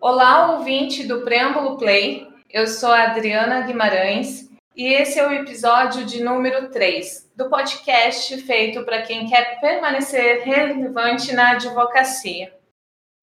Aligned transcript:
Olá, 0.00 0.52
ouvinte 0.52 1.04
do 1.04 1.22
Preâmbulo 1.22 1.76
Play. 1.76 2.28
Eu 2.50 2.66
sou 2.66 2.90
a 2.90 3.04
Adriana 3.04 3.62
Guimarães 3.62 4.50
e 4.76 4.92
esse 4.92 5.18
é 5.18 5.26
o 5.26 5.32
episódio 5.32 6.04
de 6.04 6.22
número 6.22 6.70
3 6.70 7.32
do 7.34 7.48
podcast 7.48 8.36
feito 8.42 8.84
para 8.84 9.02
quem 9.02 9.28
quer 9.28 9.60
permanecer 9.60 10.42
relevante 10.44 11.32
na 11.32 11.52
advocacia. 11.52 12.52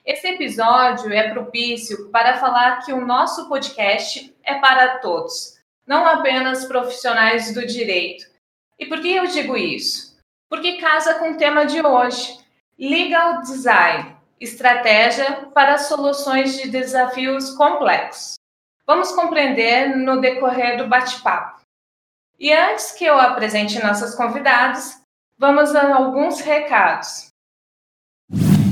Esse 0.05 0.27
episódio 0.29 1.13
é 1.13 1.29
propício 1.29 2.09
para 2.09 2.37
falar 2.37 2.83
que 2.83 2.91
o 2.91 3.05
nosso 3.05 3.47
podcast 3.47 4.35
é 4.43 4.55
para 4.55 4.97
todos, 4.97 5.59
não 5.85 6.05
apenas 6.05 6.65
profissionais 6.65 7.53
do 7.53 7.65
direito. 7.65 8.30
E 8.81 8.85
por 8.87 8.99
que 8.99 9.15
eu 9.15 9.27
digo 9.27 9.55
isso? 9.55 10.17
Porque 10.49 10.81
casa 10.81 11.13
com 11.19 11.31
o 11.31 11.37
tema 11.37 11.65
de 11.65 11.85
hoje: 11.85 12.37
Legal 12.79 13.41
Design 13.41 14.19
estratégia 14.41 15.49
para 15.53 15.77
soluções 15.77 16.57
de 16.57 16.67
desafios 16.67 17.51
complexos. 17.51 18.39
Vamos 18.87 19.11
compreender 19.11 19.95
no 19.95 20.19
decorrer 20.19 20.77
do 20.77 20.87
bate-papo. 20.87 21.61
E 22.39 22.51
antes 22.51 22.91
que 22.91 23.05
eu 23.05 23.19
apresente 23.19 23.81
nossos 23.83 24.15
convidados, 24.15 24.99
vamos 25.37 25.75
a 25.75 25.95
alguns 25.95 26.41
recados. 26.41 27.27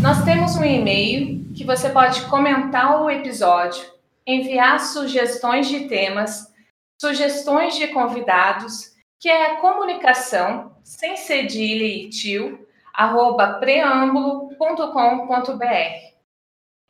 Nós 0.01 0.25
temos 0.25 0.55
um 0.55 0.63
e-mail 0.63 1.53
que 1.53 1.63
você 1.63 1.89
pode 1.89 2.25
comentar 2.25 3.03
o 3.03 3.11
episódio, 3.11 3.85
enviar 4.25 4.79
sugestões 4.79 5.67
de 5.67 5.87
temas, 5.87 6.51
sugestões 6.99 7.75
de 7.75 7.89
convidados, 7.89 8.95
que 9.19 9.27
é 9.27 9.57
comunicação, 9.57 10.77
sem 10.83 11.17
cedilha 11.17 11.83
e 11.83 12.09
tio, 12.09 12.65
arroba 12.93 13.59
preâmbulo.com.br. 13.59 16.09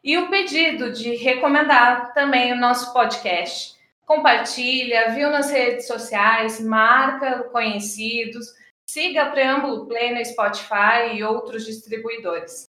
E 0.03 0.17
o 0.17 0.29
pedido 0.29 0.93
de 0.93 1.15
recomendar 1.15 2.13
também 2.13 2.53
o 2.53 2.59
nosso 2.59 2.93
podcast. 2.93 3.77
Compartilha, 4.05 5.09
viu 5.09 5.29
nas 5.29 5.51
redes 5.51 5.87
sociais, 5.87 6.59
marca 6.59 7.43
conhecidos, 7.49 8.47
siga 8.87 9.31
Preâmbulo 9.31 9.87
Play 9.87 10.13
no 10.13 10.23
Spotify 10.23 11.13
e 11.13 11.23
outros 11.23 11.65
distribuidores. 11.65 12.69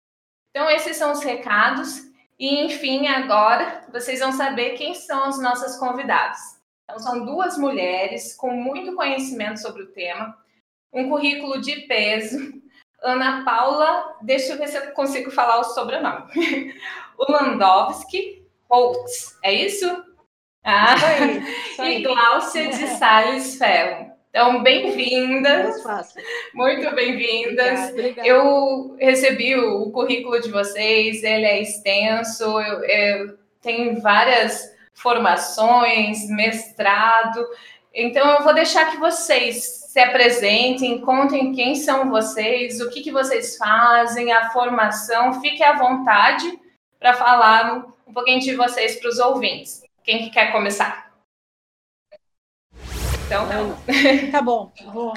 Então, 0.50 0.70
esses 0.70 0.97
são 0.97 1.12
os 1.12 1.22
recados. 1.22 2.09
E, 2.39 2.65
enfim, 2.65 3.06
agora 3.06 3.84
vocês 3.93 4.20
vão 4.20 4.33
saber 4.33 4.70
quem 4.70 4.95
são 4.95 5.25
as 5.25 5.41
nossas 5.41 5.77
convidadas. 5.77 6.58
Então, 6.89 6.98
são 6.98 7.22
duas 7.22 7.58
mulheres 7.58 8.34
com 8.34 8.50
muito 8.50 8.94
conhecimento 8.94 9.61
sobre 9.61 9.83
o 9.83 9.92
tema, 9.92 10.34
um 10.91 11.11
currículo 11.11 11.61
de 11.61 11.83
peso, 11.83 12.50
Ana 13.03 13.44
Paula, 13.44 14.17
deixa 14.22 14.55
eu 14.55 14.58
ver 14.58 14.69
se 14.69 14.78
eu 14.78 14.91
consigo 14.92 15.31
falar 15.31 15.61
o 15.61 15.64
sobrenome. 15.64 16.33
o 17.19 17.31
Landowski 17.31 18.42
Holtz, 18.70 19.36
é 19.44 19.53
isso? 19.53 20.03
Ah, 20.64 20.94
isso 21.70 21.83
aí, 21.83 21.98
e 22.00 22.03
Gláucia 22.03 22.69
de 22.69 22.86
Salles 22.97 23.56
Ferro. 23.56 24.11
Então, 24.31 24.62
bem-vindas. 24.62 25.77
Muito 26.55 26.94
bem-vindas. 26.94 27.92
Eu 28.25 28.97
recebi 28.98 29.56
o, 29.56 29.91
currículo 29.91 30.41
de 30.41 30.50
vocês, 30.50 31.22
ele 31.22 31.44
é 31.44 31.61
extenso, 31.61 32.44
eu, 32.44 32.83
eu 32.84 33.39
tenho 33.61 34.00
várias 34.00 34.78
formações, 34.98 36.28
mestrado. 36.28 37.44
Então, 37.94 38.28
eu 38.30 38.44
vou 38.44 38.54
deixar 38.54 38.91
que 38.91 38.96
vocês 38.96 39.64
se 39.88 39.98
apresentem, 39.98 41.00
contem 41.00 41.52
quem 41.52 41.74
são 41.74 42.10
vocês, 42.10 42.80
o 42.80 42.91
que, 42.91 43.00
que 43.00 43.10
vocês 43.10 43.56
fazem, 43.56 44.32
a 44.32 44.50
formação. 44.50 45.41
Fique 45.41 45.62
à 45.62 45.76
vontade 45.76 46.58
para 46.98 47.14
falar 47.14 47.86
um 48.06 48.12
pouquinho 48.12 48.41
de 48.41 48.54
vocês 48.54 48.97
para 49.00 49.08
os 49.08 49.19
ouvintes. 49.19 49.82
Quem 50.03 50.19
que 50.19 50.31
quer 50.31 50.53
começar? 50.53 51.08
Então, 53.26 53.47
tá 54.32 54.41
bom. 54.41 54.72
Vou. 54.92 55.12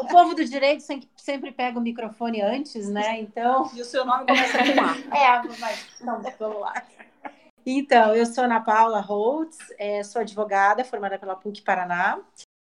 O 0.00 0.06
povo 0.06 0.34
do 0.34 0.44
direito 0.44 0.84
sempre 1.16 1.50
pega 1.50 1.76
o 1.76 1.82
microfone 1.82 2.40
antes, 2.40 2.88
né? 2.88 3.18
Então. 3.18 3.68
E 3.74 3.80
o 3.80 3.84
seu 3.84 4.04
nome 4.04 4.26
começa 4.26 4.58
com 4.58 4.80
A. 4.80 5.18
É, 5.18 5.42
mas 5.58 5.88
então, 6.00 6.22
vamos 6.38 6.60
lá. 6.60 6.72
Então, 7.70 8.14
eu 8.14 8.24
sou 8.24 8.44
Ana 8.44 8.60
Paula 8.60 8.98
Holtz, 8.98 9.58
é, 9.76 10.02
sou 10.02 10.22
advogada 10.22 10.82
formada 10.86 11.18
pela 11.18 11.36
PUC 11.36 11.60
Paraná. 11.60 12.18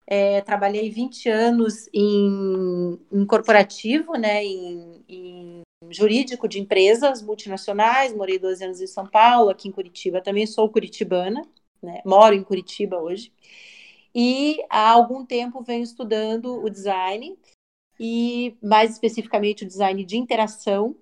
É, 0.07 0.41
trabalhei 0.43 0.91
20 0.91 1.29
anos 1.29 1.89
em, 1.93 3.01
em 3.11 3.27
corporativo, 3.27 4.13
né, 4.13 4.45
em, 4.45 5.05
em, 5.09 5.63
jurídico 5.91 6.47
de 6.47 6.61
empresas 6.61 7.21
multinacionais, 7.21 8.15
morei 8.15 8.39
12 8.39 8.65
anos 8.65 8.81
em 8.81 8.87
São 8.87 9.05
Paulo, 9.05 9.51
aqui 9.51 9.67
em 9.67 9.73
Curitiba, 9.73 10.23
também. 10.23 10.47
Sou 10.47 10.71
curitibana, 10.71 11.43
né, 11.83 12.01
moro 12.07 12.37
em 12.37 12.45
Curitiba 12.45 12.97
hoje, 12.99 13.33
e 14.15 14.65
há 14.71 14.91
algum 14.91 15.27
tempo 15.27 15.65
venho 15.65 15.83
estudando 15.83 16.63
o 16.63 16.71
design, 16.71 17.37
e 17.99 18.57
mais 18.63 18.93
especificamente 18.93 19.65
o 19.65 19.67
design 19.67 20.05
de 20.05 20.17
interação, 20.17 20.95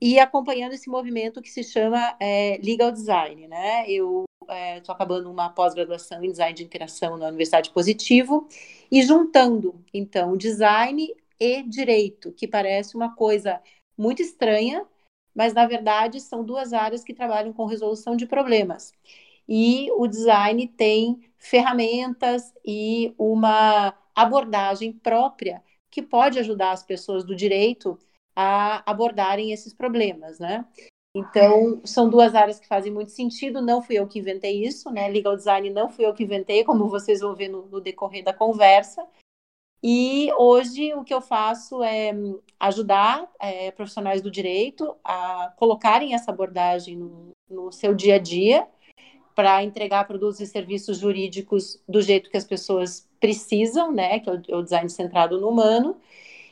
e 0.00 0.18
acompanhando 0.18 0.72
esse 0.72 0.88
movimento 0.88 1.42
que 1.42 1.50
se 1.50 1.62
chama 1.62 2.16
é, 2.18 2.58
legal 2.62 2.90
design, 2.90 3.46
né? 3.46 3.84
Eu 3.88 4.24
estou 4.40 4.56
é, 4.56 4.82
acabando 4.88 5.30
uma 5.30 5.50
pós-graduação 5.50 6.24
em 6.24 6.30
design 6.30 6.54
de 6.54 6.64
interação 6.64 7.16
na 7.16 7.28
Universidade 7.28 7.70
Positivo 7.70 8.48
e 8.90 9.02
juntando 9.02 9.84
então 9.92 10.36
design 10.36 11.14
e 11.38 11.62
direito, 11.62 12.32
que 12.32 12.48
parece 12.48 12.96
uma 12.96 13.14
coisa 13.14 13.60
muito 13.96 14.22
estranha, 14.22 14.86
mas 15.34 15.52
na 15.52 15.66
verdade 15.66 16.20
são 16.20 16.44
duas 16.44 16.72
áreas 16.72 17.04
que 17.04 17.14
trabalham 17.14 17.52
com 17.52 17.66
resolução 17.66 18.16
de 18.16 18.26
problemas. 18.26 18.92
E 19.48 19.90
o 19.92 20.06
design 20.06 20.66
tem 20.68 21.20
ferramentas 21.36 22.52
e 22.64 23.14
uma 23.18 23.94
abordagem 24.14 24.92
própria 24.92 25.62
que 25.90 26.02
pode 26.02 26.38
ajudar 26.38 26.72
as 26.72 26.82
pessoas 26.82 27.24
do 27.24 27.34
direito 27.34 27.98
a 28.40 28.82
abordarem 28.90 29.52
esses 29.52 29.74
problemas, 29.74 30.38
né? 30.38 30.64
Então, 31.14 31.80
são 31.84 32.08
duas 32.08 32.34
áreas 32.34 32.58
que 32.58 32.66
fazem 32.66 32.92
muito 32.92 33.10
sentido. 33.10 33.60
Não 33.60 33.82
fui 33.82 33.96
eu 33.98 34.06
que 34.06 34.18
inventei 34.18 34.64
isso, 34.64 34.90
né? 34.90 35.08
Legal 35.08 35.36
design 35.36 35.68
não 35.68 35.88
fui 35.88 36.06
eu 36.06 36.14
que 36.14 36.22
inventei, 36.22 36.64
como 36.64 36.88
vocês 36.88 37.20
vão 37.20 37.34
ver 37.34 37.48
no, 37.48 37.66
no 37.66 37.80
decorrer 37.80 38.24
da 38.24 38.32
conversa. 38.32 39.04
E 39.82 40.30
hoje 40.38 40.94
o 40.94 41.02
que 41.02 41.12
eu 41.12 41.20
faço 41.20 41.82
é 41.82 42.12
ajudar 42.58 43.28
é, 43.40 43.70
profissionais 43.72 44.22
do 44.22 44.30
direito 44.30 44.94
a 45.02 45.52
colocarem 45.56 46.14
essa 46.14 46.30
abordagem 46.30 46.96
no, 46.96 47.30
no 47.48 47.72
seu 47.72 47.94
dia 47.94 48.16
a 48.16 48.18
dia 48.18 48.66
para 49.34 49.64
entregar 49.64 50.06
produtos 50.06 50.40
e 50.40 50.46
serviços 50.46 50.98
jurídicos 50.98 51.82
do 51.88 52.02
jeito 52.02 52.30
que 52.30 52.36
as 52.36 52.44
pessoas 52.44 53.08
precisam, 53.18 53.90
né? 53.90 54.20
Que 54.20 54.30
é 54.30 54.32
o, 54.32 54.42
é 54.48 54.56
o 54.56 54.62
design 54.62 54.88
centrado 54.88 55.40
no 55.40 55.48
humano 55.48 55.96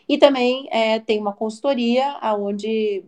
e 0.08 0.16
também 0.16 0.68
é, 0.70 0.98
tem 0.98 1.20
uma 1.20 1.34
consultoria 1.34 2.18
onde 2.38 3.04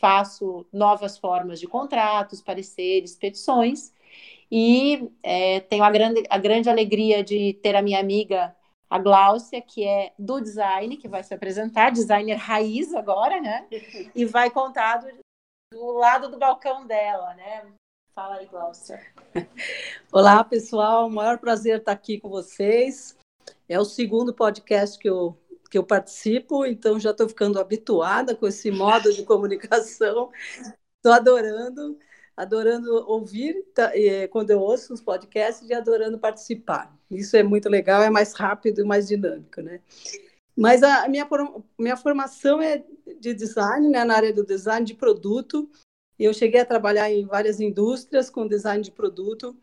faço 0.00 0.66
novas 0.72 1.16
formas 1.16 1.60
de 1.60 1.66
contratos, 1.66 2.42
pareceres, 2.42 3.14
petições. 3.14 3.92
E 4.50 5.10
é, 5.22 5.60
tenho 5.60 5.84
a 5.84 5.90
grande, 5.90 6.24
a 6.28 6.38
grande 6.38 6.68
alegria 6.68 7.22
de 7.22 7.54
ter 7.62 7.74
a 7.74 7.82
minha 7.82 8.00
amiga, 8.00 8.54
a 8.90 8.98
Gláucia, 8.98 9.62
que 9.62 9.86
é 9.86 10.12
do 10.18 10.40
design, 10.40 10.96
que 10.96 11.08
vai 11.08 11.22
se 11.22 11.32
apresentar, 11.32 11.90
designer 11.90 12.34
raiz 12.34 12.92
agora, 12.94 13.40
né? 13.40 13.66
E 14.14 14.24
vai 14.24 14.50
contar 14.50 14.98
do, 14.98 15.08
do 15.72 15.92
lado 15.92 16.28
do 16.28 16.38
balcão 16.38 16.86
dela, 16.86 17.32
né? 17.34 17.64
Fala 18.14 18.36
aí, 18.36 18.46
Gláucia. 18.46 19.00
Olá, 20.12 20.44
pessoal. 20.44 21.08
maior 21.08 21.38
prazer 21.38 21.78
estar 21.78 21.92
aqui 21.92 22.20
com 22.20 22.28
vocês. 22.28 23.16
É 23.66 23.80
o 23.80 23.84
segundo 23.86 24.34
podcast 24.34 24.98
que 24.98 25.08
eu 25.08 25.34
que 25.72 25.78
eu 25.78 25.82
participo, 25.82 26.66
então 26.66 27.00
já 27.00 27.12
estou 27.12 27.26
ficando 27.26 27.58
habituada 27.58 28.36
com 28.36 28.46
esse 28.46 28.70
modo 28.70 29.10
de 29.10 29.24
comunicação. 29.24 30.30
Estou 30.98 31.12
adorando, 31.14 31.98
adorando 32.36 32.92
ouvir 33.08 33.64
tá, 33.74 33.90
quando 34.30 34.50
eu 34.50 34.60
ouço 34.60 34.92
os 34.92 35.00
podcasts 35.00 35.66
e 35.70 35.72
adorando 35.72 36.18
participar. 36.18 36.94
Isso 37.10 37.38
é 37.38 37.42
muito 37.42 37.70
legal, 37.70 38.02
é 38.02 38.10
mais 38.10 38.34
rápido 38.34 38.82
e 38.82 38.84
mais 38.84 39.08
dinâmico, 39.08 39.62
né? 39.62 39.80
Mas 40.54 40.82
a 40.82 41.08
minha, 41.08 41.26
minha 41.78 41.96
formação 41.96 42.60
é 42.60 42.84
de 43.18 43.32
design, 43.32 43.88
né, 43.88 44.04
na 44.04 44.14
área 44.14 44.32
do 44.34 44.44
design 44.44 44.84
de 44.84 44.92
produto. 44.92 45.70
Eu 46.18 46.34
cheguei 46.34 46.60
a 46.60 46.66
trabalhar 46.66 47.10
em 47.10 47.24
várias 47.24 47.60
indústrias 47.60 48.28
com 48.28 48.46
design 48.46 48.84
de 48.84 48.90
produto 48.90 49.56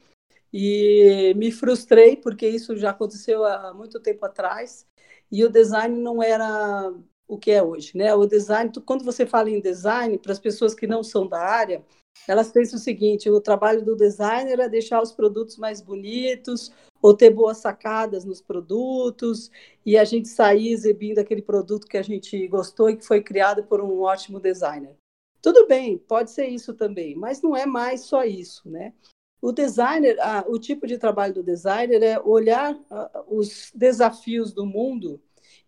e 0.51 1.35
me 1.37 1.51
frustrei 1.51 2.15
porque 2.15 2.49
isso 2.49 2.75
já 2.75 2.89
aconteceu 2.89 3.45
há 3.45 3.75
muito 3.75 3.99
tempo 3.99 4.25
atrás 4.25 4.87
e 5.31 5.43
o 5.43 5.49
design 5.49 5.99
não 5.99 6.21
era 6.21 6.93
o 7.27 7.37
que 7.37 7.51
é 7.51 7.61
hoje, 7.61 7.95
né? 7.95 8.13
O 8.15 8.25
design, 8.25 8.71
quando 8.85 9.03
você 9.03 9.25
fala 9.25 9.49
em 9.49 9.61
design, 9.61 10.17
para 10.17 10.31
as 10.31 10.39
pessoas 10.39 10.73
que 10.73 10.87
não 10.87 11.03
são 11.03 11.27
da 11.27 11.39
área, 11.39 11.83
elas 12.27 12.51
pensam 12.51 12.77
o 12.77 12.81
seguinte: 12.81 13.29
o 13.29 13.39
trabalho 13.39 13.83
do 13.83 13.95
designer 13.95 14.59
é 14.59 14.67
deixar 14.67 15.01
os 15.01 15.11
produtos 15.11 15.57
mais 15.57 15.81
bonitos, 15.81 16.71
ou 17.01 17.13
ter 17.13 17.29
boas 17.29 17.57
sacadas 17.57 18.25
nos 18.25 18.41
produtos 18.41 19.49
e 19.85 19.97
a 19.97 20.03
gente 20.03 20.27
sair 20.27 20.71
exibindo 20.71 21.19
aquele 21.19 21.41
produto 21.41 21.87
que 21.87 21.97
a 21.97 22.01
gente 22.01 22.47
gostou 22.47 22.89
e 22.89 22.97
que 22.97 23.05
foi 23.05 23.21
criado 23.21 23.63
por 23.63 23.81
um 23.81 24.01
ótimo 24.01 24.39
designer. 24.39 24.95
Tudo 25.41 25.67
bem, 25.67 25.97
pode 25.97 26.31
ser 26.31 26.47
isso 26.47 26.73
também, 26.73 27.15
mas 27.15 27.41
não 27.41 27.55
é 27.55 27.65
mais 27.65 28.01
só 28.01 28.23
isso, 28.25 28.69
né? 28.69 28.93
O 29.41 29.51
designer, 29.51 30.17
ah, 30.19 30.45
o 30.47 30.59
tipo 30.59 30.85
de 30.85 30.97
trabalho 30.97 31.33
do 31.33 31.43
designer 31.43 32.01
é 32.03 32.19
olhar 32.19 32.77
ah, 32.89 33.23
os 33.27 33.71
desafios 33.73 34.53
do 34.53 34.65
mundo 34.65 35.21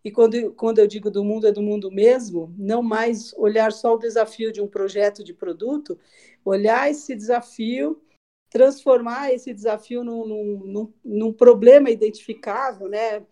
e 0.04 0.10
quando, 0.10 0.52
quando 0.54 0.78
eu 0.78 0.86
digo 0.86 1.10
do 1.10 1.24
mundo, 1.24 1.46
é 1.46 1.52
do 1.52 1.62
mundo 1.62 1.90
mesmo, 1.90 2.52
não 2.58 2.82
mais 2.82 3.32
olhar 3.34 3.70
só 3.72 3.94
o 3.94 3.98
desafio 3.98 4.52
de 4.52 4.60
um 4.60 4.66
projeto 4.66 5.22
de 5.22 5.32
produto, 5.32 5.98
olhar 6.44 6.90
esse 6.90 7.14
desafio, 7.14 8.02
transformar 8.50 9.32
esse 9.32 9.52
desafio 9.54 10.02
num, 10.02 10.26
num, 10.26 10.92
num 11.04 11.32
problema 11.32 11.88
identificável, 11.90 12.88
né? 12.88 13.24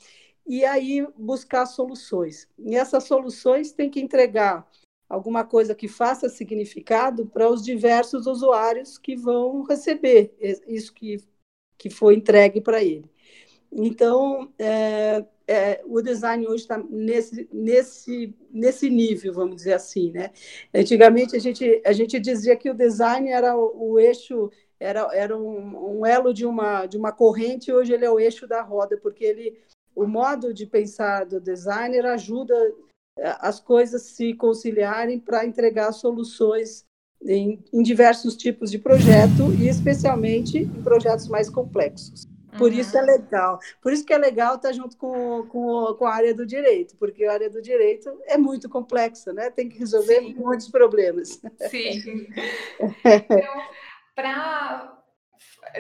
E 0.46 0.64
aí 0.64 1.06
buscar 1.16 1.66
soluções. 1.66 2.48
E 2.58 2.76
essas 2.76 3.04
soluções 3.04 3.72
têm 3.72 3.90
que 3.90 4.00
entregar 4.00 4.69
alguma 5.11 5.43
coisa 5.45 5.75
que 5.75 5.89
faça 5.89 6.29
significado 6.29 7.27
para 7.27 7.51
os 7.51 7.65
diversos 7.65 8.29
usuários 8.29 8.97
que 8.97 9.17
vão 9.17 9.62
receber 9.62 10.33
isso 10.69 10.95
que, 10.95 11.17
que 11.77 11.91
foi 11.91 12.15
entregue 12.15 12.61
para 12.61 12.81
ele. 12.81 13.11
Então, 13.73 14.53
é, 14.57 15.25
é, 15.49 15.83
o 15.85 16.01
design 16.01 16.47
hoje 16.47 16.62
está 16.62 16.79
nesse, 16.79 17.49
nesse, 17.53 18.35
nesse 18.53 18.89
nível, 18.89 19.33
vamos 19.33 19.57
dizer 19.57 19.73
assim, 19.73 20.12
né? 20.12 20.31
Antigamente, 20.73 21.35
a 21.35 21.41
gente, 21.41 21.83
a 21.85 21.93
gente 21.93 22.21
dizia 22.21 22.57
que 22.57 22.71
o 22.71 22.75
design 22.75 23.29
era 23.29 23.57
o, 23.57 23.93
o 23.93 23.99
eixo, 23.99 24.49
era, 24.79 25.09
era 25.12 25.37
um, 25.37 25.99
um, 25.99 26.07
elo 26.07 26.33
de 26.33 26.47
uma, 26.47 26.87
de 26.87 26.97
uma 26.97 27.11
corrente, 27.11 27.73
hoje 27.73 27.93
ele 27.93 28.05
é 28.05 28.11
o 28.11 28.21
eixo 28.21 28.47
da 28.47 28.62
roda, 28.62 28.97
porque 28.97 29.25
ele, 29.25 29.59
o 29.95 30.07
modo 30.07 30.55
de 30.55 30.67
pensar 30.67 31.27
do 31.27 31.41
designer 31.41 32.07
ajuda 32.07 32.55
as 33.40 33.61
coisas 33.61 34.02
se 34.02 34.34
conciliarem 34.34 35.19
para 35.19 35.44
entregar 35.44 35.93
soluções 35.93 36.84
em, 37.22 37.62
em 37.72 37.82
diversos 37.82 38.37
tipos 38.37 38.70
de 38.70 38.78
projeto, 38.78 39.52
e 39.58 39.69
especialmente 39.69 40.58
em 40.58 40.82
projetos 40.82 41.28
mais 41.28 41.50
complexos. 41.50 42.26
Por 42.58 42.72
isso 42.72 42.96
é 42.99 43.02
legal. 43.02 43.58
Por 43.81 43.93
isso 43.93 44.05
que 44.05 44.12
é 44.12 44.19
legal 44.19 44.56
estar 44.56 44.72
junto 44.72 44.96
com, 44.96 45.46
com, 45.46 45.94
com 45.94 46.06
a 46.06 46.14
área 46.14 46.34
do 46.34 46.44
direito, 46.44 46.96
porque 46.96 47.25
a 47.25 47.32
área 47.32 47.49
do 47.49 47.62
direito 47.62 48.11
é 48.26 48.37
muito 48.37 48.69
complexa, 48.69 49.32
né? 49.32 49.50
Tem 49.50 49.69
que 49.69 49.78
resolver 49.78 50.20
Sim. 50.20 50.34
muitos 50.34 50.69
problemas. 50.69 51.40
Sim. 51.69 52.26
Então, 53.05 53.62
para 54.14 55.00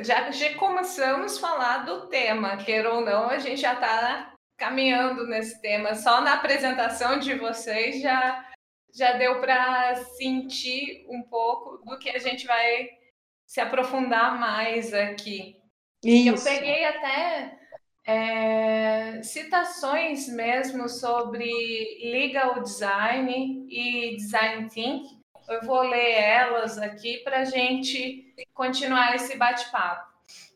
já, 0.02 0.30
já 0.30 0.54
começamos 0.54 1.36
a 1.36 1.40
falar 1.40 1.78
do 1.84 2.06
tema, 2.06 2.56
queira 2.56 2.94
ou 2.94 3.00
não, 3.00 3.28
a 3.28 3.38
gente 3.38 3.60
já 3.60 3.74
está 3.74 4.34
caminhando 4.60 5.26
nesse 5.26 5.60
tema. 5.62 5.94
Só 5.94 6.20
na 6.20 6.34
apresentação 6.34 7.18
de 7.18 7.34
vocês 7.34 8.02
já, 8.02 8.46
já 8.94 9.12
deu 9.12 9.40
para 9.40 9.96
sentir 9.96 11.06
um 11.08 11.22
pouco 11.22 11.78
do 11.78 11.98
que 11.98 12.10
a 12.10 12.18
gente 12.18 12.46
vai 12.46 12.90
se 13.46 13.58
aprofundar 13.58 14.38
mais 14.38 14.92
aqui. 14.92 15.56
E 16.04 16.28
eu 16.28 16.34
peguei 16.40 16.84
até 16.84 17.58
é, 18.06 19.22
citações 19.22 20.28
mesmo 20.28 20.88
sobre 20.88 21.50
legal 22.04 22.62
design 22.62 23.66
e 23.68 24.16
design 24.16 24.68
thinking. 24.68 25.20
Eu 25.48 25.62
vou 25.62 25.80
ler 25.80 26.12
elas 26.12 26.76
aqui 26.78 27.18
para 27.24 27.40
a 27.40 27.44
gente 27.44 28.34
continuar 28.52 29.16
esse 29.16 29.36
bate-papo. 29.36 30.08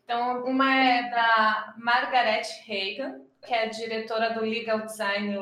Então, 0.05 0.45
uma 0.45 0.73
é 0.75 1.11
da 1.11 1.75
Margaret 1.79 2.43
Hagan, 2.69 3.24
que 3.45 3.55
é 3.55 3.69
diretora 3.69 4.35
do 4.35 4.41
Legal 4.41 4.81
Design 4.81 5.37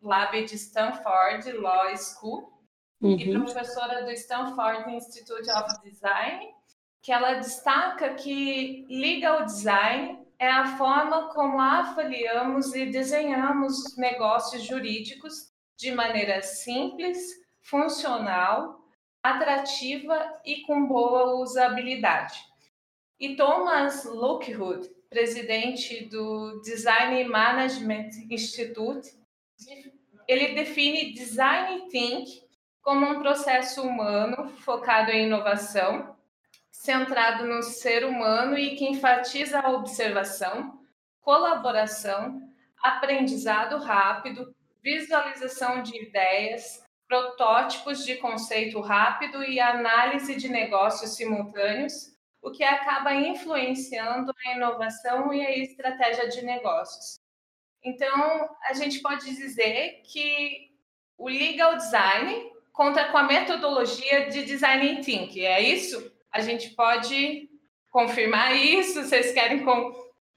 Lab 0.00 0.44
de 0.44 0.54
Stanford 0.54 1.52
Law 1.52 1.96
School 1.96 2.52
uhum. 3.00 3.16
e 3.18 3.32
professora 3.32 4.04
do 4.04 4.10
Stanford 4.12 4.90
Institute 4.90 5.50
of 5.50 5.80
Design 5.82 6.52
que 7.02 7.10
ela 7.10 7.34
destaca 7.34 8.14
que 8.14 8.86
legal 8.88 9.44
design 9.44 10.24
é 10.38 10.48
a 10.48 10.76
forma 10.78 11.28
como 11.30 11.60
avaliamos 11.60 12.74
e 12.74 12.86
desenhamos 12.86 13.96
negócios 13.96 14.62
jurídicos 14.62 15.52
de 15.76 15.90
maneira 15.92 16.40
simples, 16.42 17.18
funcional, 17.60 18.80
atrativa 19.20 20.40
e 20.44 20.62
com 20.62 20.86
boa 20.86 21.40
usabilidade. 21.40 22.38
E 23.18 23.34
Thomas 23.34 24.04
Lockwood, 24.04 24.88
presidente 25.12 26.06
do 26.06 26.60
Design 26.62 27.22
Management 27.24 28.08
Institute, 28.30 29.10
ele 30.26 30.54
define 30.54 31.12
design 31.12 31.88
think 31.90 32.42
como 32.80 33.06
um 33.06 33.20
processo 33.20 33.82
humano 33.82 34.48
focado 34.56 35.10
em 35.10 35.26
inovação, 35.26 36.16
centrado 36.70 37.46
no 37.46 37.62
ser 37.62 38.04
humano 38.04 38.56
e 38.58 38.74
que 38.74 38.86
enfatiza 38.86 39.60
a 39.60 39.70
observação, 39.70 40.80
colaboração, 41.20 42.40
aprendizado 42.82 43.78
rápido, 43.78 44.54
visualização 44.82 45.82
de 45.82 45.96
ideias, 46.02 46.82
protótipos 47.06 48.04
de 48.04 48.16
conceito 48.16 48.80
rápido 48.80 49.44
e 49.44 49.60
análise 49.60 50.34
de 50.34 50.48
negócios 50.48 51.14
simultâneos, 51.14 52.11
o 52.42 52.50
que 52.50 52.64
acaba 52.64 53.14
influenciando 53.14 54.32
a 54.44 54.52
inovação 54.52 55.32
e 55.32 55.40
a 55.40 55.56
estratégia 55.56 56.28
de 56.28 56.42
negócios. 56.42 57.18
Então, 57.82 58.48
a 58.68 58.74
gente 58.74 59.00
pode 59.00 59.24
dizer 59.34 60.02
que 60.04 60.72
o 61.16 61.28
legal 61.28 61.76
design 61.76 62.52
conta 62.72 63.10
com 63.10 63.18
a 63.18 63.22
metodologia 63.22 64.28
de 64.28 64.44
design 64.44 65.00
thinking, 65.02 65.44
é 65.44 65.60
isso? 65.60 66.12
a 66.32 66.40
gente 66.40 66.70
pode 66.70 67.48
confirmar 67.90 68.56
isso? 68.56 69.02
Vocês 69.02 69.32
querem 69.32 69.64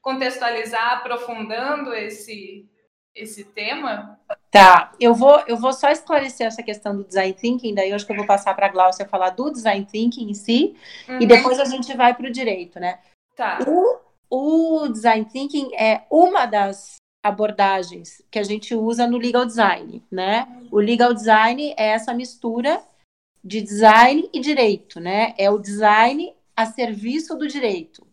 contextualizar, 0.02 0.98
aprofundando 0.98 1.94
esse, 1.94 2.70
esse 3.16 3.46
tema? 3.46 4.20
Tá, 4.56 4.94
eu 5.02 5.14
vou, 5.14 5.44
eu 5.48 5.58
vou 5.58 5.74
só 5.74 5.90
esclarecer 5.90 6.48
essa 6.48 6.64
questão 6.64 6.96
do 6.96 7.04
design 7.04 7.34
thinking, 7.34 7.76
daí 7.76 7.90
eu 7.90 7.96
acho 7.96 8.06
que 8.06 8.14
eu 8.14 8.16
vou 8.16 8.26
passar 8.26 8.54
para 8.54 8.68
a 8.68 8.70
Glaucia 8.70 9.06
falar 9.06 9.32
do 9.32 9.52
design 9.52 9.86
thinking 9.86 10.30
em 10.30 10.34
si, 10.34 10.74
uhum. 11.10 11.20
e 11.20 11.26
depois 11.26 11.60
a 11.60 11.66
gente 11.66 11.94
vai 11.94 12.14
para 12.14 12.28
o 12.28 12.32
direito, 12.32 12.80
né? 12.80 13.00
Tá. 13.36 13.60
O, 13.68 14.00
o 14.30 14.88
design 14.88 15.26
thinking 15.26 15.76
é 15.76 16.04
uma 16.10 16.46
das 16.46 16.96
abordagens 17.22 18.22
que 18.32 18.40
a 18.40 18.44
gente 18.44 18.74
usa 18.74 19.06
no 19.06 19.18
legal 19.18 19.46
design, 19.46 20.02
né? 20.10 20.48
O 20.72 20.80
legal 20.80 21.14
design 21.14 21.74
é 21.76 21.88
essa 21.88 22.14
mistura 22.14 22.82
de 23.44 23.60
design 23.60 24.30
e 24.32 24.40
direito, 24.40 25.02
né? 25.02 25.34
É 25.38 25.50
o 25.50 25.60
design 25.60 26.34
a 26.56 26.66
serviço 26.66 27.36
do 27.36 27.46
direito. 27.46 28.08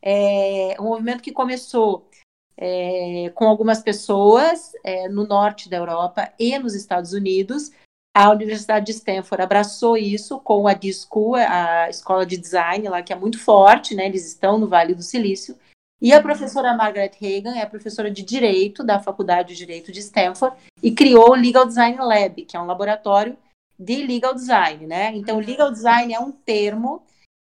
É 0.00 0.76
um 0.80 0.84
movimento 0.84 1.22
que 1.22 1.32
começou 1.32 2.08
é, 2.56 3.30
com 3.34 3.46
algumas 3.46 3.82
pessoas 3.82 4.72
é, 4.82 5.08
no 5.08 5.26
norte 5.26 5.68
da 5.68 5.76
Europa 5.76 6.32
e 6.38 6.58
nos 6.58 6.74
Estados 6.74 7.12
Unidos. 7.12 7.70
A 8.14 8.30
Universidade 8.30 8.86
de 8.86 8.92
Stanford 8.92 9.42
abraçou 9.42 9.96
isso 9.96 10.40
com 10.40 10.66
a 10.66 10.72
D-School, 10.72 11.34
a 11.34 11.90
escola 11.90 12.24
de 12.24 12.38
design 12.38 12.88
lá, 12.88 13.02
que 13.02 13.12
é 13.12 13.16
muito 13.16 13.38
forte, 13.38 13.94
né? 13.94 14.06
Eles 14.06 14.26
estão 14.26 14.56
no 14.56 14.66
Vale 14.66 14.94
do 14.94 15.02
Silício. 15.02 15.54
E 16.00 16.12
a 16.12 16.22
professora 16.22 16.74
Margaret 16.74 17.12
Hagan 17.20 17.56
é 17.56 17.66
professora 17.66 18.10
de 18.10 18.22
Direito 18.22 18.82
da 18.82 19.00
Faculdade 19.00 19.48
de 19.48 19.56
Direito 19.56 19.92
de 19.92 20.00
Stanford 20.00 20.56
e 20.82 20.92
criou 20.92 21.30
o 21.30 21.34
Legal 21.34 21.66
Design 21.66 21.98
Lab, 21.98 22.42
que 22.44 22.56
é 22.56 22.60
um 22.60 22.66
laboratório 22.66 23.36
de 23.78 24.06
legal 24.06 24.34
design, 24.34 24.86
né? 24.86 25.14
Então, 25.14 25.38
legal 25.38 25.70
design 25.70 26.12
é 26.14 26.20
um 26.20 26.32
termo 26.32 27.02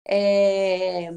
é, 0.07 1.11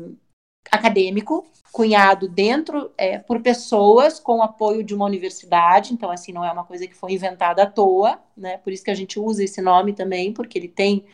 acadêmico 0.71 1.47
cunhado 1.73 2.29
dentro 2.29 2.93
é, 2.97 3.19
por 3.19 3.41
pessoas 3.43 4.21
com 4.21 4.43
apoio 4.43 4.85
de 4.85 4.95
uma 4.95 5.05
universidade. 5.05 5.93
Então, 5.93 6.09
assim, 6.09 6.33
não 6.33 6.45
é 6.45 6.53
uma 6.53 6.65
coisa 6.65 6.87
que 6.87 6.95
foi 6.95 7.13
inventada 7.13 7.65
à 7.65 7.67
toa, 7.67 8.23
né? 8.37 8.59
Por 8.59 8.73
isso 8.73 8.85
que 8.85 8.93
a 8.93 8.95
gente 8.95 9.19
usa 9.19 9.43
esse 9.43 9.61
nome 9.61 9.93
também, 9.93 10.33
porque 10.33 10.57
ele 10.57 10.69
tem 10.69 11.05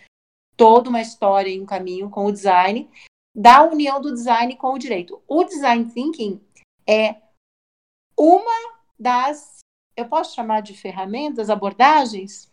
toda 0.59 0.91
uma 0.91 1.01
história 1.01 1.49
e 1.49 1.59
um 1.59 1.65
caminho 1.65 2.11
com 2.11 2.27
o 2.27 2.33
design 2.33 2.91
da 3.35 3.63
união 3.63 4.03
do 4.03 4.13
design 4.13 4.55
com 4.57 4.75
o 4.75 4.79
direito. 4.79 5.23
O 5.27 5.45
design 5.45 5.87
thinking 5.87 6.39
é 6.87 7.17
uma 8.19 8.75
das, 8.99 9.61
eu 9.97 10.07
posso 10.09 10.35
chamar 10.35 10.61
de 10.61 10.75
ferramentas, 10.75 11.49
abordagens 11.49 12.50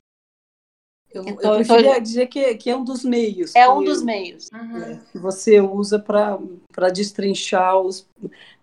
eu, 1.14 1.24
então, 1.24 1.52
eu 1.52 1.58
preferia 1.58 1.96
tô... 1.96 2.02
dizer 2.02 2.28
que, 2.28 2.56
que 2.56 2.70
é 2.70 2.76
um 2.76 2.84
dos 2.84 3.04
meios. 3.04 3.56
É 3.56 3.70
um 3.70 3.84
dos 3.84 4.04
meios. 4.04 4.50
Uhum. 4.54 5.00
Que 5.12 5.18
você 5.18 5.60
usa 5.60 5.98
para 6.00 6.90
destrinchar 6.94 7.80
os, 7.80 8.08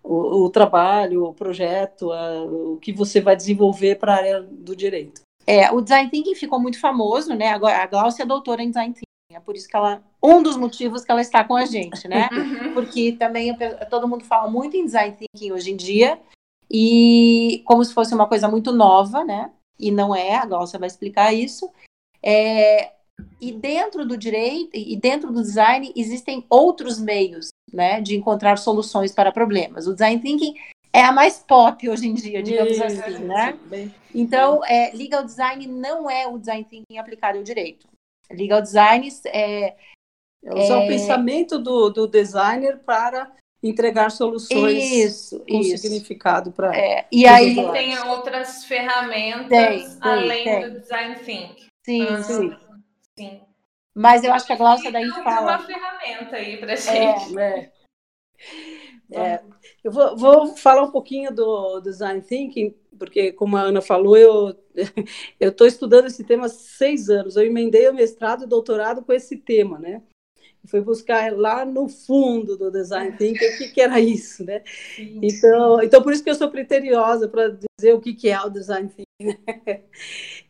o, 0.03 0.43
o, 0.43 0.49
trabalho, 0.49 1.25
o 1.25 1.33
projeto, 1.33 2.11
a, 2.11 2.43
o 2.43 2.77
que 2.81 2.93
você 2.93 3.19
vai 3.19 3.35
desenvolver 3.35 3.95
para 3.95 4.13
a 4.13 4.17
área 4.17 4.41
do 4.41 4.75
direito. 4.75 5.21
É, 5.47 5.71
o 5.71 5.81
design 5.81 6.09
thinking 6.09 6.35
ficou 6.35 6.59
muito 6.59 6.79
famoso, 6.79 7.33
né? 7.33 7.49
Agora 7.49 7.77
a 7.77 7.87
Glaucia 7.87 8.23
é 8.23 8.25
doutora 8.25 8.63
em 8.63 8.69
design 8.69 8.93
thinking. 8.93 9.05
É 9.31 9.39
por 9.39 9.55
isso 9.55 9.67
que 9.67 9.75
ela, 9.75 10.01
um 10.23 10.41
dos 10.41 10.55
motivos 10.55 11.03
que 11.03 11.11
ela 11.11 11.21
está 11.21 11.43
com 11.43 11.55
a 11.55 11.65
gente, 11.65 12.07
né? 12.07 12.29
Uhum. 12.31 12.73
Porque 12.73 13.13
também 13.13 13.55
todo 13.89 14.07
mundo 14.07 14.23
fala 14.23 14.49
muito 14.49 14.77
em 14.77 14.85
design 14.85 15.15
thinking 15.15 15.51
hoje 15.51 15.71
em 15.71 15.75
dia 15.75 16.19
e 16.69 17.63
como 17.65 17.83
se 17.83 17.93
fosse 17.93 18.13
uma 18.13 18.27
coisa 18.27 18.47
muito 18.47 18.71
nova, 18.71 19.23
né? 19.23 19.51
E 19.79 19.91
não 19.91 20.15
é, 20.15 20.35
a 20.35 20.45
Glaucia 20.45 20.79
vai 20.79 20.87
explicar 20.87 21.33
isso. 21.33 21.69
É, 22.25 22.91
e 23.39 23.51
dentro 23.51 24.05
do 24.05 24.17
direito 24.17 24.71
e 24.73 24.95
dentro 24.95 25.31
do 25.31 25.41
design 25.41 25.93
existem 25.95 26.45
outros 26.49 26.99
meios, 26.99 27.49
né, 27.71 28.01
de 28.01 28.15
encontrar 28.15 28.57
soluções 28.57 29.11
para 29.11 29.31
problemas. 29.31 29.87
O 29.87 29.93
design 29.93 30.21
thinking 30.21 30.55
é 30.91 31.01
a 31.01 31.11
mais 31.11 31.39
pop 31.39 31.89
hoje 31.89 32.07
em 32.07 32.13
dia, 32.13 32.41
digamos 32.41 32.79
assim, 32.79 33.19
né? 33.19 33.57
Então, 34.13 34.63
é, 34.65 34.91
legal 34.93 35.23
design 35.23 35.67
não 35.67 36.09
é 36.09 36.25
o 36.25 36.37
design 36.37 36.63
thinking 36.63 36.97
aplicado 36.97 37.37
ao 37.37 37.43
direito. 37.43 37.85
Legal 38.31 38.61
design 38.61 39.07
é, 39.25 39.75
é 40.43 40.53
usar 40.53 40.81
é... 40.81 40.85
o 40.85 40.87
pensamento 40.87 41.59
do, 41.59 41.89
do 41.89 42.07
designer 42.07 42.79
para 42.79 43.29
entregar 43.61 44.09
soluções 44.09 44.91
isso, 44.91 45.39
com 45.39 45.59
isso. 45.59 45.77
significado 45.77 46.51
para. 46.51 46.75
É, 46.75 47.05
e 47.11 47.27
aí 47.27 47.55
tem 47.71 47.97
outras 47.99 48.63
ferramentas 48.65 49.49
tem, 49.49 49.79
tem, 49.79 49.97
além 49.99 50.43
tem. 50.43 50.61
do 50.61 50.79
design 50.79 51.15
thinking. 51.15 51.65
Sim, 51.85 52.01
ah, 52.01 52.23
sim. 52.23 52.57
sim. 53.15 53.41
Mas 53.93 54.23
eu 54.23 54.33
acho 54.33 54.47
que 54.47 54.53
a 54.53 54.57
Glaucia 54.57 54.91
daí 54.91 55.05
então, 55.05 55.23
fala. 55.23 55.59
Tem 55.59 55.75
uma 55.75 55.99
ferramenta 55.99 56.35
aí 56.35 56.57
para 56.57 56.75
gente. 56.75 57.37
É, 57.37 57.71
é. 59.11 59.13
é. 59.13 59.43
Eu 59.83 59.91
vou, 59.91 60.17
vou, 60.17 60.57
falar 60.57 60.81
um 60.81 60.91
pouquinho 60.91 61.31
do 61.31 61.79
design 61.81 62.23
thinking, 62.23 62.75
porque 62.97 63.31
como 63.31 63.55
a 63.55 63.61
Ana 63.61 63.83
falou, 63.83 64.17
eu 64.17 64.57
eu 65.39 65.51
estou 65.51 65.67
estudando 65.67 66.07
esse 66.07 66.23
tema 66.23 66.47
há 66.47 66.49
seis 66.49 67.07
anos. 67.07 67.35
Eu 67.35 67.45
emendei 67.45 67.87
o 67.87 67.93
mestrado 67.93 68.45
e 68.45 68.47
doutorado 68.47 69.03
com 69.03 69.13
esse 69.13 69.37
tema, 69.37 69.77
né? 69.77 70.01
Fui 70.67 70.81
buscar 70.81 71.31
lá 71.35 71.65
no 71.65 71.87
fundo 71.87 72.57
do 72.57 72.71
design 72.71 73.15
thinking 73.17 73.45
o 73.45 73.57
que, 73.57 73.67
que 73.69 73.81
era 73.81 73.99
isso, 73.99 74.43
né? 74.43 74.63
Então, 74.97 75.81
então 75.81 76.01
por 76.01 76.13
isso 76.13 76.23
que 76.23 76.29
eu 76.29 76.35
sou 76.35 76.49
criteriosa 76.49 77.27
para 77.27 77.49
dizer 77.49 77.93
o 77.93 78.01
que, 78.01 78.13
que 78.13 78.29
é 78.29 78.41
o 78.41 78.49
design 78.49 78.89
thinking. 78.89 79.05
Né? 79.21 79.81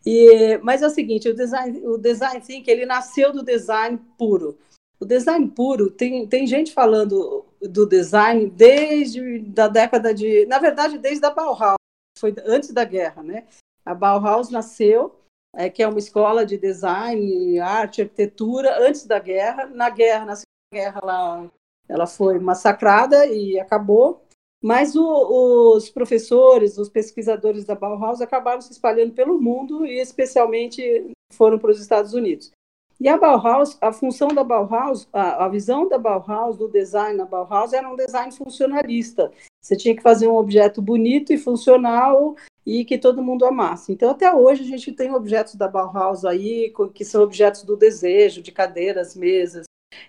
E, 0.07 0.59
mas 0.59 0.83
é 0.83 0.87
o 0.87 0.91
seguinte, 0.91 1.27
o 1.27 1.33
design, 1.33 1.81
o 1.83 1.97
design 1.97 2.39
thinking 2.39 2.69
ele 2.69 2.85
nasceu 2.85 3.33
do 3.33 3.41
design 3.41 3.99
puro. 4.19 4.55
O 4.99 5.05
design 5.05 5.47
puro 5.47 5.89
tem, 5.89 6.27
tem 6.27 6.45
gente 6.45 6.71
falando 6.71 7.43
do 7.59 7.87
design 7.87 8.47
desde 8.47 9.39
da 9.39 9.67
década 9.67 10.13
de, 10.13 10.45
na 10.45 10.59
verdade, 10.59 10.99
desde 10.99 11.25
a 11.25 11.31
Bauhaus, 11.31 11.77
foi 12.19 12.35
antes 12.45 12.71
da 12.71 12.83
guerra, 12.83 13.23
né? 13.23 13.45
A 13.83 13.93
Bauhaus 13.93 14.49
nasceu 14.49 15.15
é, 15.55 15.69
que 15.69 15.81
é 15.81 15.87
uma 15.87 15.99
escola 15.99 16.45
de 16.45 16.57
design, 16.57 17.59
arte, 17.59 18.01
arquitetura, 18.01 18.77
antes 18.85 19.05
da 19.05 19.19
guerra. 19.19 19.65
Na 19.67 19.89
guerra, 19.89 20.25
na 20.25 20.35
Segunda 20.35 20.45
Guerra, 20.73 20.99
ela, 21.01 21.51
ela 21.87 22.07
foi 22.07 22.39
massacrada 22.39 23.25
e 23.25 23.59
acabou. 23.59 24.21
Mas 24.61 24.95
o, 24.95 25.75
os 25.75 25.89
professores, 25.89 26.77
os 26.77 26.89
pesquisadores 26.89 27.65
da 27.65 27.75
Bauhaus 27.75 28.19
acabaram 28.19 28.61
se 28.61 28.71
espalhando 28.71 29.13
pelo 29.13 29.39
mundo 29.39 29.85
e 29.85 29.99
especialmente 29.99 31.11
foram 31.33 31.59
para 31.59 31.71
os 31.71 31.79
Estados 31.79 32.13
Unidos. 32.13 32.51
E 32.99 33.09
a 33.09 33.17
Bauhaus, 33.17 33.77
a 33.81 33.91
função 33.91 34.29
da 34.29 34.43
Bauhaus, 34.43 35.07
a, 35.11 35.45
a, 35.45 35.49
visão 35.49 35.87
da 35.87 35.97
Bauhaus, 35.97 36.57
do 36.57 36.69
design 36.69 37.17
na 37.17 37.25
Bauhaus, 37.25 37.73
era 37.73 37.89
um 37.89 37.95
design 37.95 38.31
funcionalista. 38.31 39.31
Você 39.65 39.75
tinha 39.75 39.95
que 39.95 40.03
fazer 40.03 40.27
um 40.27 40.35
objeto 40.35 40.79
bonito 40.79 41.33
e 41.33 41.39
funcional 41.39 42.35
e 42.63 42.85
que 42.85 42.99
todo 42.99 43.23
mundo 43.23 43.45
amasse. 43.45 43.91
Então, 43.91 44.11
até 44.11 44.31
hoje, 44.31 44.61
a 44.61 44.67
gente 44.67 44.91
tem 44.91 45.11
objetos 45.11 45.55
da 45.55 45.67
Bauhaus 45.67 46.23
aí, 46.23 46.71
que 46.93 47.03
são 47.03 47.23
objetos 47.23 47.63
do 47.63 47.75
desejo, 47.75 48.43
de 48.43 48.51
cadeiras, 48.51 49.15
mesas 49.15 49.65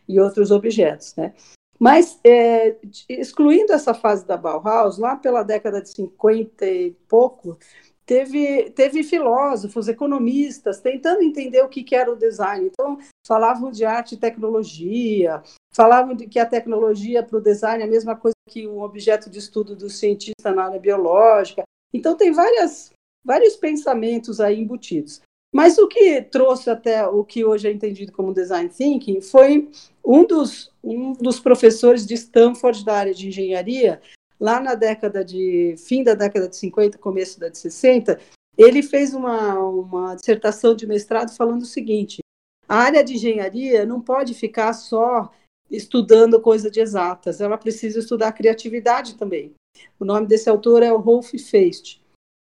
e 0.07 0.21
outros 0.21 0.51
objetos, 0.51 1.17
né? 1.17 1.33
Mas, 1.79 2.21
é, 2.23 2.77
excluindo 3.09 3.73
essa 3.73 3.95
fase 3.95 4.27
da 4.27 4.37
Bauhaus, 4.37 4.99
lá 4.99 5.17
pela 5.17 5.43
década 5.43 5.81
de 5.81 5.89
50 5.89 6.67
e 6.67 6.91
pouco, 7.09 7.59
teve, 8.05 8.71
teve 8.73 9.03
filósofos, 9.03 9.89
economistas, 9.89 10.81
tentando 10.81 11.23
entender 11.23 11.63
o 11.63 11.69
que, 11.71 11.83
que 11.83 11.95
era 11.95 12.13
o 12.13 12.17
design. 12.17 12.67
Então, 12.67 12.99
falavam 13.27 13.71
de 13.71 13.87
arte 13.87 14.17
e 14.17 14.19
tecnologia, 14.19 15.43
falavam 15.75 16.15
de 16.15 16.27
que 16.27 16.39
a 16.39 16.45
tecnologia 16.45 17.23
para 17.23 17.39
o 17.39 17.43
design 17.43 17.83
é 17.83 17.87
a 17.87 17.91
mesma 17.91 18.15
coisa 18.15 18.36
que 18.49 18.67
um 18.67 18.81
objeto 18.81 19.29
de 19.29 19.39
estudo 19.39 19.75
do 19.75 19.91
cientista 19.91 20.53
na 20.53 20.65
área 20.65 20.81
biológica. 20.81 21.63
Então, 21.93 22.17
tem 22.17 22.33
várias, 22.33 22.93
vários 23.25 23.57
pensamentos 23.57 24.41
aí 24.41 24.61
embutidos. 24.61 25.21
Mas 25.53 25.79
o 25.79 25.89
que 25.89 26.21
trouxe 26.23 26.69
até 26.69 27.07
o 27.07 27.25
que 27.25 27.45
hoje 27.45 27.69
é 27.69 27.73
entendido 27.73 28.13
como 28.13 28.35
design 28.35 28.69
thinking 28.69 29.21
foi 29.21 29.71
um 30.05 30.25
dos, 30.27 30.71
um 30.83 31.13
dos 31.13 31.41
professores 31.41 32.07
de 32.07 32.15
Stanford 32.15 32.85
da 32.85 32.95
área 32.95 33.15
de 33.15 33.29
engenharia, 33.29 34.01
lá 34.39 34.61
na 34.61 34.75
década 34.75 35.25
de 35.25 35.75
fim 35.79 36.03
da 36.03 36.15
década 36.15 36.49
de 36.49 36.57
50, 36.57 36.99
começo 36.99 37.41
da 37.41 37.49
de 37.49 37.59
60, 37.59 38.21
ele 38.59 38.83
fez 38.83 39.15
uma, 39.15 39.59
uma 39.59 40.15
dissertação 40.15 40.75
de 40.75 40.87
mestrado 40.87 41.35
falando 41.35 41.63
o 41.63 41.67
seguinte: 41.67 42.21
a 42.69 42.77
área 42.77 43.03
de 43.03 43.15
engenharia 43.15 43.87
não 43.87 44.01
pode 44.01 44.35
ficar 44.35 44.73
só 44.73 45.31
estudando 45.71 46.41
coisa 46.41 46.71
de 46.71 46.81
exatas, 46.81 47.41
ela 47.41 47.59
precisa 47.59 47.99
estudar 47.99 48.33
criatividade 48.33 49.17
também. 49.17 49.55
O 49.99 50.05
nome 50.05 50.27
desse 50.27 50.49
autor 50.49 50.83
é 50.83 50.93
o 50.93 50.99
Rolf 50.99 51.33
Feist. 51.33 52.01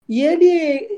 E 0.08 0.22
ele, 0.22 0.46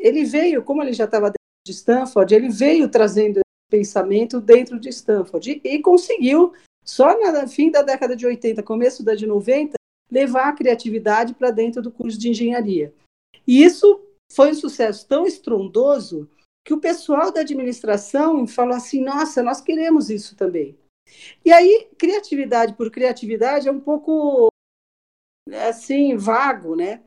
ele 0.01 0.25
veio, 0.25 0.63
como 0.63 0.81
ele 0.81 0.93
já 0.93 1.05
estava 1.05 1.27
dentro 1.27 1.35
de 1.65 1.71
Stanford, 1.71 2.33
ele 2.33 2.49
veio 2.49 2.89
trazendo 2.89 3.39
pensamento 3.69 4.39
dentro 4.39 4.79
de 4.79 4.89
Stanford 4.89 5.61
e, 5.63 5.75
e 5.75 5.81
conseguiu, 5.81 6.53
só 6.83 7.17
no 7.17 7.47
fim 7.47 7.71
da 7.71 7.81
década 7.81 8.15
de 8.15 8.25
80, 8.25 8.63
começo 8.63 9.03
da 9.03 9.15
de 9.15 9.25
90, 9.25 9.75
levar 10.11 10.49
a 10.49 10.53
criatividade 10.53 11.33
para 11.33 11.51
dentro 11.51 11.81
do 11.81 11.91
curso 11.91 12.17
de 12.17 12.29
engenharia. 12.29 12.93
E 13.47 13.63
isso 13.63 14.01
foi 14.31 14.51
um 14.51 14.55
sucesso 14.55 15.07
tão 15.07 15.25
estrondoso 15.25 16.29
que 16.63 16.73
o 16.73 16.79
pessoal 16.79 17.31
da 17.31 17.41
administração 17.41 18.47
falou 18.47 18.75
assim: 18.75 19.03
nossa, 19.03 19.43
nós 19.43 19.61
queremos 19.61 20.09
isso 20.09 20.35
também. 20.35 20.77
E 21.43 21.51
aí, 21.51 21.87
criatividade 21.97 22.73
por 22.73 22.89
criatividade 22.91 23.67
é 23.67 23.71
um 23.71 23.79
pouco 23.79 24.47
assim, 25.67 26.15
vago, 26.17 26.75
né? 26.75 27.01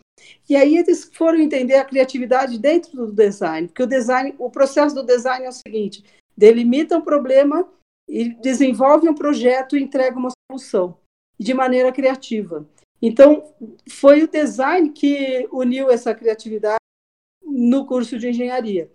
E 0.48 0.56
aí 0.56 0.76
eles 0.76 1.10
foram 1.14 1.38
entender 1.38 1.74
a 1.74 1.84
criatividade 1.84 2.58
dentro 2.58 3.06
do 3.06 3.12
design, 3.12 3.68
porque 3.68 3.82
o 3.82 3.86
design, 3.86 4.34
o 4.38 4.50
processo 4.50 4.94
do 4.94 5.04
design 5.04 5.46
é 5.46 5.48
o 5.48 5.52
seguinte: 5.52 6.04
delimita 6.36 6.96
um 6.96 7.02
problema 7.02 7.68
e 8.08 8.30
desenvolve 8.40 9.08
um 9.08 9.14
projeto 9.14 9.76
e 9.76 9.82
entrega 9.82 10.18
uma 10.18 10.30
solução 10.50 10.98
de 11.38 11.54
maneira 11.54 11.92
criativa. 11.92 12.68
Então, 13.00 13.54
foi 13.88 14.24
o 14.24 14.28
design 14.28 14.90
que 14.90 15.46
uniu 15.52 15.90
essa 15.90 16.14
criatividade 16.14 16.78
no 17.42 17.86
curso 17.86 18.18
de 18.18 18.28
engenharia. 18.28 18.90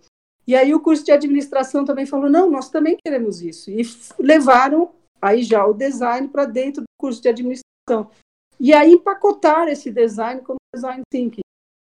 E 0.46 0.54
aí 0.54 0.74
o 0.74 0.80
curso 0.80 1.04
de 1.04 1.12
administração 1.12 1.84
também 1.84 2.06
falou: 2.06 2.28
"Não, 2.28 2.50
nós 2.50 2.70
também 2.70 2.96
queremos 3.04 3.42
isso". 3.42 3.70
E 3.70 3.82
levaram 4.18 4.90
aí 5.20 5.42
já 5.42 5.64
o 5.66 5.72
design 5.72 6.28
para 6.28 6.44
dentro 6.44 6.82
do 6.82 6.88
curso 7.00 7.22
de 7.22 7.28
administração. 7.28 8.10
E 8.60 8.72
aí 8.72 8.92
empacotaram 8.92 9.68
esse 9.68 9.90
design 9.90 10.40
como 10.42 10.58
design 10.74 11.02
thinking. 11.10 11.42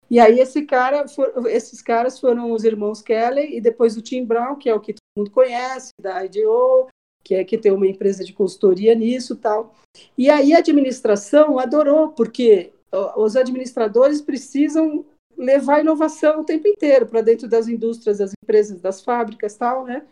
E 0.09 0.19
aí 0.19 0.39
esse 0.39 0.63
cara, 0.63 1.07
for, 1.07 1.45
esses 1.47 1.81
caras 1.81 2.19
foram 2.19 2.51
os 2.51 2.63
irmãos 2.63 3.01
Kelly 3.01 3.57
e 3.57 3.61
depois 3.61 3.97
o 3.97 4.01
Tim 4.01 4.25
Brown, 4.25 4.55
que 4.55 4.69
é 4.69 4.73
o 4.73 4.79
que 4.79 4.93
todo 4.93 5.17
mundo 5.17 5.31
conhece, 5.31 5.91
da 6.01 6.23
IDEO, 6.23 6.87
que 7.23 7.35
é 7.35 7.43
que 7.43 7.57
tem 7.57 7.71
uma 7.71 7.87
empresa 7.87 8.23
de 8.23 8.31
consultoria 8.31 8.95
nisso 8.95 9.35
tal. 9.35 9.75
E 10.17 10.29
aí 10.29 10.53
a 10.53 10.59
administração 10.59 11.59
adorou, 11.59 12.09
porque 12.09 12.71
os 13.17 13.35
administradores 13.35 14.21
precisam 14.21 15.05
levar 15.37 15.81
inovação 15.81 16.41
o 16.41 16.43
tempo 16.43 16.67
inteiro 16.67 17.05
para 17.05 17.21
dentro 17.21 17.47
das 17.47 17.67
indústrias, 17.67 18.17
das 18.17 18.33
empresas, 18.41 18.81
das 18.81 19.01
fábricas 19.01 19.55
tal, 19.55 19.85
né? 19.85 20.05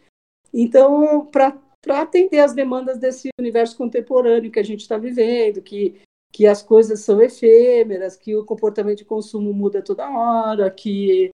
Então, 0.53 1.25
para 1.25 2.01
atender 2.01 2.39
as 2.39 2.53
demandas 2.53 2.97
desse 2.97 3.29
universo 3.39 3.75
contemporâneo 3.77 4.51
que 4.51 4.59
a 4.59 4.63
gente 4.63 4.81
está 4.81 4.97
vivendo, 4.97 5.61
que 5.61 5.99
que 6.35 6.45
as 6.45 6.61
coisas 6.61 6.99
são 6.99 7.21
efêmeras, 7.21 8.17
que 8.17 8.35
o 8.35 8.43
comportamento 8.43 8.97
de 8.97 9.05
consumo 9.05 9.53
muda 9.53 9.81
toda 9.81 10.09
hora, 10.09 10.69
que, 10.69 11.29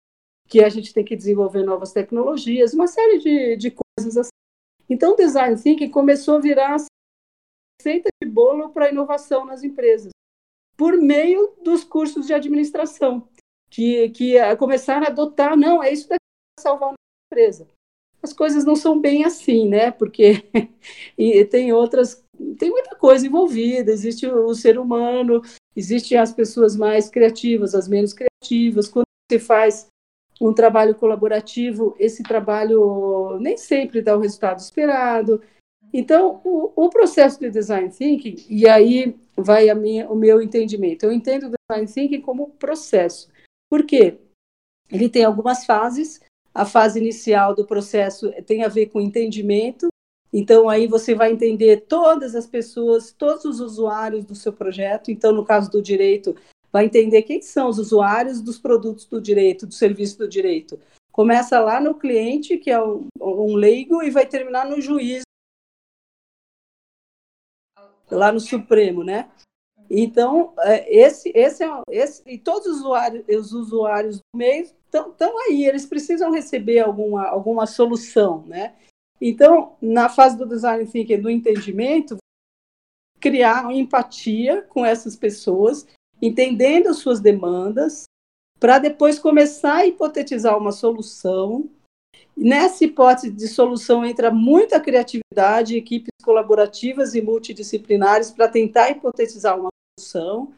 que 0.47 0.63
a 0.63 0.69
gente 0.69 0.93
tem 0.93 1.03
que 1.03 1.15
desenvolver 1.15 1.63
novas 1.63 1.91
tecnologias, 1.91 2.75
uma 2.75 2.85
série 2.85 3.17
de, 3.17 3.55
de 3.55 3.71
coisas 3.71 4.15
assim. 4.15 4.29
Então, 4.87 5.13
o 5.13 5.15
design 5.15 5.59
thinking 5.59 5.89
começou 5.89 6.35
a 6.35 6.39
virar 6.39 6.77
receita 7.81 8.09
de 8.21 8.29
bolo 8.29 8.69
para 8.69 8.91
inovação 8.91 9.43
nas 9.43 9.63
empresas, 9.63 10.11
por 10.77 10.95
meio 10.95 11.55
dos 11.63 11.83
cursos 11.83 12.27
de 12.27 12.33
administração, 12.35 13.27
que, 13.71 14.09
que 14.09 14.55
começaram 14.57 15.05
a 15.05 15.09
adotar, 15.09 15.57
não, 15.57 15.81
é 15.81 15.91
isso 15.91 16.07
daqui 16.07 16.19
que 16.19 16.61
vai 16.61 16.63
salvar 16.63 16.89
a 16.89 16.95
empresa. 17.33 17.67
As 18.21 18.33
coisas 18.33 18.63
não 18.63 18.75
são 18.75 18.99
bem 18.99 19.23
assim, 19.23 19.67
né? 19.67 19.89
Porque 19.89 20.43
e 21.17 21.43
tem 21.45 21.73
outras 21.73 22.23
tem 22.57 22.69
muita 22.69 22.95
coisa 22.95 23.25
envolvida. 23.25 23.91
Existe 23.91 24.27
o 24.27 24.53
ser 24.53 24.77
humano, 24.77 25.41
existem 25.75 26.17
as 26.17 26.31
pessoas 26.31 26.75
mais 26.75 27.09
criativas, 27.09 27.73
as 27.73 27.87
menos 27.87 28.13
criativas. 28.13 28.87
Quando 28.87 29.05
você 29.29 29.39
faz 29.39 29.87
um 30.39 30.53
trabalho 30.53 30.95
colaborativo, 30.95 31.95
esse 31.99 32.23
trabalho 32.23 33.37
nem 33.39 33.57
sempre 33.57 34.01
dá 34.01 34.15
o 34.15 34.19
resultado 34.19 34.59
esperado. 34.59 35.41
Então, 35.93 36.41
o, 36.43 36.71
o, 36.75 36.89
processo 36.89 37.39
de 37.39 37.49
design 37.49 37.89
thinking, 37.89 38.35
e 38.49 38.67
aí 38.67 39.15
vai 39.35 39.73
minha, 39.73 40.09
o 40.09 40.15
meu 40.15 40.41
entendimento. 40.41 41.03
Eu 41.03 41.11
entendo 41.11 41.47
o 41.47 41.51
design 41.51 41.91
thinking 41.91 42.21
como 42.21 42.51
processo. 42.51 43.29
Por 43.71 43.85
quê? 43.85 44.19
Ele 44.91 45.07
tem 45.07 45.23
algumas 45.23 45.65
fases. 45.65 46.19
A 46.53 46.65
fase 46.65 46.99
inicial 46.99 47.55
do 47.55 47.65
processo 47.65 48.29
tem 48.45 48.65
a 48.65 48.67
ver 48.67 48.87
com 48.87 48.99
entendimento. 48.99 49.87
Então, 50.33 50.67
aí 50.67 50.87
você 50.87 51.15
vai 51.15 51.31
entender 51.31 51.85
todas 51.87 52.35
as 52.35 52.45
pessoas, 52.45 53.13
todos 53.13 53.45
os 53.45 53.61
usuários 53.61 54.25
do 54.25 54.35
seu 54.35 54.51
projeto. 54.51 55.09
Então, 55.09 55.31
no 55.31 55.45
caso 55.45 55.71
do 55.71 55.81
direito, 55.81 56.35
vai 56.69 56.83
entender 56.83 57.21
quem 57.21 57.41
são 57.41 57.69
os 57.69 57.79
usuários 57.79 58.41
dos 58.41 58.59
produtos 58.59 59.05
do 59.05 59.21
direito, 59.21 59.65
do 59.65 59.73
serviço 59.73 60.17
do 60.17 60.27
direito. 60.27 60.77
Começa 61.09 61.57
lá 61.61 61.79
no 61.79 61.95
cliente, 61.95 62.57
que 62.57 62.69
é 62.69 62.83
um, 62.83 63.07
um 63.21 63.55
leigo, 63.55 64.03
e 64.03 64.09
vai 64.09 64.25
terminar 64.25 64.69
no 64.69 64.81
juiz, 64.81 65.21
lá 68.09 68.33
no 68.33 68.39
Supremo, 68.41 69.01
né? 69.01 69.31
Então, 69.93 70.53
é, 70.59 70.89
esse, 70.89 71.33
esse, 71.35 71.65
é, 71.65 71.81
esse 71.89 72.23
e 72.25 72.37
todos 72.37 72.65
os 72.65 72.77
usuários, 72.77 73.25
os 73.27 73.51
usuários 73.51 74.17
do 74.19 74.37
meio 74.37 74.63
estão 74.63 75.37
aí, 75.49 75.65
eles 75.65 75.85
precisam 75.85 76.31
receber 76.31 76.79
alguma, 76.79 77.27
alguma 77.27 77.67
solução, 77.67 78.45
né? 78.47 78.73
Então, 79.19 79.75
na 79.81 80.07
fase 80.07 80.37
do 80.37 80.47
design 80.47 80.87
thinking, 80.87 81.19
do 81.19 81.29
entendimento, 81.29 82.15
criar 83.19 83.69
empatia 83.73 84.61
com 84.61 84.85
essas 84.85 85.17
pessoas, 85.17 85.85
entendendo 86.21 86.93
suas 86.93 87.19
demandas, 87.19 88.05
para 88.61 88.79
depois 88.79 89.19
começar 89.19 89.75
a 89.75 89.85
hipotetizar 89.85 90.57
uma 90.57 90.71
solução. 90.71 91.69
Nessa 92.35 92.85
hipótese 92.85 93.29
de 93.29 93.47
solução 93.49 94.05
entra 94.05 94.31
muita 94.31 94.79
criatividade, 94.79 95.75
equipes 95.75 96.11
colaborativas 96.23 97.13
e 97.13 97.21
multidisciplinares 97.21 98.31
para 98.31 98.47
tentar 98.47 98.89
hipotetizar 98.89 99.59
uma 99.59 99.70
solução. 100.01 100.53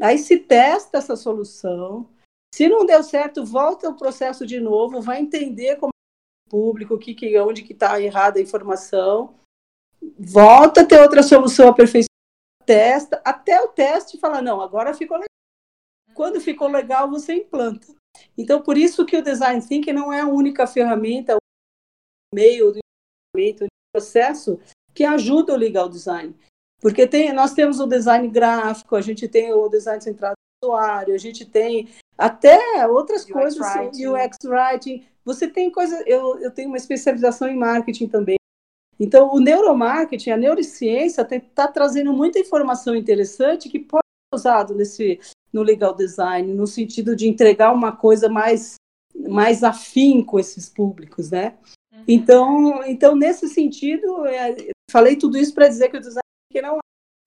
Aí 0.00 0.18
se 0.18 0.38
testa 0.38 0.98
essa 0.98 1.16
solução. 1.16 2.08
Se 2.54 2.68
não 2.68 2.86
deu 2.86 3.02
certo, 3.02 3.44
volta 3.44 3.88
o 3.88 3.96
processo 3.96 4.46
de 4.46 4.58
novo, 4.60 5.00
vai 5.00 5.20
entender 5.20 5.76
como 5.76 5.90
é 5.90 6.48
o 6.48 6.50
público, 6.50 6.98
que, 6.98 7.14
que 7.14 7.38
onde 7.38 7.62
que 7.62 7.72
está 7.72 8.00
errada 8.00 8.38
a 8.38 8.42
informação, 8.42 9.34
volta 10.18 10.80
a 10.80 10.86
ter 10.86 11.00
outra 11.00 11.22
solução 11.22 11.68
aperfeiçoada, 11.68 12.06
testa, 12.64 13.20
até 13.24 13.60
o 13.60 13.68
teste 13.68 14.18
fala, 14.18 14.40
não, 14.40 14.60
agora 14.60 14.94
ficou 14.94 15.16
legal. 15.16 15.26
Quando 16.14 16.40
ficou 16.40 16.68
legal, 16.68 17.10
você 17.10 17.34
implanta. 17.34 17.94
Então, 18.38 18.62
por 18.62 18.78
isso 18.78 19.04
que 19.04 19.18
o 19.18 19.22
Design 19.22 19.60
Thinking 19.60 19.92
não 19.92 20.10
é 20.10 20.20
a 20.20 20.28
única 20.28 20.66
ferramenta, 20.66 21.36
o 21.36 22.34
meio 22.34 22.72
do 22.72 22.80
processo 23.92 24.58
que 24.94 25.04
ajuda 25.04 25.52
o 25.52 25.56
legal 25.56 25.90
design. 25.90 26.34
Porque 26.80 27.06
tem, 27.06 27.32
nós 27.32 27.52
temos 27.52 27.80
o 27.80 27.86
design 27.86 28.28
gráfico, 28.28 28.96
a 28.96 29.00
gente 29.00 29.26
tem 29.28 29.52
o 29.52 29.68
design 29.68 30.02
centrado 30.02 30.34
no 30.62 30.68
usuário, 30.68 31.14
a 31.14 31.18
gente 31.18 31.44
tem 31.44 31.88
até 32.16 32.86
outras 32.86 33.22
UX 33.22 33.32
coisas, 33.32 33.58
writing. 33.58 34.06
UX 34.06 34.36
writing. 34.44 35.06
Você 35.24 35.48
tem 35.48 35.70
coisa, 35.70 36.02
eu, 36.06 36.38
eu 36.38 36.50
tenho 36.50 36.68
uma 36.68 36.76
especialização 36.76 37.48
em 37.48 37.56
marketing 37.56 38.06
também. 38.06 38.36
Então, 38.98 39.34
o 39.34 39.40
neuromarketing, 39.40 40.30
a 40.30 40.36
neurociência, 40.36 41.22
está 41.22 41.68
trazendo 41.68 42.12
muita 42.12 42.38
informação 42.38 42.94
interessante 42.94 43.68
que 43.68 43.78
pode 43.78 44.06
ser 44.06 44.36
usado 44.36 44.74
nesse, 44.74 45.20
no 45.52 45.62
legal 45.62 45.94
design, 45.94 46.54
no 46.54 46.66
sentido 46.66 47.14
de 47.14 47.28
entregar 47.28 47.72
uma 47.72 47.92
coisa 47.94 48.28
mais, 48.28 48.76
mais 49.28 49.62
afim 49.62 50.22
com 50.22 50.38
esses 50.38 50.68
públicos, 50.68 51.30
né? 51.30 51.56
Uhum. 51.92 52.04
Então, 52.08 52.84
então, 52.84 53.14
nesse 53.14 53.48
sentido, 53.48 54.24
é, 54.26 54.70
falei 54.90 55.16
tudo 55.16 55.36
isso 55.36 55.54
para 55.54 55.68
dizer 55.68 55.90
que 55.90 55.96
o 55.98 56.00
design 56.00 56.25
não 56.60 56.78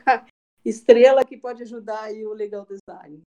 é 0.08 0.24
estrela 0.66 1.24
que 1.24 1.38
pode 1.38 1.64
ajudar 1.64 2.04
aí 2.04 2.26
o 2.26 2.34
legal 2.34 2.66
design. 2.66 3.22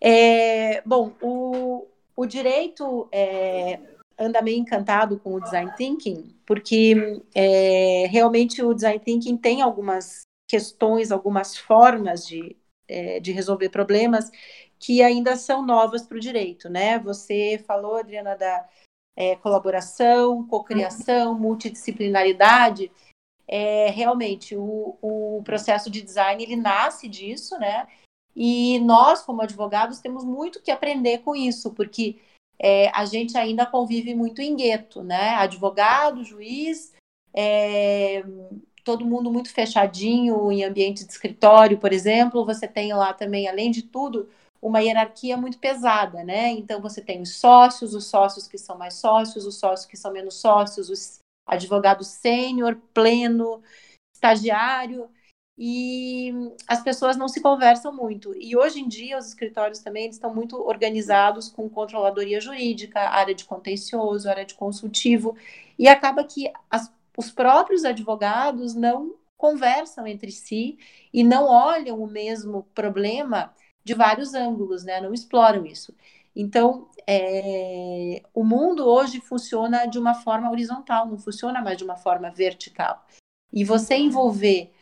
É, 0.00 0.80
bom, 0.82 1.12
o, 1.20 1.86
o 2.14 2.26
direito 2.26 3.08
é, 3.10 3.80
anda 4.18 4.42
meio 4.42 4.58
encantado 4.58 5.18
com 5.18 5.34
o 5.34 5.40
design 5.40 5.72
thinking, 5.76 6.36
porque 6.46 7.22
é, 7.34 8.06
realmente 8.08 8.62
o 8.62 8.74
design 8.74 8.98
thinking 9.00 9.36
tem 9.36 9.62
algumas 9.62 10.22
questões, 10.48 11.12
algumas 11.12 11.56
formas 11.56 12.26
de, 12.26 12.56
é, 12.88 13.20
de 13.20 13.32
resolver 13.32 13.68
problemas 13.68 14.30
que 14.78 15.02
ainda 15.02 15.36
são 15.36 15.64
novas 15.64 16.06
para 16.06 16.16
o 16.16 16.20
direito, 16.20 16.68
né? 16.68 16.98
Você 17.00 17.62
falou, 17.66 17.96
Adriana, 17.96 18.36
da 18.36 18.66
é, 19.16 19.34
colaboração, 19.36 20.46
cocriação, 20.46 21.34
multidisciplinaridade. 21.34 22.90
É, 23.48 23.88
realmente, 23.90 24.54
o, 24.54 24.96
o 25.00 25.42
processo 25.42 25.90
de 25.90 26.02
design 26.02 26.42
ele 26.42 26.54
nasce 26.54 27.08
disso, 27.08 27.58
né? 27.58 27.88
E 28.36 28.78
nós, 28.80 29.22
como 29.22 29.42
advogados, 29.42 30.00
temos 30.00 30.22
muito 30.22 30.62
que 30.62 30.70
aprender 30.70 31.18
com 31.18 31.34
isso, 31.34 31.72
porque 31.72 32.18
é, 32.58 32.88
a 32.90 33.04
gente 33.04 33.36
ainda 33.38 33.64
convive 33.64 34.14
muito 34.14 34.42
em 34.42 34.54
gueto, 34.54 35.02
né? 35.02 35.30
Advogado, 35.36 36.22
juiz, 36.22 36.92
é, 37.34 38.22
todo 38.84 39.04
mundo 39.04 39.30
muito 39.30 39.52
fechadinho 39.52 40.52
em 40.52 40.64
ambiente 40.64 41.04
de 41.04 41.10
escritório, 41.10 41.78
por 41.78 41.92
exemplo. 41.92 42.44
Você 42.44 42.68
tem 42.68 42.92
lá 42.92 43.12
também, 43.12 43.48
além 43.48 43.70
de 43.70 43.82
tudo, 43.82 44.28
uma 44.60 44.80
hierarquia 44.80 45.36
muito 45.36 45.58
pesada, 45.58 46.22
né? 46.24 46.50
Então 46.50 46.80
você 46.80 47.00
tem 47.00 47.22
os 47.22 47.36
sócios, 47.36 47.94
os 47.94 48.06
sócios 48.06 48.46
que 48.46 48.58
são 48.58 48.76
mais 48.76 48.94
sócios, 48.94 49.46
os 49.46 49.56
sócios 49.56 49.86
que 49.86 49.96
são 49.96 50.12
menos 50.12 50.34
sócios, 50.34 50.90
os 50.90 51.18
advogados 51.48 52.08
sênior, 52.08 52.76
pleno, 52.92 53.62
estagiário 54.14 55.08
e 55.56 56.32
as 56.68 56.82
pessoas 56.82 57.16
não 57.16 57.28
se 57.28 57.40
conversam 57.40 57.92
muito. 57.92 58.32
E 58.36 58.56
hoje 58.56 58.80
em 58.80 58.88
dia 58.88 59.18
os 59.18 59.26
escritórios 59.26 59.80
também 59.80 60.08
estão 60.08 60.32
muito 60.32 60.56
organizados 60.56 61.48
com 61.50 61.68
controladoria 61.68 62.40
jurídica, 62.40 63.00
área 63.00 63.34
de 63.34 63.44
contencioso, 63.44 64.28
área 64.28 64.44
de 64.44 64.54
consultivo, 64.54 65.36
e 65.76 65.88
acaba 65.88 66.22
que 66.22 66.52
as, 66.70 66.92
os 67.16 67.30
próprios 67.30 67.84
advogados 67.84 68.74
não 68.74 69.16
conversam 69.36 70.06
entre 70.06 70.30
si 70.30 70.78
e 71.12 71.24
não 71.24 71.44
olham 71.46 72.00
o 72.00 72.06
mesmo 72.06 72.64
problema 72.74 73.52
de 73.84 73.94
vários 73.94 74.34
ângulos, 74.34 74.84
né? 74.84 75.00
Não 75.00 75.14
exploram 75.14 75.64
isso. 75.66 75.94
Então, 76.40 76.88
é, 77.04 78.22
o 78.32 78.44
mundo 78.44 78.86
hoje 78.86 79.20
funciona 79.20 79.86
de 79.86 79.98
uma 79.98 80.14
forma 80.14 80.48
horizontal, 80.48 81.04
não 81.04 81.18
funciona 81.18 81.60
mais 81.60 81.76
de 81.76 81.82
uma 81.82 81.96
forma 81.96 82.30
vertical. 82.30 83.04
E 83.52 83.64
você 83.64 83.96
envolver 83.96 84.72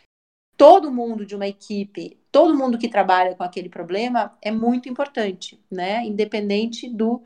todo 0.55 0.93
mundo 0.93 1.25
de 1.25 1.35
uma 1.35 1.47
equipe, 1.47 2.21
todo 2.31 2.55
mundo 2.55 2.77
que 2.77 2.91
trabalha 2.91 3.35
com 3.35 3.43
aquele 3.43 3.71
problema 3.71 4.37
é 4.43 4.51
muito 4.51 4.87
importante, 4.87 5.59
né? 5.71 6.05
Independente 6.05 6.91
do 6.91 7.23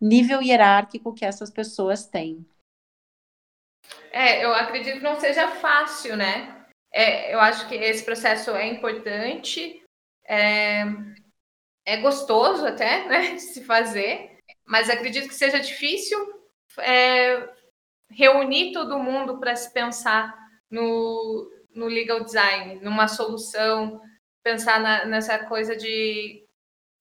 nível 0.00 0.40
hierárquico 0.40 1.12
que 1.12 1.26
essas 1.26 1.50
pessoas 1.50 2.06
têm. 2.06 2.46
É, 4.10 4.42
eu 4.42 4.54
acredito 4.54 4.96
que 4.96 5.04
não 5.04 5.20
seja 5.20 5.46
fácil, 5.48 6.16
né? 6.16 6.64
É, 6.90 7.34
eu 7.34 7.40
acho 7.40 7.68
que 7.68 7.74
esse 7.74 8.02
processo 8.02 8.50
é 8.52 8.66
importante, 8.66 9.82
é, 10.24 10.84
é 11.84 11.98
gostoso 11.98 12.66
até, 12.66 13.06
né, 13.06 13.34
de 13.34 13.40
se 13.40 13.64
fazer, 13.64 14.38
mas 14.64 14.88
acredito 14.88 15.28
que 15.28 15.34
seja 15.34 15.60
difícil 15.60 16.18
é, 16.78 17.48
reunir 18.10 18.72
todo 18.72 18.98
mundo 18.98 19.38
para 19.38 19.54
se 19.54 19.72
pensar 19.72 20.34
no, 20.70 21.50
no 21.74 21.86
legal 21.86 22.24
design, 22.24 22.76
numa 22.76 23.08
solução, 23.08 24.00
pensar 24.42 24.80
na, 24.80 25.04
nessa 25.04 25.38
coisa 25.46 25.76
de, 25.76 26.46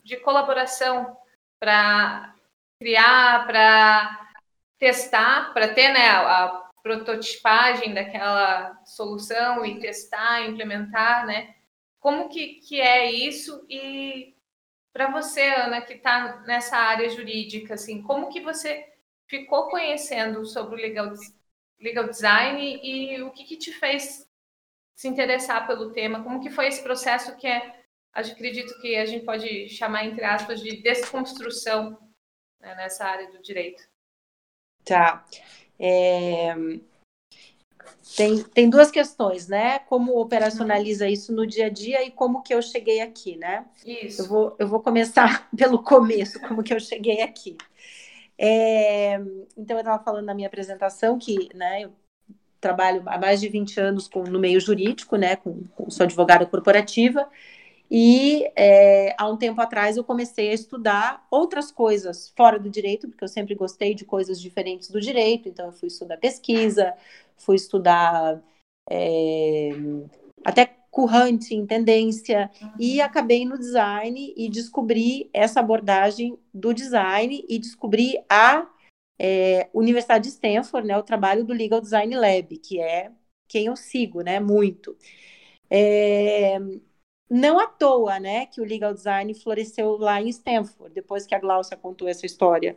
de 0.03 0.17
colaboração 0.17 1.15
para 1.59 2.35
criar, 2.79 3.47
para 3.47 4.29
testar, 4.77 5.53
para 5.53 5.73
ter 5.73 5.89
né, 5.89 6.07
a, 6.07 6.45
a 6.45 6.63
prototipagem 6.83 7.93
daquela 7.93 8.77
solução 8.85 9.65
e 9.65 9.79
testar, 9.79 10.41
implementar, 10.45 11.25
né? 11.25 11.55
Como 11.99 12.27
que, 12.27 12.55
que 12.55 12.81
é 12.81 13.09
isso? 13.09 13.65
E 13.69 14.35
para 14.93 15.11
você, 15.11 15.41
Ana, 15.41 15.81
que 15.81 15.93
está 15.93 16.41
nessa 16.45 16.77
área 16.77 17.09
jurídica, 17.09 17.73
assim, 17.73 18.03
como 18.03 18.29
que 18.29 18.39
você 18.39 18.87
ficou 19.27 19.67
conhecendo 19.69 20.45
sobre 20.45 20.75
o 20.75 20.77
legal, 20.77 21.11
legal 21.79 22.07
design 22.07 22.79
e 22.83 23.21
o 23.23 23.31
que, 23.31 23.43
que 23.43 23.57
te 23.57 23.73
fez 23.73 24.29
se 24.95 25.07
interessar 25.07 25.65
pelo 25.65 25.91
tema? 25.91 26.23
Como 26.23 26.39
que 26.39 26.51
foi 26.51 26.67
esse 26.67 26.83
processo 26.83 27.35
que 27.37 27.47
é, 27.47 27.83
acredito 28.13 28.79
que 28.79 28.95
a 28.95 29.05
gente 29.05 29.25
pode 29.25 29.67
chamar, 29.69 30.05
entre 30.05 30.23
aspas, 30.23 30.61
de 30.61 30.83
desconstrução 30.83 31.99
né, 32.59 32.75
nessa 32.75 33.05
área 33.05 33.31
do 33.31 33.41
direito? 33.41 33.81
Tá. 34.85 35.25
É... 35.79 36.53
Tem, 38.17 38.43
tem 38.43 38.69
duas 38.69 38.91
questões, 38.91 39.47
né? 39.47 39.79
Como 39.79 40.19
operacionaliza 40.19 41.07
isso 41.07 41.33
no 41.33 41.47
dia 41.47 41.67
a 41.67 41.69
dia 41.69 42.05
e 42.05 42.11
como 42.11 42.43
que 42.43 42.53
eu 42.53 42.61
cheguei 42.61 42.99
aqui, 42.99 43.37
né? 43.37 43.65
Isso. 43.85 44.23
Eu 44.23 44.27
vou, 44.27 44.55
eu 44.59 44.67
vou 44.67 44.81
começar 44.81 45.49
pelo 45.55 45.81
começo, 45.81 46.39
como 46.41 46.61
que 46.61 46.73
eu 46.73 46.79
cheguei 46.79 47.21
aqui. 47.21 47.55
É, 48.37 49.15
então, 49.57 49.77
eu 49.77 49.81
estava 49.81 50.03
falando 50.03 50.25
na 50.25 50.33
minha 50.33 50.47
apresentação 50.47 51.17
que 51.17 51.49
né, 51.55 51.83
eu 51.83 51.93
trabalho 52.59 53.03
há 53.05 53.17
mais 53.17 53.39
de 53.39 53.47
20 53.47 53.79
anos 53.79 54.07
com, 54.07 54.23
no 54.23 54.39
meio 54.39 54.59
jurídico, 54.59 55.15
né? 55.15 55.37
Com, 55.37 55.63
com, 55.75 55.89
sou 55.89 56.03
advogada 56.03 56.45
corporativa. 56.45 57.29
E 57.89 58.49
é, 58.55 59.15
há 59.17 59.29
um 59.29 59.37
tempo 59.37 59.61
atrás 59.61 59.97
eu 59.97 60.03
comecei 60.03 60.49
a 60.49 60.53
estudar 60.53 61.27
outras 61.29 61.71
coisas 61.71 62.33
fora 62.35 62.57
do 62.57 62.69
direito, 62.69 63.07
porque 63.07 63.23
eu 63.23 63.27
sempre 63.27 63.53
gostei 63.53 63.93
de 63.93 64.03
coisas 64.03 64.41
diferentes 64.41 64.89
do 64.89 64.99
direito. 64.99 65.47
Então, 65.47 65.67
eu 65.67 65.71
fui 65.71 65.87
estudar 65.87 66.17
pesquisa, 66.17 66.93
fui 67.43 67.55
estudar 67.55 68.41
é, 68.89 69.69
até 70.43 70.65
currente, 70.91 71.65
tendência, 71.65 72.51
e 72.79 73.01
acabei 73.01 73.45
no 73.45 73.57
design 73.57 74.33
e 74.37 74.47
descobri 74.47 75.27
essa 75.33 75.59
abordagem 75.59 76.37
do 76.53 76.71
design 76.71 77.43
e 77.49 77.57
descobri 77.57 78.23
a 78.29 78.69
é, 79.17 79.69
Universidade 79.73 80.25
de 80.25 80.29
Stanford, 80.29 80.87
né, 80.87 80.97
o 80.97 81.03
trabalho 81.03 81.43
do 81.43 81.53
Legal 81.53 81.81
Design 81.81 82.15
Lab, 82.15 82.57
que 82.57 82.79
é 82.79 83.11
quem 83.47 83.65
eu 83.65 83.75
sigo, 83.75 84.21
né, 84.21 84.39
muito. 84.39 84.95
É, 85.69 86.59
não 87.27 87.59
à 87.59 87.65
toa, 87.65 88.19
né, 88.19 88.45
que 88.45 88.61
o 88.61 88.65
legal 88.65 88.93
design 88.93 89.33
floresceu 89.33 89.97
lá 89.97 90.21
em 90.21 90.29
Stanford, 90.29 90.93
depois 90.93 91.25
que 91.25 91.33
a 91.33 91.39
Glaucia 91.39 91.75
contou 91.75 92.07
essa 92.07 92.27
história 92.27 92.75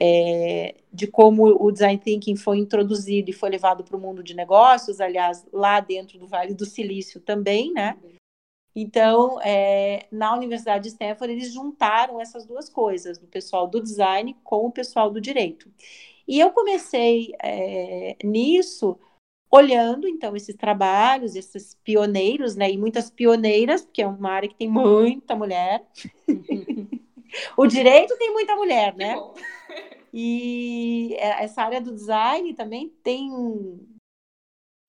é, 0.00 0.76
de 0.90 1.06
como 1.06 1.44
o 1.44 1.70
design 1.70 1.98
thinking 1.98 2.34
foi 2.34 2.58
introduzido 2.58 3.30
e 3.30 3.34
foi 3.34 3.50
levado 3.50 3.84
para 3.84 3.96
o 3.96 4.00
mundo 4.00 4.22
de 4.22 4.34
negócios, 4.34 5.00
aliás, 5.00 5.46
lá 5.52 5.78
dentro 5.78 6.18
do 6.18 6.26
Vale 6.26 6.54
do 6.54 6.64
Silício 6.64 7.20
também, 7.20 7.70
né? 7.72 7.98
Então, 8.74 9.38
é, 9.42 10.06
na 10.10 10.34
Universidade 10.34 10.84
de 10.84 10.90
Stanford, 10.90 11.32
eles 11.32 11.52
juntaram 11.52 12.20
essas 12.20 12.46
duas 12.46 12.68
coisas, 12.68 13.18
do 13.18 13.26
pessoal 13.26 13.66
do 13.66 13.82
design 13.82 14.34
com 14.42 14.64
o 14.66 14.72
pessoal 14.72 15.10
do 15.10 15.20
direito. 15.20 15.70
E 16.26 16.40
eu 16.40 16.50
comecei 16.50 17.32
é, 17.42 18.16
nisso 18.24 18.98
olhando, 19.50 20.06
então, 20.06 20.36
esses 20.36 20.54
trabalhos, 20.54 21.34
esses 21.34 21.74
pioneiros, 21.82 22.54
né, 22.54 22.70
e 22.70 22.78
muitas 22.78 23.10
pioneiras, 23.10 23.82
porque 23.82 24.00
é 24.00 24.06
uma 24.06 24.30
área 24.30 24.48
que 24.48 24.54
tem 24.54 24.68
muita 24.68 25.34
mulher. 25.34 25.84
o 27.56 27.66
direito 27.66 28.16
tem 28.16 28.32
muita 28.32 28.54
mulher, 28.54 28.94
né? 28.94 29.16
E 30.12 31.14
é, 31.14 31.44
essa 31.44 31.62
área 31.62 31.80
do 31.80 31.92
design 31.94 32.54
também 32.54 32.88
tem. 33.02 33.30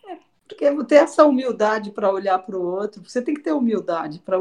É, 0.07 0.17
porque 0.47 0.86
ter 0.86 0.95
essa 0.95 1.25
humildade 1.25 1.91
para 1.91 2.12
olhar 2.12 2.39
para 2.39 2.57
o 2.57 2.63
outro, 2.63 3.03
você 3.03 3.21
tem 3.21 3.34
que 3.34 3.41
ter 3.41 3.51
humildade 3.51 4.19
para 4.19 4.38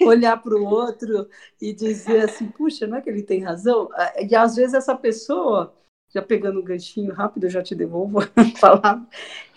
olhar 0.00 0.42
para 0.42 0.56
o 0.56 0.64
outro 0.64 1.28
e 1.60 1.72
dizer 1.72 2.24
assim, 2.24 2.48
puxa, 2.48 2.86
não 2.86 2.96
é 2.96 3.02
que 3.02 3.10
ele 3.10 3.22
tem 3.22 3.42
razão? 3.42 3.88
Ah, 3.92 4.14
e 4.22 4.34
às 4.34 4.56
vezes 4.56 4.74
essa 4.74 4.96
pessoa 4.96 5.74
já 6.14 6.20
pegando 6.20 6.60
um 6.60 6.64
ganchinho 6.64 7.12
rápido, 7.12 7.44
eu 7.44 7.50
já 7.50 7.62
te 7.62 7.74
devolvo 7.74 8.20
a 8.36 8.60
palavra. 8.60 9.06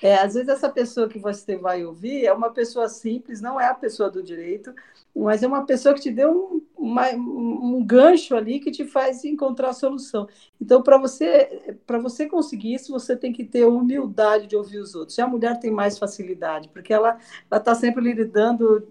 É, 0.01 0.15
às 0.15 0.35
vezes 0.35 0.49
essa 0.49 0.69
pessoa 0.69 1.09
que 1.09 1.19
você 1.19 1.57
vai 1.57 1.83
ouvir 1.83 2.25
é 2.25 2.31
uma 2.31 2.49
pessoa 2.49 2.87
simples, 2.87 3.41
não 3.41 3.59
é 3.59 3.67
a 3.67 3.73
pessoa 3.73 4.09
do 4.09 4.23
direito, 4.23 4.73
mas 5.15 5.43
é 5.43 5.47
uma 5.47 5.65
pessoa 5.65 5.93
que 5.93 6.01
te 6.01 6.11
deu 6.11 6.31
um, 6.31 6.61
uma, 6.85 7.09
um 7.11 7.83
gancho 7.83 8.35
ali 8.35 8.59
que 8.59 8.71
te 8.71 8.85
faz 8.85 9.25
encontrar 9.25 9.69
a 9.69 9.73
solução. 9.73 10.27
Então, 10.61 10.81
para 10.81 10.97
você, 10.97 11.75
você 12.01 12.27
conseguir 12.27 12.73
isso, 12.73 12.91
você 12.91 13.15
tem 13.15 13.33
que 13.33 13.43
ter 13.43 13.65
humildade 13.65 14.47
de 14.47 14.55
ouvir 14.55 14.79
os 14.79 14.95
outros. 14.95 15.17
A 15.19 15.27
mulher 15.27 15.59
tem 15.59 15.71
mais 15.71 15.97
facilidade, 15.97 16.69
porque 16.69 16.93
ela 16.93 17.17
está 17.51 17.73
sempre 17.75 18.03
lidando 18.03 18.87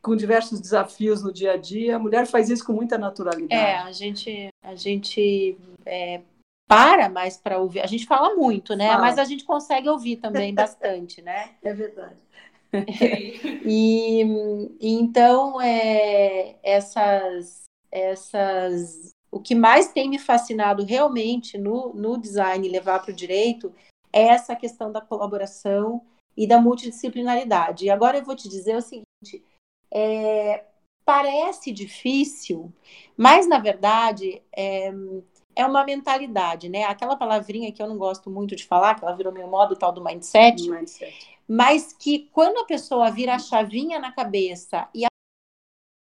com 0.00 0.16
diversos 0.16 0.60
desafios 0.60 1.22
no 1.22 1.32
dia 1.32 1.52
a 1.52 1.56
dia. 1.56 1.96
A 1.96 1.98
mulher 1.98 2.26
faz 2.26 2.48
isso 2.48 2.64
com 2.64 2.72
muita 2.72 2.96
naturalidade. 2.96 3.62
É, 3.62 3.78
a 3.78 3.92
gente, 3.92 4.48
a 4.62 4.74
gente 4.74 5.56
é, 5.84 6.22
para 6.68 7.08
mais 7.08 7.38
para 7.38 7.58
ouvir. 7.58 7.80
A 7.80 7.86
gente 7.86 8.06
fala 8.06 8.36
muito, 8.36 8.76
né? 8.76 8.88
Fala. 8.88 9.00
Mas 9.00 9.18
a 9.18 9.24
gente 9.24 9.44
consegue 9.44 9.88
ouvir 9.88 10.16
também 10.16 10.54
bastante, 10.54 11.22
né? 11.22 11.54
É 11.64 11.72
verdade. 11.72 12.16
e, 13.64 14.22
e, 14.78 14.92
então 14.92 15.58
é, 15.58 16.56
essas 16.62 17.62
essas 17.90 19.10
o 19.30 19.40
que 19.40 19.54
mais 19.54 19.90
tem 19.90 20.08
me 20.10 20.18
fascinado 20.18 20.84
realmente 20.84 21.56
no, 21.56 21.94
no 21.94 22.18
design 22.18 22.68
levar 22.68 23.00
para 23.00 23.10
o 23.10 23.16
direito 23.16 23.74
é 24.12 24.28
essa 24.28 24.54
questão 24.54 24.92
da 24.92 25.00
colaboração 25.00 26.02
e 26.36 26.46
da 26.46 26.60
multidisciplinaridade. 26.60 27.86
E 27.86 27.90
agora 27.90 28.18
eu 28.18 28.24
vou 28.24 28.36
te 28.36 28.48
dizer 28.48 28.76
o 28.76 28.82
seguinte: 28.82 29.42
é, 29.90 30.64
parece 31.06 31.72
difícil, 31.72 32.70
mas 33.16 33.48
na 33.48 33.58
verdade 33.58 34.42
é, 34.52 34.92
é 35.58 35.66
uma 35.66 35.84
mentalidade, 35.84 36.68
né? 36.68 36.84
Aquela 36.84 37.16
palavrinha 37.16 37.72
que 37.72 37.82
eu 37.82 37.88
não 37.88 37.98
gosto 37.98 38.30
muito 38.30 38.54
de 38.54 38.64
falar, 38.64 38.94
que 38.94 39.04
ela 39.04 39.16
virou 39.16 39.32
meu 39.32 39.48
modo 39.48 39.74
tal 39.74 39.90
do 39.90 40.02
mindset, 40.02 40.70
mindset. 40.70 41.36
mas 41.48 41.92
que 41.92 42.30
quando 42.32 42.58
a 42.58 42.64
pessoa 42.64 43.10
vira 43.10 43.34
a 43.34 43.40
chavinha 43.40 43.98
na 43.98 44.12
cabeça 44.12 44.88
e 44.94 45.04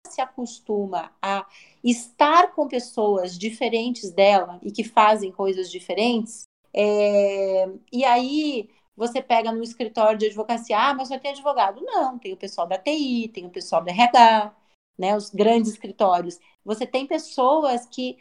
se 0.05 0.19
acostuma 0.19 1.13
a 1.21 1.47
estar 1.81 2.53
com 2.53 2.67
pessoas 2.67 3.37
diferentes 3.37 4.11
dela 4.11 4.59
e 4.61 4.73
que 4.73 4.83
fazem 4.83 5.31
coisas 5.31 5.71
diferentes, 5.71 6.43
é... 6.73 7.69
e 7.93 8.03
aí 8.03 8.69
você 8.95 9.21
pega 9.21 9.53
no 9.53 9.63
escritório 9.63 10.19
de 10.19 10.25
advocacia, 10.25 10.77
ah, 10.77 10.93
mas 10.93 11.07
só 11.07 11.17
tem 11.17 11.31
advogado. 11.31 11.81
Não, 11.81 12.19
tem 12.19 12.33
o 12.33 12.37
pessoal 12.37 12.67
da 12.67 12.77
TI, 12.77 13.29
tem 13.33 13.45
o 13.45 13.49
pessoal 13.49 13.81
da 13.81 13.91
RH, 13.91 14.53
né, 14.97 15.15
os 15.15 15.29
grandes 15.29 15.71
escritórios. 15.71 16.39
Você 16.65 16.85
tem 16.85 17.07
pessoas 17.07 17.85
que 17.85 18.17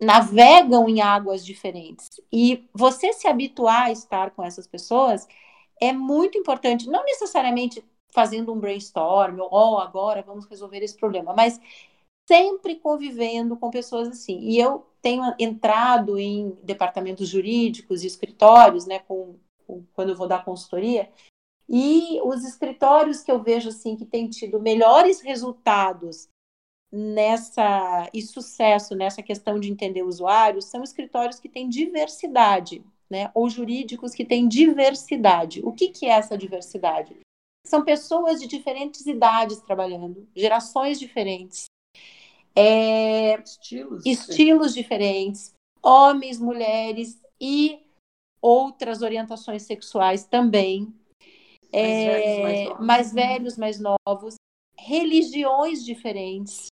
navegam 0.00 0.88
em 0.88 1.00
águas 1.00 1.44
diferentes. 1.44 2.20
E 2.32 2.68
você 2.72 3.12
se 3.12 3.28
habituar 3.28 3.86
a 3.86 3.92
estar 3.92 4.30
com 4.32 4.42
essas 4.42 4.66
pessoas 4.66 5.26
é 5.80 5.92
muito 5.92 6.38
importante, 6.38 6.88
não 6.88 7.04
necessariamente 7.04 7.84
fazendo 8.12 8.52
um 8.52 8.58
brainstorm, 8.58 9.40
ou 9.40 9.48
oh, 9.50 9.78
agora 9.78 10.22
vamos 10.22 10.44
resolver 10.46 10.78
esse 10.78 10.96
problema, 10.96 11.32
mas 11.34 11.58
sempre 12.28 12.76
convivendo 12.76 13.56
com 13.56 13.70
pessoas 13.70 14.08
assim. 14.08 14.38
E 14.40 14.58
eu 14.58 14.86
tenho 15.00 15.22
entrado 15.38 16.18
em 16.18 16.50
departamentos 16.62 17.28
jurídicos 17.28 18.02
e 18.02 18.06
escritórios, 18.06 18.86
né, 18.86 19.00
com, 19.00 19.36
com, 19.66 19.84
quando 19.94 20.10
eu 20.10 20.16
vou 20.16 20.28
dar 20.28 20.44
consultoria, 20.44 21.10
e 21.68 22.20
os 22.22 22.44
escritórios 22.44 23.22
que 23.22 23.32
eu 23.32 23.42
vejo 23.42 23.70
assim 23.70 23.96
que 23.96 24.04
têm 24.04 24.28
tido 24.28 24.60
melhores 24.60 25.20
resultados 25.20 26.28
nessa 26.92 28.10
e 28.12 28.20
sucesso 28.20 28.94
nessa 28.94 29.22
questão 29.22 29.58
de 29.58 29.70
entender 29.70 30.02
o 30.02 30.08
usuário 30.08 30.60
são 30.60 30.82
escritórios 30.82 31.40
que 31.40 31.48
têm 31.48 31.68
diversidade, 31.68 32.84
né? 33.08 33.30
Ou 33.34 33.48
jurídicos 33.48 34.14
que 34.14 34.24
têm 34.24 34.46
diversidade. 34.46 35.62
O 35.64 35.72
que, 35.72 35.88
que 35.88 36.06
é 36.06 36.10
essa 36.10 36.36
diversidade? 36.36 37.16
São 37.66 37.84
pessoas 37.84 38.40
de 38.40 38.46
diferentes 38.46 39.06
idades 39.06 39.60
trabalhando, 39.60 40.28
gerações 40.36 40.98
diferentes, 40.98 41.64
é, 42.54 43.40
estilos, 43.40 44.04
estilos 44.04 44.74
diferentes, 44.74 45.54
homens, 45.82 46.38
mulheres 46.38 47.22
e 47.40 47.80
outras 48.42 49.00
orientações 49.00 49.62
sexuais 49.62 50.24
também. 50.24 50.92
Mais, 51.72 51.82
é, 51.82 52.04
velhos, 52.04 52.42
mais, 52.42 52.86
mais 52.86 53.12
velhos, 53.12 53.56
mais 53.56 53.80
novos, 53.80 54.34
religiões 54.76 55.84
diferentes, 55.84 56.66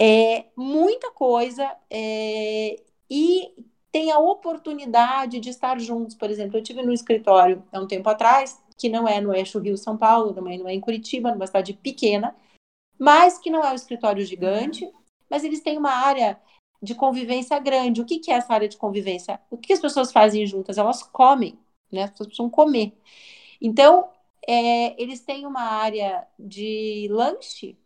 é, 0.00 0.46
muita 0.56 1.10
coisa 1.10 1.76
é, 1.90 2.82
e 3.10 3.52
tem 3.92 4.10
a 4.10 4.18
oportunidade 4.18 5.38
de 5.40 5.50
estar 5.50 5.78
juntos. 5.78 6.16
Por 6.16 6.30
exemplo, 6.30 6.56
eu 6.56 6.62
tive 6.62 6.82
no 6.82 6.92
escritório 6.92 7.62
há 7.70 7.78
um 7.78 7.86
tempo 7.86 8.08
atrás, 8.08 8.62
que 8.78 8.88
não 8.88 9.06
é 9.06 9.20
no 9.20 9.34
eixo 9.34 9.58
Rio-São 9.58 9.98
Paulo, 9.98 10.32
também 10.32 10.58
não 10.58 10.66
é 10.66 10.72
em 10.72 10.80
Curitiba, 10.80 11.32
numa 11.32 11.46
cidade 11.46 11.74
pequena, 11.74 12.34
mas 12.98 13.38
que 13.38 13.50
não 13.50 13.62
é 13.62 13.70
um 13.72 13.74
escritório 13.74 14.24
gigante, 14.24 14.90
mas 15.28 15.44
eles 15.44 15.60
têm 15.60 15.76
uma 15.76 15.92
área 15.92 16.40
de 16.82 16.94
convivência 16.94 17.58
grande. 17.58 18.00
O 18.00 18.06
que, 18.06 18.20
que 18.20 18.30
é 18.30 18.36
essa 18.36 18.54
área 18.54 18.68
de 18.68 18.78
convivência? 18.78 19.38
O 19.50 19.58
que 19.58 19.72
as 19.72 19.80
pessoas 19.80 20.10
fazem 20.12 20.46
juntas? 20.46 20.78
Elas 20.78 21.02
comem, 21.02 21.58
né? 21.92 22.04
As 22.04 22.10
pessoas 22.10 22.28
precisam 22.28 22.48
comer. 22.48 22.94
Então, 23.60 24.08
é, 24.48 25.00
eles 25.02 25.20
têm 25.20 25.46
uma 25.46 25.62
área 25.62 26.26
de 26.38 27.06
lanche 27.10 27.76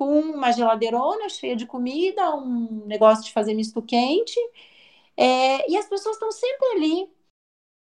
com 0.00 0.18
uma 0.18 0.50
geladeirona 0.50 1.28
cheia 1.28 1.54
de 1.54 1.66
comida, 1.66 2.34
um 2.34 2.86
negócio 2.86 3.22
de 3.22 3.34
fazer 3.34 3.52
misto 3.52 3.82
quente. 3.82 4.40
É, 5.14 5.70
e 5.70 5.76
as 5.76 5.86
pessoas 5.86 6.16
estão 6.16 6.32
sempre 6.32 6.68
ali, 6.68 7.06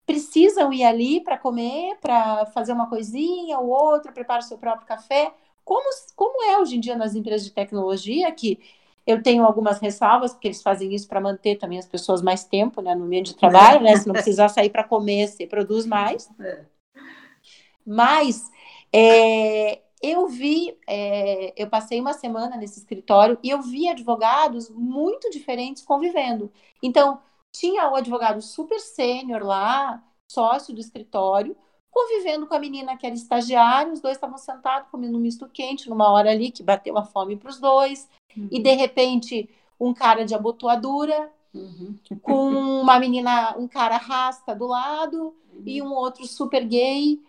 precisam 0.04 0.72
ir 0.72 0.82
ali 0.82 1.20
para 1.20 1.38
comer, 1.38 1.96
para 2.00 2.46
fazer 2.46 2.72
uma 2.72 2.88
coisinha 2.88 3.60
ou 3.60 3.68
outra, 3.68 4.10
prepara 4.10 4.40
o 4.40 4.42
seu 4.42 4.58
próprio 4.58 4.88
café. 4.88 5.32
Como, 5.64 5.88
como 6.16 6.42
é 6.50 6.58
hoje 6.58 6.78
em 6.78 6.80
dia 6.80 6.96
nas 6.96 7.14
empresas 7.14 7.46
de 7.46 7.52
tecnologia, 7.52 8.32
que 8.32 8.58
eu 9.06 9.22
tenho 9.22 9.44
algumas 9.44 9.78
ressalvas, 9.78 10.32
porque 10.32 10.48
eles 10.48 10.62
fazem 10.62 10.92
isso 10.92 11.06
para 11.06 11.20
manter 11.20 11.58
também 11.58 11.78
as 11.78 11.86
pessoas 11.86 12.20
mais 12.20 12.42
tempo 12.42 12.82
né, 12.82 12.92
no 12.92 13.06
meio 13.06 13.22
de 13.22 13.36
trabalho, 13.36 13.84
né? 13.84 13.94
Se 13.96 14.08
não 14.08 14.14
precisar 14.14 14.48
sair 14.48 14.70
para 14.70 14.82
comer, 14.82 15.28
você 15.28 15.46
produz 15.46 15.86
mais. 15.86 16.28
É. 16.40 16.64
Mas 17.86 18.50
é, 18.92 19.80
eu 20.02 20.26
vi, 20.28 20.76
é, 20.86 21.52
eu 21.56 21.68
passei 21.68 22.00
uma 22.00 22.14
semana 22.14 22.56
nesse 22.56 22.78
escritório 22.78 23.38
e 23.42 23.50
eu 23.50 23.60
vi 23.60 23.88
advogados 23.88 24.70
muito 24.70 25.30
diferentes 25.30 25.84
convivendo. 25.84 26.50
Então, 26.82 27.20
tinha 27.52 27.90
o 27.90 27.96
advogado 27.96 28.40
super 28.40 28.80
sênior 28.80 29.42
lá, 29.42 30.02
sócio 30.30 30.74
do 30.74 30.80
escritório, 30.80 31.56
convivendo 31.90 32.46
com 32.46 32.54
a 32.54 32.58
menina 32.58 32.96
que 32.96 33.04
era 33.04 33.14
estagiária, 33.14 33.92
os 33.92 34.00
dois 34.00 34.16
estavam 34.16 34.38
sentados 34.38 34.88
comendo 34.90 35.18
um 35.18 35.20
misto 35.20 35.48
quente 35.48 35.90
numa 35.90 36.10
hora 36.10 36.30
ali 36.30 36.50
que 36.50 36.62
bateu 36.62 36.96
a 36.96 37.02
fome 37.02 37.36
para 37.36 37.50
os 37.50 37.58
dois, 37.58 38.08
uhum. 38.36 38.48
e 38.50 38.62
de 38.62 38.72
repente 38.72 39.50
um 39.78 39.92
cara 39.92 40.24
de 40.24 40.34
abotoadura, 40.34 41.30
uhum. 41.52 41.98
com 42.22 42.48
uma 42.48 42.98
menina, 42.98 43.56
um 43.58 43.66
cara 43.66 43.96
rasta 43.96 44.54
do 44.54 44.66
lado 44.66 45.34
uhum. 45.52 45.62
e 45.66 45.82
um 45.82 45.92
outro 45.92 46.26
super 46.26 46.64
gay, 46.64 47.20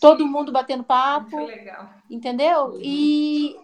todo 0.00 0.26
mundo 0.26 0.50
batendo 0.50 0.82
papo. 0.82 1.36
Muito 1.36 1.50
legal. 1.50 1.90
Entendeu? 2.10 2.78
E 2.80 3.56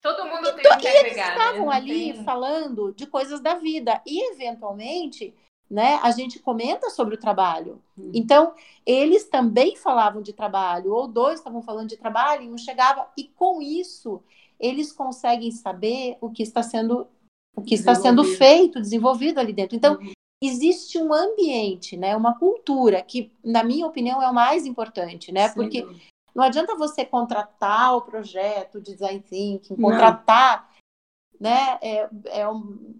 Todo 0.00 0.26
mundo 0.26 0.52
tem 0.52 0.60
então, 0.60 0.78
que 0.78 0.86
e 0.86 0.96
eles 0.96 1.16
né? 1.16 1.28
estavam 1.28 1.66
né? 1.66 1.76
ali 1.76 2.12
tem... 2.12 2.24
falando 2.24 2.92
de 2.94 3.06
coisas 3.06 3.40
da 3.40 3.54
vida 3.54 4.00
e 4.06 4.32
eventualmente 4.32 5.34
né, 5.68 5.98
a 6.02 6.10
gente 6.10 6.38
comenta 6.38 6.88
sobre 6.88 7.16
o 7.16 7.20
trabalho. 7.20 7.82
Uhum. 7.96 8.10
Então, 8.14 8.54
eles 8.86 9.24
também 9.24 9.76
falavam 9.76 10.22
de 10.22 10.32
trabalho, 10.32 10.94
ou 10.94 11.06
dois 11.06 11.40
estavam 11.40 11.60
falando 11.60 11.90
de 11.90 11.96
trabalho, 11.96 12.42
e 12.42 12.50
um 12.50 12.56
chegava, 12.56 13.06
e 13.16 13.24
com 13.24 13.60
isso 13.60 14.22
eles 14.58 14.92
conseguem 14.92 15.50
saber 15.50 16.16
o 16.20 16.30
que 16.30 16.42
está 16.42 16.62
sendo 16.62 17.06
o 17.54 17.62
que 17.62 17.74
está 17.74 17.94
sendo 17.94 18.22
feito, 18.22 18.80
desenvolvido 18.80 19.40
ali 19.40 19.52
dentro. 19.52 19.76
Então, 19.76 19.96
uhum. 19.96 20.12
Existe 20.42 20.98
um 20.98 21.12
ambiente, 21.12 21.96
né, 21.96 22.16
uma 22.16 22.38
cultura 22.38 23.02
que, 23.02 23.32
na 23.44 23.64
minha 23.64 23.86
opinião, 23.86 24.22
é 24.22 24.28
o 24.28 24.34
mais 24.34 24.66
importante, 24.66 25.32
né? 25.32 25.48
Sim. 25.48 25.54
Porque 25.54 25.86
não 26.34 26.44
adianta 26.44 26.76
você 26.76 27.04
contratar 27.04 27.96
o 27.96 28.02
projeto 28.02 28.80
de 28.80 28.92
design 28.92 29.20
thinking, 29.20 29.76
contratar, 29.76 30.70
não. 31.40 31.50
né? 31.50 31.78
É, 31.82 32.08
é 32.26 32.48
um, 32.48 32.96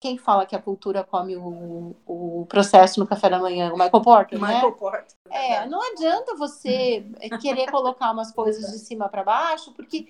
quem 0.00 0.16
fala 0.16 0.46
que 0.46 0.54
a 0.54 0.62
cultura 0.62 1.02
come 1.02 1.36
o, 1.36 1.96
o 2.06 2.46
processo 2.48 3.00
no 3.00 3.06
café 3.06 3.28
da 3.28 3.40
manhã? 3.40 3.72
O 3.72 3.78
Michael 3.78 4.02
Porter, 4.02 4.40
né? 4.40 4.54
Michael 4.54 4.72
Porter. 4.72 5.16
É, 5.30 5.66
não 5.66 5.82
adianta 5.92 6.36
você 6.36 7.04
querer 7.40 7.70
colocar 7.70 8.12
umas 8.12 8.30
coisas 8.30 8.70
de 8.70 8.78
cima 8.78 9.08
para 9.08 9.24
baixo, 9.24 9.72
porque 9.72 10.08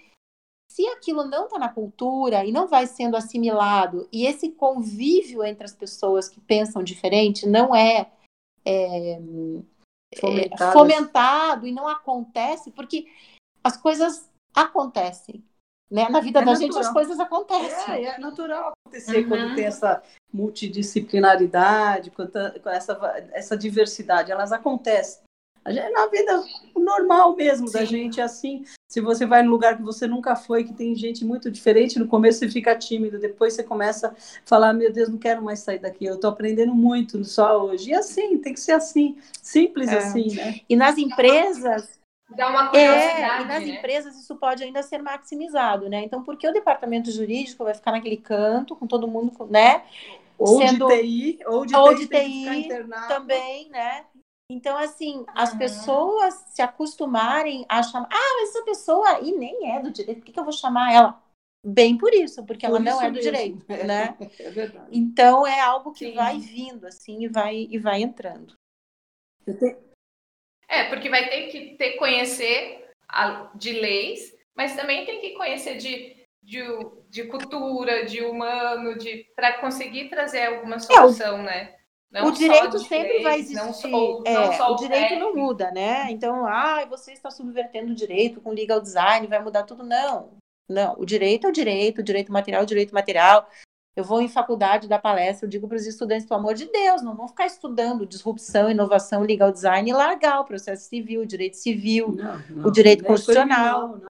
se 0.77 0.87
aquilo 0.89 1.25
não 1.25 1.47
está 1.47 1.59
na 1.59 1.71
cultura 1.71 2.45
e 2.45 2.53
não 2.53 2.67
vai 2.67 2.87
sendo 2.87 3.17
assimilado, 3.17 4.07
e 4.13 4.27
esse 4.27 4.51
convívio 4.51 5.43
entre 5.43 5.65
as 5.65 5.75
pessoas 5.75 6.29
que 6.29 6.39
pensam 6.39 6.83
diferente 6.83 7.49
não 7.49 7.75
é, 7.75 8.11
é, 8.63 9.13
é 9.13 10.73
fomentado 10.73 11.67
e 11.67 11.73
não 11.73 11.89
acontece, 11.89 12.71
porque 12.73 13.07
as 13.65 13.75
coisas 13.79 14.29
acontecem. 14.55 15.43
Né? 15.91 16.11
Na 16.11 16.21
vida 16.21 16.41
é 16.41 16.45
da 16.45 16.53
natural. 16.53 16.73
gente 16.73 16.79
as 16.79 16.93
coisas 16.93 17.19
acontecem. 17.19 17.95
É, 17.95 18.17
é 18.17 18.19
natural 18.19 18.73
acontecer 18.87 19.23
uhum. 19.23 19.29
quando 19.29 19.55
tem 19.55 19.65
essa 19.65 20.03
multidisciplinaridade, 20.31 22.11
quando 22.11 22.37
essa, 22.67 22.99
essa 23.33 23.57
diversidade, 23.57 24.31
elas 24.31 24.53
acontecem. 24.53 25.23
Gente, 25.73 25.91
na 25.91 26.07
vida 26.07 26.45
normal 26.77 27.35
mesmo 27.35 27.67
Sim. 27.69 27.79
da 27.79 27.85
gente, 27.85 28.21
é 28.21 28.25
assim. 28.25 28.65
Se 28.89 29.01
você 29.01 29.27
vai 29.27 29.43
num 29.43 29.51
lugar 29.51 29.77
que 29.77 29.83
você 29.83 30.07
nunca 30.07 30.37
foi, 30.37 30.65
que 30.65 30.73
tem 30.73 30.95
gente 30.95 31.25
muito 31.25 31.51
diferente, 31.51 31.99
no 31.99 32.07
começo 32.07 32.39
você 32.39 32.49
fica 32.49 32.77
tímido, 32.77 33.19
depois 33.19 33.55
você 33.55 33.63
começa 33.63 34.09
a 34.09 34.15
falar: 34.45 34.73
Meu 34.73 34.93
Deus, 34.93 35.09
não 35.09 35.19
quero 35.19 35.43
mais 35.43 35.61
sair 35.61 35.79
daqui, 35.79 36.05
eu 36.05 36.15
estou 36.15 36.31
aprendendo 36.31 36.75
muito 36.75 37.25
só 37.25 37.65
hoje. 37.65 37.91
E 37.91 37.95
assim, 37.95 38.39
tem 38.39 38.55
que 38.55 38.61
ser 38.61 38.73
assim, 38.73 39.17
simples 39.43 39.89
é. 39.89 39.99
assim, 39.99 40.35
né? 40.35 40.61
E 40.69 40.77
nas 40.77 40.97
empresas, 40.99 41.97
Dá 42.29 42.49
uma 42.49 42.69
curiosidade. 42.69 43.21
É, 43.23 43.41
e 43.41 43.45
nas 43.45 43.63
né? 43.63 43.69
empresas 43.69 44.17
isso 44.17 44.35
pode 44.37 44.65
ainda 44.65 44.83
ser 44.83 44.99
maximizado, 44.99 45.89
né? 45.89 46.03
Então, 46.03 46.25
por 46.25 46.37
que 46.37 46.49
o 46.49 46.53
departamento 46.53 47.11
jurídico 47.11 47.63
vai 47.63 47.73
ficar 47.73 47.93
naquele 47.93 48.17
canto 48.17 48.75
com 48.75 48.87
todo 48.87 49.07
mundo, 49.07 49.33
né? 49.49 49.83
Ou 50.39 50.59
Sendo... 50.59 50.89
de 50.89 51.03
TI, 51.03 51.39
ou 51.47 51.65
de 51.65 51.77
ou 51.77 51.95
TI, 51.95 52.01
de 52.01 52.09
TI 52.09 52.69
também, 53.09 53.69
né? 53.71 54.05
Então, 54.49 54.77
assim, 54.79 55.25
as 55.35 55.53
uhum. 55.53 55.59
pessoas 55.59 56.35
se 56.49 56.63
acostumarem 56.63 57.67
a 57.69 57.83
chamar. 57.83 58.09
Ah, 58.13 58.37
mas 58.41 58.51
essa 58.51 58.65
pessoa 58.65 59.17
aí 59.17 59.33
nem 59.33 59.73
é 59.73 59.81
do 59.81 59.91
direito, 59.91 60.19
por 60.19 60.27
que, 60.27 60.33
que 60.33 60.39
eu 60.39 60.45
vou 60.45 60.53
chamar 60.53 60.93
ela? 60.93 61.23
Bem 61.65 61.99
por 61.99 62.15
isso, 62.15 62.47
porque 62.47 62.65
por 62.65 62.77
ela 62.77 62.79
não 62.79 63.03
é 63.03 63.09
do 63.09 63.15
mesmo. 63.15 63.33
direito, 63.33 63.67
né? 63.85 64.17
É 64.39 64.51
verdade. 64.51 64.89
Então 64.93 65.45
é 65.45 65.61
algo 65.61 65.93
que 65.93 66.07
Sim. 66.07 66.15
vai 66.15 66.39
vindo, 66.39 66.87
assim, 66.87 67.25
e 67.25 67.29
vai, 67.29 67.67
e 67.69 67.77
vai 67.77 68.03
entrando. 68.03 68.55
É, 70.69 70.89
porque 70.89 71.09
vai 71.09 71.29
ter 71.29 71.49
que 71.49 71.77
ter 71.77 71.97
conhecer 71.97 72.89
a, 73.09 73.51
de 73.55 73.73
leis, 73.73 74.33
mas 74.55 74.77
também 74.77 75.05
tem 75.05 75.21
que 75.21 75.31
conhecer 75.31 75.77
de, 75.77 76.25
de, 76.41 76.63
de 77.09 77.25
cultura, 77.25 78.05
de 78.05 78.23
humano, 78.23 78.97
de 78.97 79.25
para 79.35 79.59
conseguir 79.59 80.09
trazer 80.09 80.47
alguma 80.47 80.79
solução, 80.79 81.41
é, 81.41 81.43
né? 81.43 81.77
Não 82.11 82.29
o 82.29 82.33
direito 82.33 82.79
sempre 82.79 83.23
vai 83.23 83.41
existir. 83.41 83.89
Não, 83.91 84.23
é, 84.25 84.59
não 84.59 84.73
o 84.73 84.77
direito 84.77 85.09
técnico. 85.09 85.25
não 85.25 85.35
muda, 85.35 85.71
né? 85.71 86.11
Então, 86.11 86.47
ah, 86.47 86.85
você 86.87 87.13
está 87.13 87.31
subvertendo 87.31 87.93
o 87.93 87.95
direito 87.95 88.41
com 88.41 88.51
legal 88.51 88.81
design, 88.81 89.27
vai 89.27 89.43
mudar 89.43 89.65
tudo. 89.65 89.83
Não. 89.83 90.31
Não, 90.69 90.95
o 90.99 91.05
direito 91.05 91.47
é 91.47 91.51
o 91.51 91.53
direito, 91.53 92.01
o 92.01 92.05
direito 92.05 92.33
material 92.33 92.63
é 92.63 92.65
o 92.65 92.67
direito 92.67 92.95
material. 92.95 93.49
Eu 93.95 94.05
vou 94.05 94.21
em 94.21 94.29
faculdade 94.29 94.89
dar 94.89 94.99
palestra, 94.99 95.47
eu 95.47 95.51
digo 95.51 95.67
para 95.67 95.77
os 95.77 95.87
estudantes, 95.87 96.27
pelo 96.27 96.41
amor 96.41 96.55
de 96.55 96.67
Deus, 96.67 97.01
não 97.01 97.17
vão 97.17 97.29
ficar 97.29 97.47
estudando 97.47 98.05
disrupção, 98.05 98.71
inovação, 98.71 99.23
legal 99.23 99.51
design 99.51 99.89
e 99.89 99.95
largar 99.95 100.41
o 100.41 100.45
processo 100.45 100.87
civil, 100.87 101.23
o 101.23 101.27
direito 101.27 101.57
civil, 101.57 102.13
não, 102.13 102.39
não, 102.51 102.67
o 102.67 102.71
direito 102.71 103.05
constitucional. 103.05 104.03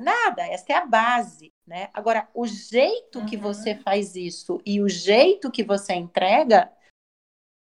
Nada, 0.00 0.46
essa 0.46 0.72
é 0.72 0.76
a 0.76 0.86
base, 0.86 1.52
né? 1.66 1.88
Agora, 1.92 2.28
o 2.34 2.46
jeito 2.46 3.18
uhum. 3.18 3.26
que 3.26 3.36
você 3.36 3.74
faz 3.74 4.14
isso 4.14 4.60
e 4.64 4.80
o 4.80 4.88
jeito 4.88 5.50
que 5.50 5.64
você 5.64 5.94
entrega 5.94 6.70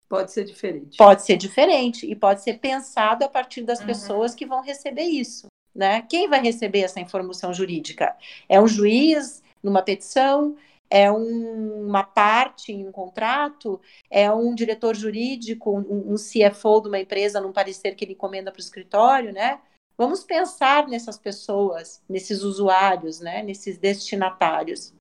pode 0.10 0.32
ser 0.32 0.44
diferente. 0.44 0.98
Pode 0.98 1.22
ser 1.22 1.38
diferente 1.38 2.10
e 2.10 2.16
pode 2.16 2.42
ser 2.42 2.60
pensado 2.60 3.24
a 3.24 3.30
partir 3.30 3.62
das 3.62 3.80
uhum. 3.80 3.86
pessoas 3.86 4.36
que 4.36 4.46
vão 4.46 4.62
receber 4.62 5.04
isso, 5.04 5.48
né? 5.74 6.02
Quem 6.10 6.28
vai 6.28 6.42
receber 6.42 6.80
essa 6.80 7.00
informação 7.00 7.54
jurídica? 7.54 8.16
É 8.50 8.60
um 8.60 8.68
juiz 8.68 9.44
numa 9.64 9.82
petição? 9.82 10.58
é 10.90 11.12
um, 11.12 11.88
uma 11.88 12.04
parte 12.04 12.72
em 12.72 12.88
um 12.88 12.92
contrato, 12.92 13.80
é 14.10 14.32
um 14.32 14.56
diretor 14.56 14.96
jurídico, 14.96 15.78
um, 15.78 16.14
um 16.14 16.16
CFO 16.16 16.82
de 16.82 16.88
uma 16.88 17.00
empresa 17.00 17.40
num 17.40 17.54
parecer 17.54 17.94
que 17.94 18.04
ele 18.04 18.14
encomenda 18.14 18.52
para 18.52 18.60
o 18.60 18.64
escritório, 18.64 19.32
né? 19.32 19.60
Vamos 19.96 20.24
pensar 20.24 20.88
nessas 20.88 21.18
pessoas, 21.18 22.02
nesses 22.10 22.42
usuários, 22.42 23.20
né? 23.20 23.44
Nesses 23.44 23.78
destinatários. 23.78 24.94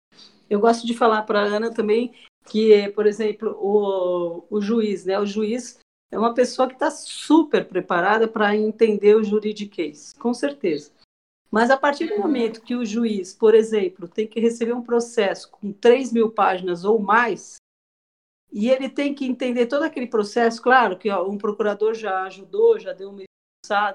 Eu 0.51 0.61
gosto 0.61 0.87
de 0.87 0.95
falar 0.95 1.23
para 1.23 1.41
a 1.41 1.45
Ana 1.45 1.73
também 1.73 2.13
que, 2.49 2.89
por 2.91 3.07
exemplo, 3.07 3.57
o, 3.61 4.45
o 4.51 4.61
juiz, 4.61 5.05
né? 5.05 5.19
O 5.19 5.27
juiz 5.27 5.79
é 6.11 6.19
uma 6.19 6.35
pessoa 6.35 6.69
que 6.69 6.75
está 6.75 6.91
super 6.91 7.67
preparada 7.67 8.27
para 8.27 8.57
entender 8.57 9.15
o 9.15 9.25
juridiquês, 9.25 10.13
com 10.15 10.33
certeza. 10.33 10.93
Mas 11.51 11.71
a 11.71 11.77
partir 11.77 12.07
do 12.07 12.19
momento 12.19 12.61
que 12.61 12.75
o 12.75 12.85
juiz, 12.85 13.35
por 13.35 13.55
exemplo, 13.55 14.09
tem 14.09 14.27
que 14.27 14.41
receber 14.41 14.73
um 14.73 14.83
processo 14.83 15.51
com 15.51 15.73
3 15.73 16.13
mil 16.13 16.31
páginas 16.31 16.85
ou 16.85 16.99
mais, 16.99 17.57
e 18.53 18.71
ele 18.71 18.89
tem 18.89 19.15
que 19.15 19.27
entender 19.27 19.67
todo 19.67 19.83
aquele 19.83 20.07
processo, 20.07 20.63
claro 20.63 20.99
que 20.99 21.11
ó, 21.11 21.27
um 21.27 21.39
procurador 21.39 21.95
já 21.95 22.23
ajudou, 22.25 22.79
já 22.79 22.93
deu 22.93 23.11
uma 23.11 23.23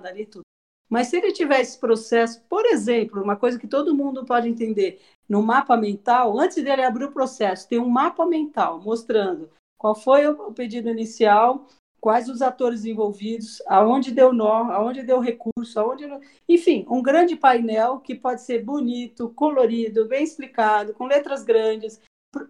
ali 0.06 0.26
tudo. 0.26 0.44
Mas 0.93 1.08
se 1.08 1.17
ele 1.17 1.32
tiver 1.32 1.60
esse 1.60 1.75
processo, 1.79 2.39
por 2.47 2.67
exemplo, 2.67 3.23
uma 3.23 3.36
coisa 3.36 3.58
que 3.58 3.67
todo 3.67 3.95
mundo 3.95 4.23
pode 4.23 4.47
entender, 4.47 5.01
no 5.27 5.41
mapa 5.41 5.75
mental, 5.75 6.39
antes 6.39 6.63
dele 6.63 6.84
abrir 6.84 7.06
o 7.06 7.12
processo, 7.12 7.67
tem 7.67 7.79
um 7.79 7.89
mapa 7.89 8.27
mental 8.27 8.79
mostrando 8.79 9.49
qual 9.75 9.95
foi 9.95 10.27
o 10.27 10.53
pedido 10.53 10.88
inicial, 10.91 11.65
quais 11.99 12.29
os 12.29 12.43
atores 12.43 12.86
envolvidos, 12.86 13.60
aonde 13.65 14.12
deu 14.12 14.32
nó, 14.32 14.71
aonde 14.71 15.01
deu 15.01 15.19
recurso, 15.19 15.79
aonde 15.79 16.08
enfim, 16.47 16.86
um 16.88 17.01
grande 17.01 17.36
painel 17.36 17.97
que 17.97 18.13
pode 18.13 18.43
ser 18.43 18.63
bonito, 18.63 19.29
colorido, 19.29 20.08
bem 20.08 20.23
explicado, 20.23 20.93
com 20.93 21.08
letras 21.08 21.43
grandes. 21.43 21.99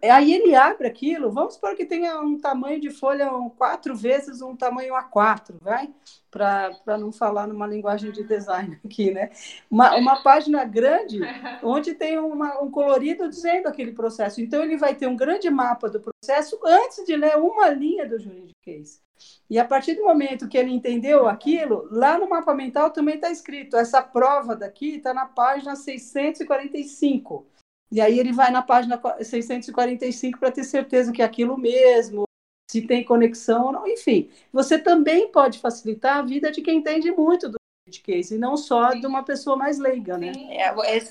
Aí 0.02 0.34
ele 0.34 0.56
abre 0.56 0.88
aquilo, 0.88 1.30
vamos 1.30 1.56
supor 1.56 1.76
que 1.76 1.86
tenha 1.86 2.19
um 2.22 2.39
tamanho 2.39 2.80
de 2.80 2.89
folha 2.89 3.34
um, 3.34 3.50
quatro 3.50 3.93
vezes 3.93 4.41
um 4.41 4.56
tamanho 4.56 4.93
A4, 4.93 5.56
vai? 5.62 5.93
Para 6.32 6.98
não 6.98 7.12
falar 7.12 7.48
numa 7.48 7.67
linguagem 7.67 8.12
de 8.12 8.24
design 8.24 8.80
aqui, 8.86 9.12
né? 9.12 9.30
Uma, 9.69 9.96
uma 9.96 10.24
página 10.24 10.63
grande, 10.63 11.19
onde 11.62 11.93
tem 11.93 12.17
uma, 12.17 12.62
um 12.62 12.72
colorido 12.72 13.28
dizendo 13.28 13.67
aquele 13.67 13.91
processo. 13.91 14.39
Então, 14.39 14.63
ele 14.63 14.78
vai 14.78 14.96
ter 14.96 15.08
um 15.08 15.17
grande 15.17 15.50
mapa 15.50 15.89
do 15.89 16.00
processo 16.00 16.58
antes 16.63 17.04
de 17.06 17.15
ler 17.15 17.38
uma 17.38 17.69
linha 17.69 18.08
do 18.08 18.17
juridiquês. 18.17 19.02
E 19.50 19.60
a 19.60 19.65
partir 19.65 19.96
do 19.96 20.04
momento 20.04 20.48
que 20.48 20.58
ele 20.58 20.72
entendeu 20.72 21.28
aquilo, 21.28 21.88
lá 21.91 22.17
no 22.17 22.28
mapa 22.30 22.54
mental 22.54 22.89
também 22.91 23.15
está 23.15 23.30
escrito: 23.30 23.76
essa 23.76 24.02
prova 24.02 24.56
daqui 24.56 24.96
está 24.96 25.13
na 25.13 25.26
página 25.26 25.76
645. 25.76 27.46
E 27.93 28.01
aí 28.01 28.17
ele 28.17 28.34
vai 28.34 28.49
na 28.49 28.63
página 28.63 28.99
645 29.23 30.39
para 30.39 30.51
ter 30.51 30.63
certeza 30.63 31.12
que 31.12 31.21
é 31.21 31.25
aquilo 31.25 31.56
mesmo, 31.56 32.23
se 32.67 32.88
tem 32.88 33.03
conexão 33.03 33.67
ou 33.67 33.71
não. 33.71 33.88
Enfim, 33.88 34.32
você 34.51 34.79
também 34.79 35.32
pode 35.32 35.60
facilitar 35.60 36.17
a 36.17 36.21
vida 36.23 36.51
de 36.51 36.63
quem 36.63 36.79
entende 36.79 37.12
muito 37.12 37.47
do 37.47 37.58
case, 38.03 38.34
e 38.34 38.39
não 38.39 38.58
só 38.58 38.95
de 38.95 39.06
uma 39.06 39.21
pessoa 39.21 39.56
mais 39.56 39.77
leiga, 39.77 40.17
né? 40.17 40.34
Sim, 40.34 40.51
é, 40.53 40.69
é... 40.69 41.03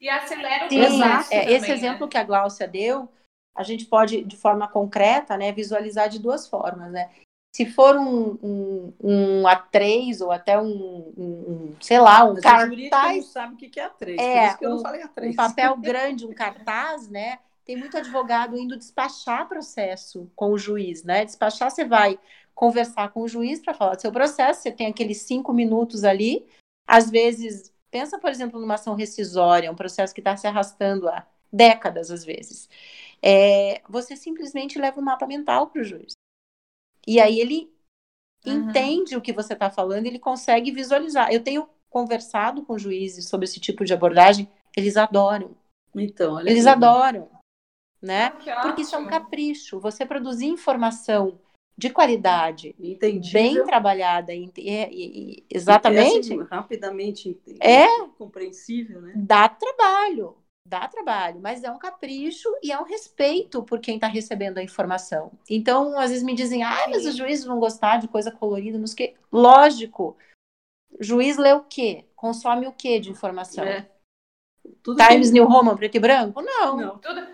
E 0.00 0.08
acelera 0.08 0.66
o 0.66 0.68
Sim, 0.68 0.80
processo. 0.80 1.32
É, 1.32 1.40
também, 1.42 1.56
esse 1.56 1.68
né? 1.68 1.74
exemplo 1.74 2.08
que 2.08 2.18
a 2.18 2.24
Gláucia 2.24 2.66
deu 2.66 3.08
a 3.54 3.62
gente 3.62 3.86
pode, 3.86 4.24
de 4.24 4.36
forma 4.36 4.66
concreta, 4.66 5.36
né, 5.36 5.52
visualizar 5.52 6.08
de 6.08 6.18
duas 6.18 6.48
formas, 6.48 6.90
né? 6.90 7.08
Se 7.54 7.66
for 7.66 7.96
um, 7.96 8.36
um, 8.42 8.92
um 9.00 9.42
A3 9.44 10.20
ou 10.22 10.32
até 10.32 10.58
um, 10.58 11.12
um 11.16 11.76
sei 11.80 12.00
lá, 12.00 12.24
um 12.24 12.32
Mas 12.32 12.42
cartaz. 12.42 13.16
não 13.16 13.22
sabe 13.22 13.54
o 13.54 13.56
que 13.56 13.78
é 13.78 13.88
A3, 13.88 14.18
é, 14.18 14.40
por 14.40 14.48
isso 14.48 14.58
que 14.58 14.66
eu 14.66 14.70
não 14.70 14.78
falei 14.80 15.02
A3. 15.02 15.30
Um 15.30 15.34
papel 15.36 15.76
grande, 15.76 16.26
um 16.26 16.34
cartaz, 16.34 17.08
né? 17.08 17.38
Tem 17.64 17.76
muito 17.76 17.96
advogado 17.96 18.58
indo 18.58 18.76
despachar 18.76 19.46
processo 19.46 20.28
com 20.34 20.50
o 20.50 20.58
juiz, 20.58 21.04
né? 21.04 21.24
Despachar, 21.24 21.70
você 21.70 21.84
vai 21.84 22.18
conversar 22.56 23.12
com 23.12 23.20
o 23.20 23.28
juiz 23.28 23.60
para 23.60 23.72
falar 23.72 23.94
do 23.94 24.00
seu 24.00 24.10
processo, 24.10 24.60
você 24.60 24.72
tem 24.72 24.88
aqueles 24.88 25.18
cinco 25.18 25.52
minutos 25.52 26.02
ali. 26.02 26.44
Às 26.84 27.08
vezes, 27.08 27.72
pensa, 27.88 28.18
por 28.18 28.30
exemplo, 28.30 28.58
numa 28.58 28.74
ação 28.74 28.96
rescisória, 28.96 29.70
um 29.70 29.76
processo 29.76 30.12
que 30.12 30.20
está 30.20 30.36
se 30.36 30.48
arrastando 30.48 31.08
há 31.08 31.24
décadas, 31.52 32.10
às 32.10 32.24
vezes. 32.24 32.68
É, 33.22 33.80
você 33.88 34.16
simplesmente 34.16 34.76
leva 34.76 34.98
o 34.98 35.00
um 35.00 35.04
mapa 35.04 35.24
mental 35.24 35.68
para 35.68 35.80
o 35.80 35.84
juiz. 35.84 36.14
E 37.06 37.20
aí 37.20 37.40
ele 37.40 37.70
uhum. 38.46 38.52
entende 38.52 39.16
o 39.16 39.20
que 39.20 39.32
você 39.32 39.52
está 39.52 39.70
falando, 39.70 40.06
ele 40.06 40.18
consegue 40.18 40.70
visualizar. 40.70 41.32
Eu 41.32 41.42
tenho 41.42 41.68
conversado 41.90 42.62
com 42.62 42.78
juízes 42.78 43.28
sobre 43.28 43.44
esse 43.44 43.60
tipo 43.60 43.84
de 43.84 43.94
abordagem, 43.94 44.50
eles 44.76 44.96
adoram. 44.96 45.56
Então, 45.94 46.40
eles 46.40 46.66
adoram, 46.66 47.30
né? 48.02 48.32
Ah, 48.48 48.62
Porque 48.62 48.82
isso 48.82 48.96
é 48.96 48.98
um 48.98 49.06
capricho. 49.06 49.78
Você 49.78 50.04
produzir 50.04 50.46
informação 50.46 51.38
de 51.76 51.90
qualidade, 51.90 52.74
Entendível. 52.78 53.32
bem 53.32 53.64
trabalhada, 53.64 54.32
e, 54.32 54.50
e, 54.56 54.70
e, 54.90 55.44
exatamente, 55.50 56.32
é 56.32 56.34
assim, 56.34 56.42
rapidamente 56.42 57.40
é 57.60 57.86
compreensível, 58.16 59.00
né? 59.00 59.12
Dá 59.16 59.48
trabalho 59.48 60.36
dá 60.66 60.88
trabalho, 60.88 61.40
mas 61.40 61.62
é 61.62 61.70
um 61.70 61.78
capricho 61.78 62.48
e 62.62 62.72
é 62.72 62.80
um 62.80 62.84
respeito 62.84 63.62
por 63.62 63.80
quem 63.80 63.96
está 63.96 64.06
recebendo 64.06 64.58
a 64.58 64.62
informação. 64.62 65.30
Então, 65.48 65.98
às 65.98 66.10
vezes 66.10 66.24
me 66.24 66.34
dizem, 66.34 66.62
ah, 66.62 66.86
mas 66.88 67.04
os 67.04 67.16
juízes 67.16 67.44
vão 67.44 67.60
gostar 67.60 67.98
de 67.98 68.08
coisa 68.08 68.30
colorida, 68.30 68.78
nos 68.78 68.94
que. 68.94 69.14
Lógico. 69.30 70.16
Juiz 70.98 71.36
lê 71.36 71.52
o 71.52 71.64
quê? 71.64 72.06
Consome 72.16 72.66
o 72.66 72.72
quê 72.72 72.98
de 72.98 73.10
informação? 73.10 73.64
É. 73.64 73.90
Times 75.08 75.28
que... 75.28 75.34
New 75.34 75.44
Roman, 75.44 75.76
preto 75.76 75.96
e 75.96 76.00
branco? 76.00 76.40
Não. 76.40 76.76
Não. 76.76 76.98
Tudo... 76.98 77.26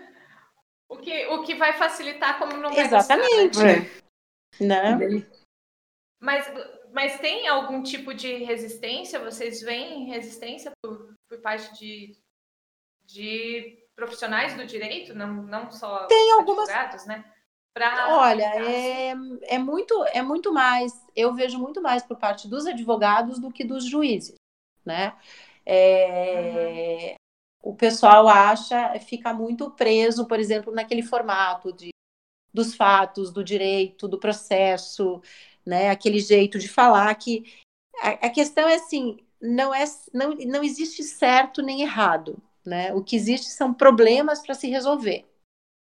O, 0.89 0.97
que, 0.97 1.25
o 1.27 1.43
que 1.43 1.55
vai 1.55 1.73
facilitar 1.73 2.37
como 2.37 2.57
não 2.57 2.69
vai 2.69 2.85
Exatamente. 2.85 3.57
Gostar, 3.57 3.65
né? 4.59 4.95
né? 4.95 5.27
Mas, 6.19 6.45
mas 6.91 7.19
tem 7.19 7.47
algum 7.47 7.81
tipo 7.81 8.13
de 8.13 8.43
resistência? 8.43 9.19
Vocês 9.19 9.61
veem 9.61 10.05
resistência 10.05 10.71
por, 10.83 11.15
por 11.29 11.39
parte 11.39 11.73
de 11.79 12.20
de 13.11 13.77
profissionais 13.95 14.55
do 14.55 14.65
direito, 14.65 15.13
não, 15.13 15.43
não 15.43 15.71
só 15.71 16.05
Tem 16.07 16.31
algumas... 16.33 16.69
advogados, 16.69 17.05
né? 17.05 17.25
Pra 17.73 18.17
Olha, 18.17 18.43
é, 18.43 19.13
é, 19.43 19.57
muito, 19.57 20.03
é 20.11 20.21
muito 20.21 20.51
mais, 20.51 20.93
eu 21.15 21.33
vejo 21.33 21.57
muito 21.57 21.81
mais 21.81 22.03
por 22.03 22.17
parte 22.17 22.47
dos 22.47 22.65
advogados 22.65 23.39
do 23.39 23.49
que 23.49 23.63
dos 23.63 23.85
juízes, 23.85 24.35
né? 24.85 25.15
É, 25.65 27.15
uhum. 27.63 27.71
O 27.71 27.75
pessoal 27.75 28.27
acha, 28.27 28.99
fica 28.99 29.33
muito 29.33 29.71
preso, 29.71 30.27
por 30.27 30.37
exemplo, 30.37 30.73
naquele 30.73 31.01
formato 31.01 31.71
de, 31.71 31.91
dos 32.53 32.75
fatos, 32.75 33.31
do 33.31 33.41
direito, 33.41 34.05
do 34.07 34.19
processo, 34.19 35.21
né? 35.65 35.91
Aquele 35.91 36.19
jeito 36.19 36.59
de 36.59 36.67
falar 36.67 37.13
que 37.15 37.45
a, 38.01 38.09
a 38.27 38.29
questão 38.29 38.67
é 38.67 38.75
assim, 38.75 39.17
não 39.41 39.73
é, 39.73 39.85
não, 40.13 40.31
não 40.31 40.63
existe 40.63 41.03
certo 41.03 41.61
nem 41.61 41.83
errado, 41.83 42.41
né? 42.65 42.93
O 42.93 43.03
que 43.03 43.15
existe 43.15 43.47
são 43.47 43.73
problemas 43.73 44.41
para 44.41 44.53
se 44.53 44.69
resolver 44.69 45.25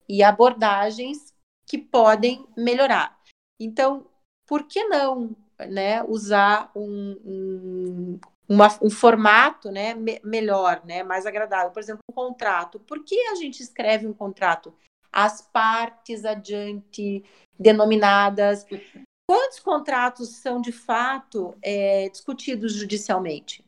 e 0.09 0.23
abordagens 0.23 1.35
que 1.67 1.79
podem 1.79 2.47
melhorar. 2.57 3.21
Então, 3.61 4.07
por 4.47 4.65
que 4.65 4.85
não 4.85 5.35
né, 5.59 6.03
usar 6.05 6.71
um, 6.77 7.19
um, 7.25 8.21
uma, 8.49 8.69
um 8.81 8.91
formato 8.91 9.71
né, 9.71 9.95
me 9.95 10.21
melhor, 10.23 10.85
né, 10.85 11.03
mais 11.03 11.27
agradável? 11.27 11.73
Por 11.73 11.81
exemplo, 11.81 12.03
um 12.11 12.15
contrato. 12.15 12.79
Por 12.81 13.05
que 13.05 13.19
a 13.29 13.35
gente 13.35 13.63
escreve 13.63 14.07
um 14.07 14.13
contrato? 14.13 14.73
As 15.13 15.41
partes 15.41 16.25
adiante 16.25 17.25
denominadas. 17.59 18.67
Quantos 19.29 19.59
contratos 19.59 20.37
são 20.37 20.61
de 20.61 20.71
fato 20.71 21.57
é, 21.61 22.09
discutidos 22.11 22.75
judicialmente? 22.75 23.66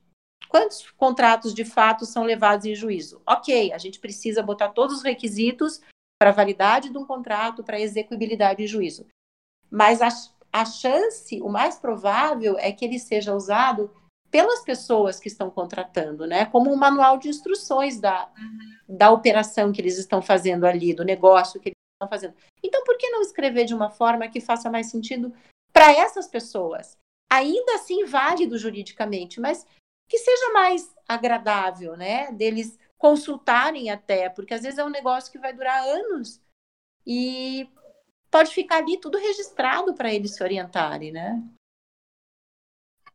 Quantos 0.48 0.90
contratos 0.92 1.52
de 1.52 1.64
fato 1.64 2.06
são 2.06 2.24
levados 2.24 2.64
em 2.64 2.74
juízo? 2.74 3.20
Ok, 3.26 3.72
a 3.72 3.78
gente 3.78 4.00
precisa 4.00 4.42
botar 4.42 4.70
todos 4.70 4.96
os 4.96 5.02
requisitos 5.02 5.80
para 6.18 6.30
a 6.30 6.34
validade 6.34 6.88
de 6.88 6.98
um 6.98 7.04
contrato, 7.04 7.62
para 7.62 7.76
a 7.76 7.80
execuibilidade 7.80 8.62
em 8.62 8.66
juízo. 8.66 9.06
Mas 9.70 10.00
a, 10.00 10.08
a 10.52 10.64
chance, 10.64 11.40
o 11.42 11.48
mais 11.48 11.78
provável, 11.78 12.56
é 12.58 12.72
que 12.72 12.84
ele 12.84 12.98
seja 12.98 13.34
usado 13.34 13.90
pelas 14.30 14.62
pessoas 14.62 15.20
que 15.20 15.28
estão 15.28 15.50
contratando, 15.50 16.26
né? 16.26 16.46
Como 16.46 16.72
um 16.72 16.76
manual 16.76 17.18
de 17.18 17.28
instruções 17.28 18.00
da, 18.00 18.30
uhum. 18.38 18.96
da 18.96 19.10
operação 19.10 19.72
que 19.72 19.80
eles 19.80 19.98
estão 19.98 20.20
fazendo 20.20 20.66
ali, 20.66 20.92
do 20.94 21.04
negócio 21.04 21.60
que 21.60 21.68
eles 21.68 21.76
estão 21.94 22.08
fazendo. 22.08 22.34
Então, 22.62 22.84
por 22.84 22.96
que 22.96 23.08
não 23.10 23.22
escrever 23.22 23.64
de 23.64 23.74
uma 23.74 23.90
forma 23.90 24.28
que 24.28 24.40
faça 24.40 24.70
mais 24.70 24.90
sentido 24.90 25.32
para 25.72 25.92
essas 25.92 26.26
pessoas? 26.26 26.96
Ainda 27.30 27.74
assim, 27.74 28.04
válido 28.04 28.58
juridicamente, 28.58 29.40
mas 29.40 29.66
que 30.08 30.18
seja 30.18 30.52
mais 30.52 30.94
agradável, 31.06 31.96
né? 31.96 32.32
Deles 32.32 32.78
consultarem 32.96 33.90
até, 33.90 34.28
porque 34.28 34.54
às 34.54 34.62
vezes 34.62 34.78
é 34.78 34.84
um 34.84 34.90
negócio 34.90 35.30
que 35.30 35.38
vai 35.38 35.52
durar 35.52 35.82
anos 35.84 36.40
e 37.06 37.70
pode 38.30 38.52
ficar 38.52 38.78
ali 38.78 39.00
tudo 39.00 39.18
registrado 39.18 39.94
para 39.94 40.12
eles 40.12 40.34
se 40.34 40.42
orientarem, 40.42 41.12
né? 41.12 41.42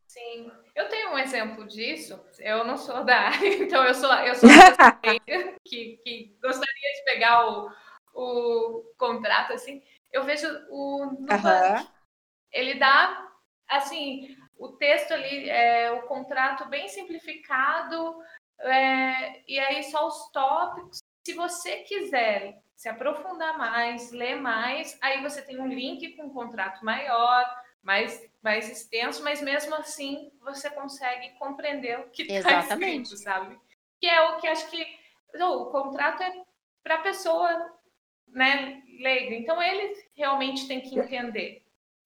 Sim, 0.08 0.52
eu 0.76 0.88
tenho 0.90 1.12
um 1.12 1.18
exemplo 1.18 1.68
disso. 1.68 2.24
Eu 2.40 2.64
não 2.64 2.78
sou 2.78 3.04
da 3.04 3.18
área, 3.18 3.48
então 3.64 3.84
eu 3.84 3.94
sou 3.94 4.14
eu 4.14 4.36
sou 4.36 4.48
que, 5.66 5.98
que 5.98 6.38
gostaria 6.42 6.94
de 6.96 7.04
pegar 7.06 7.48
o, 7.48 7.72
o 8.14 8.94
contrato 8.98 9.54
assim. 9.54 9.84
Eu 10.12 10.24
vejo 10.24 10.48
o 10.70 11.06
Nubank, 11.06 11.88
ele 12.52 12.76
dá 12.76 13.32
assim 13.68 14.38
o 14.64 14.72
texto 14.78 15.12
ali, 15.12 15.50
é, 15.50 15.92
o 15.92 16.04
contrato 16.04 16.70
bem 16.70 16.88
simplificado, 16.88 18.16
é, 18.60 19.44
e 19.46 19.60
aí 19.60 19.84
só 19.84 20.08
os 20.08 20.32
tópicos. 20.32 21.00
Se 21.28 21.34
você 21.34 21.78
quiser 21.80 22.62
se 22.76 22.88
aprofundar 22.88 23.58
mais, 23.58 24.12
ler 24.12 24.36
mais, 24.36 24.98
aí 25.02 25.22
você 25.22 25.42
tem 25.42 25.60
um 25.60 25.68
link 25.68 26.16
com 26.16 26.24
um 26.24 26.34
contrato 26.34 26.84
maior, 26.84 27.46
mais, 27.82 28.26
mais 28.42 28.70
extenso, 28.70 29.22
mas 29.22 29.42
mesmo 29.42 29.76
assim 29.76 30.32
você 30.40 30.70
consegue 30.70 31.32
compreender 31.38 32.00
o 32.00 32.10
que 32.10 32.24
está 32.24 32.60
escrito, 32.60 33.18
sabe? 33.18 33.60
Que 34.00 34.08
é 34.08 34.22
o 34.30 34.38
que 34.38 34.48
acho 34.48 34.70
que 34.70 34.86
o 35.42 35.66
contrato 35.66 36.24
é 36.24 36.42
para 36.82 36.96
a 36.96 37.02
pessoa 37.02 37.74
né, 38.28 38.82
leiga, 39.00 39.36
então 39.36 39.62
ele 39.62 39.94
realmente 40.16 40.68
tem 40.68 40.80
que 40.80 40.98
entender. 40.98 41.63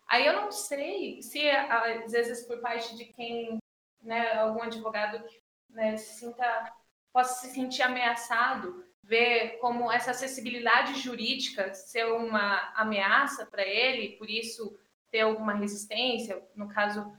Aí 0.07 0.25
eu 0.25 0.33
não 0.33 0.51
sei 0.51 1.21
se, 1.21 1.49
às 1.49 2.11
vezes, 2.11 2.45
por 2.45 2.59
parte 2.61 2.95
de 2.95 3.05
quem, 3.05 3.57
né, 4.01 4.33
algum 4.33 4.63
advogado 4.63 5.21
né, 5.69 5.97
se 5.97 6.19
sinta, 6.19 6.73
possa 7.11 7.41
se 7.41 7.53
sentir 7.53 7.81
ameaçado, 7.81 8.85
ver 9.03 9.57
como 9.59 9.91
essa 9.91 10.11
acessibilidade 10.11 10.99
jurídica 10.99 11.73
ser 11.73 12.05
uma 12.05 12.73
ameaça 12.75 13.45
para 13.45 13.65
ele, 13.65 14.17
por 14.17 14.29
isso 14.29 14.77
ter 15.11 15.21
alguma 15.21 15.53
resistência. 15.53 16.41
No 16.55 16.69
caso, 16.69 17.11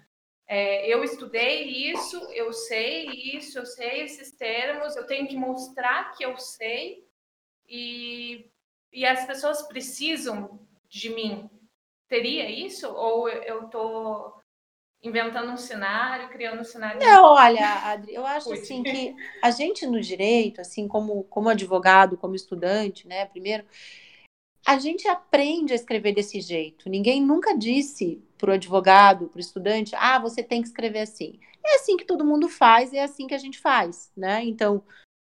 é, 0.46 0.86
eu 0.86 1.04
estudei 1.04 1.90
isso, 1.90 2.16
eu 2.32 2.52
sei 2.54 3.06
isso, 3.36 3.58
eu 3.58 3.66
sei 3.66 4.02
esses 4.02 4.32
termos, 4.32 4.96
eu 4.96 5.06
tenho 5.06 5.28
que 5.28 5.36
mostrar 5.36 6.12
que 6.12 6.24
eu 6.24 6.38
sei 6.38 7.06
e, 7.66 8.50
e 8.90 9.04
as 9.04 9.26
pessoas 9.26 9.62
precisam 9.68 10.66
de 10.88 11.10
mim 11.10 11.50
Teria 12.08 12.50
isso? 12.50 12.88
Ou 12.88 13.28
eu 13.28 13.66
estou 13.66 14.38
inventando 15.02 15.52
um 15.52 15.56
cenário, 15.56 16.28
criando 16.28 16.60
um 16.60 16.64
cenário? 16.64 17.00
Não, 17.00 17.24
olha, 17.34 17.68
Adri, 17.84 18.14
eu 18.14 18.26
acho 18.26 18.52
assim 18.52 18.82
que 18.82 19.14
a 19.42 19.50
gente 19.50 19.86
no 19.86 20.00
direito, 20.00 20.60
assim 20.60 20.88
como, 20.88 21.24
como 21.24 21.48
advogado, 21.48 22.16
como 22.16 22.34
estudante, 22.34 23.06
né, 23.06 23.26
primeiro, 23.26 23.64
a 24.66 24.78
gente 24.78 25.06
aprende 25.06 25.72
a 25.72 25.76
escrever 25.76 26.12
desse 26.14 26.40
jeito. 26.40 26.90
Ninguém 26.90 27.22
nunca 27.22 27.56
disse 27.56 28.22
para 28.36 28.50
o 28.50 28.54
advogado, 28.54 29.28
para 29.28 29.38
o 29.38 29.40
estudante, 29.40 29.94
ah, 29.96 30.18
você 30.18 30.42
tem 30.42 30.60
que 30.60 30.68
escrever 30.68 31.00
assim. 31.00 31.38
É 31.64 31.76
assim 31.76 31.96
que 31.96 32.04
todo 32.04 32.24
mundo 32.24 32.48
faz, 32.48 32.92
é 32.92 33.02
assim 33.02 33.26
que 33.26 33.34
a 33.34 33.38
gente 33.38 33.58
faz, 33.58 34.10
né? 34.16 34.44
Então, 34.44 34.82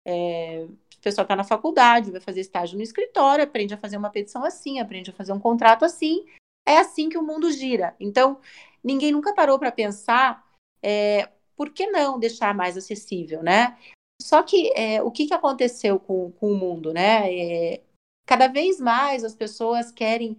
é, 0.07 0.67
o 0.69 1.01
pessoal 1.01 1.25
está 1.25 1.35
na 1.35 1.45
faculdade, 1.45 2.11
vai 2.11 2.21
fazer 2.21 2.41
estágio 2.41 2.77
no 2.77 2.83
escritório, 2.83 3.45
aprende 3.45 3.75
a 3.75 3.79
fazer 3.79 3.97
uma 3.97 4.11
petição 4.11 4.45
assim, 4.45 4.81
aprende 4.81 5.11
a 5.11 5.15
fazer 5.15 5.33
um 5.33 5.41
contrato 5.41 5.85
assim, 5.85 6.25
é 6.67 6.79
assim 6.79 7.09
que 7.09 7.19
o 7.19 7.23
mundo 7.23 7.51
gira. 7.51 7.95
Então, 7.99 8.41
ninguém 8.83 9.13
nunca 9.13 9.35
parou 9.35 9.59
para 9.59 9.73
pensar 9.73 10.45
é, 10.83 11.29
por 11.57 11.71
que 11.71 11.87
não 11.87 12.19
deixar 12.19 12.55
mais 12.55 12.77
acessível, 12.77 13.43
né? 13.43 13.77
Só 14.21 14.43
que 14.43 14.73
é, 14.77 15.03
o 15.03 15.11
que, 15.11 15.27
que 15.27 15.35
aconteceu 15.35 15.99
com, 15.99 16.31
com 16.33 16.53
o 16.53 16.57
mundo, 16.57 16.93
né? 16.93 17.33
É, 17.33 17.83
cada 18.27 18.49
vez 18.49 18.79
mais 18.81 19.25
as 19.25 19.35
pessoas 19.35 19.91
querem 19.91 20.39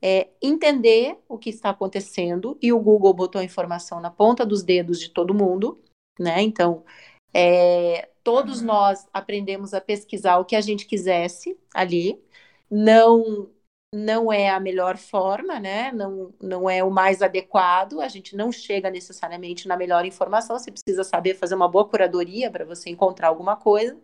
é 0.00 0.28
entender 0.42 1.18
o 1.28 1.38
que 1.38 1.48
está 1.48 1.70
acontecendo 1.70 2.58
e 2.60 2.72
o 2.72 2.78
Google 2.78 3.14
botou 3.14 3.40
a 3.40 3.44
informação 3.44 3.98
na 3.98 4.10
ponta 4.10 4.44
dos 4.44 4.62
dedos 4.62 5.00
de 5.00 5.08
todo 5.08 5.34
mundo, 5.34 5.82
né? 6.18 6.42
Então, 6.42 6.84
é, 7.32 8.08
todos 8.22 8.60
uhum. 8.60 8.66
nós 8.66 9.06
aprendemos 9.12 9.74
a 9.74 9.80
pesquisar 9.80 10.38
o 10.38 10.44
que 10.44 10.54
a 10.54 10.60
gente 10.60 10.86
quisesse 10.86 11.58
ali. 11.74 12.22
Não 12.70 13.48
não 13.94 14.32
é 14.32 14.50
a 14.50 14.60
melhor 14.60 14.96
forma, 14.96 15.58
né? 15.60 15.92
Não, 15.92 16.34
não 16.40 16.68
é 16.68 16.82
o 16.84 16.90
mais 16.90 17.22
adequado. 17.22 18.00
A 18.00 18.08
gente 18.08 18.36
não 18.36 18.52
chega 18.52 18.90
necessariamente 18.90 19.68
na 19.68 19.76
melhor 19.76 20.04
informação. 20.04 20.58
Você 20.58 20.70
precisa 20.70 21.04
saber 21.04 21.34
fazer 21.34 21.54
uma 21.54 21.68
boa 21.68 21.88
curadoria 21.88 22.50
para 22.50 22.64
você 22.64 22.90
encontrar 22.90 23.28
alguma 23.28 23.56
coisa. 23.56 23.98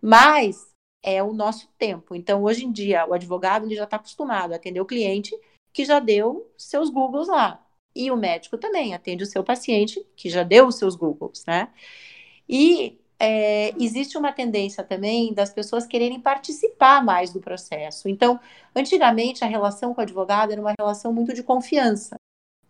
Mas 0.00 0.68
é 1.02 1.22
o 1.22 1.32
nosso 1.32 1.68
tempo. 1.78 2.14
Então, 2.14 2.42
hoje 2.44 2.64
em 2.64 2.72
dia, 2.72 3.06
o 3.06 3.14
advogado 3.14 3.66
ele 3.66 3.76
já 3.76 3.84
está 3.84 3.96
acostumado 3.96 4.52
a 4.52 4.56
atender 4.56 4.80
o 4.80 4.86
cliente 4.86 5.38
que 5.72 5.84
já 5.84 6.00
deu 6.00 6.52
seus 6.56 6.90
Googles 6.90 7.28
lá. 7.28 7.64
E 7.94 8.10
o 8.10 8.16
médico 8.16 8.58
também 8.58 8.94
atende 8.94 9.22
o 9.24 9.26
seu 9.26 9.44
paciente 9.44 10.04
que 10.16 10.28
já 10.28 10.42
deu 10.42 10.66
os 10.66 10.76
seus 10.76 10.96
Googles, 10.96 11.44
né? 11.46 11.72
E 12.48 12.98
é, 13.18 13.70
existe 13.82 14.18
uma 14.18 14.32
tendência 14.32 14.82
também 14.82 15.32
das 15.32 15.52
pessoas 15.52 15.86
quererem 15.86 16.20
participar 16.20 17.02
mais 17.04 17.32
do 17.32 17.40
processo. 17.40 18.08
Então, 18.08 18.38
antigamente, 18.74 19.44
a 19.44 19.48
relação 19.48 19.94
com 19.94 20.00
o 20.00 20.02
advogado 20.02 20.52
era 20.52 20.60
uma 20.60 20.74
relação 20.78 21.12
muito 21.12 21.32
de 21.32 21.42
confiança. 21.42 22.16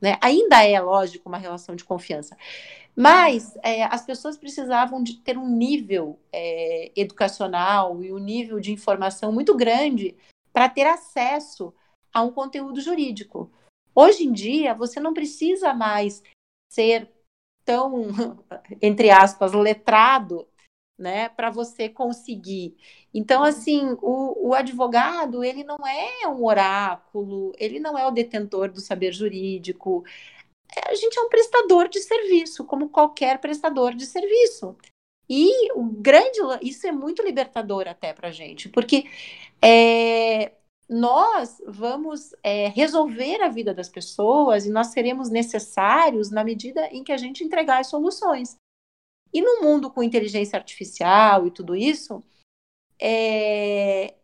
Né? 0.01 0.19
Ainda 0.21 0.63
é, 0.63 0.79
lógico, 0.81 1.29
uma 1.29 1.39
relação 1.39 1.75
de 1.75 1.85
confiança. 1.85 2.37
Mas 2.95 3.57
é, 3.63 3.85
as 3.85 4.05
pessoas 4.05 4.37
precisavam 4.37 5.03
de 5.03 5.17
ter 5.17 5.37
um 5.37 5.49
nível 5.49 6.19
é, 6.33 6.93
educacional 6.95 8.03
e 8.05 8.13
um 8.13 8.19
nível 8.19 8.61
de 8.61 8.71
informação 8.71 9.33
muito 9.33 9.57
grande 9.57 10.17
para 10.53 10.69
ter 10.69 10.87
acesso 10.87 11.75
a 12.13 12.23
um 12.23 12.31
conteúdo 12.31 12.81
jurídico. 12.81 13.51
Hoje 13.95 14.25
em 14.25 14.33
dia, 14.33 14.75
você 14.75 15.01
não 15.01 15.15
precisa 15.15 15.75
mais 15.75 16.23
ser 16.71 17.09
tão, 17.65 18.39
entre 18.81 19.11
aspas, 19.11 19.53
letrado, 19.53 20.47
né, 20.99 21.29
para 21.29 21.51
você 21.51 21.89
conseguir. 21.89 22.77
Então, 23.13 23.43
assim, 23.43 23.97
o, 24.01 24.49
o 24.49 24.55
advogado, 24.55 25.43
ele 25.43 25.65
não 25.65 25.79
é 25.87 26.29
um 26.29 26.45
oráculo, 26.45 27.53
ele 27.59 27.81
não 27.81 27.99
é 27.99 28.07
o 28.07 28.13
detentor 28.13 28.71
do 28.71 28.81
saber 28.81 29.13
jurídico. 29.13 30.05
É, 30.77 30.91
a 30.91 30.95
gente 30.95 31.19
é 31.19 31.23
um 31.23 31.29
prestador 31.29 31.89
de 31.89 32.01
serviço, 32.01 32.65
como 32.65 32.89
qualquer 32.89 33.41
prestador 33.41 33.95
de 33.95 34.07
serviço. 34.07 34.77
E 35.29 35.73
o 35.73 35.85
grande, 35.85 36.39
isso 36.63 36.87
é 36.87 36.93
muito 36.93 37.23
libertador 37.23 37.89
até 37.89 38.13
para 38.13 38.29
a 38.29 38.33
gente, 38.33 38.69
porque 38.69 39.07
é, 39.63 40.53
nós 40.89 41.61
vamos 41.67 42.35
é, 42.43 42.69
resolver 42.69 43.41
a 43.43 43.49
vida 43.49 43.73
das 43.73 43.89
pessoas 43.89 44.67
e 44.67 44.71
nós 44.71 44.89
seremos 44.89 45.31
necessários 45.31 46.31
na 46.31 46.45
medida 46.45 46.87
em 46.89 47.03
que 47.03 47.13
a 47.13 47.17
gente 47.17 47.43
entregar 47.43 47.81
as 47.81 47.89
soluções. 47.89 48.57
E 49.33 49.41
no 49.43 49.63
mundo 49.63 49.91
com 49.91 50.03
inteligência 50.03 50.57
artificial 50.57 51.47
e 51.47 51.51
tudo 51.51 51.75
isso, 51.75 52.23
é, 53.01 54.15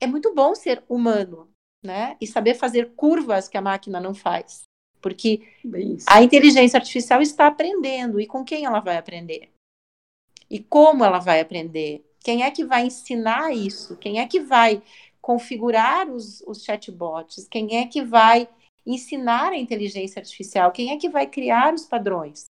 é 0.00 0.06
muito 0.06 0.34
bom 0.34 0.54
ser 0.54 0.82
humano, 0.88 1.48
né? 1.84 2.16
E 2.20 2.26
saber 2.26 2.54
fazer 2.54 2.94
curvas 2.94 3.48
que 3.48 3.56
a 3.56 3.62
máquina 3.62 4.00
não 4.00 4.14
faz. 4.14 4.62
Porque 5.00 5.42
a 6.08 6.22
inteligência 6.22 6.76
artificial 6.76 7.22
está 7.22 7.46
aprendendo. 7.46 8.20
E 8.20 8.26
com 8.26 8.44
quem 8.44 8.64
ela 8.64 8.80
vai 8.80 8.96
aprender? 8.96 9.52
E 10.50 10.58
como 10.58 11.04
ela 11.04 11.18
vai 11.18 11.40
aprender? 11.40 12.04
Quem 12.20 12.42
é 12.42 12.50
que 12.50 12.64
vai 12.64 12.86
ensinar 12.86 13.54
isso? 13.54 13.96
Quem 13.96 14.18
é 14.18 14.26
que 14.26 14.40
vai 14.40 14.82
configurar 15.28 16.08
os, 16.08 16.40
os 16.46 16.64
chatbots? 16.64 17.46
Quem 17.50 17.76
é 17.76 17.86
que 17.86 18.02
vai 18.02 18.48
ensinar 18.86 19.52
a 19.52 19.58
inteligência 19.58 20.20
artificial? 20.20 20.72
Quem 20.72 20.90
é 20.90 20.96
que 20.96 21.06
vai 21.06 21.26
criar 21.26 21.74
os 21.74 21.84
padrões? 21.84 22.46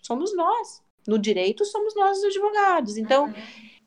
Somos 0.00 0.34
nós. 0.34 0.82
No 1.06 1.18
direito, 1.18 1.62
somos 1.66 1.94
nós 1.94 2.16
os 2.16 2.24
advogados. 2.24 2.96
Então, 2.96 3.26
uhum. 3.26 3.34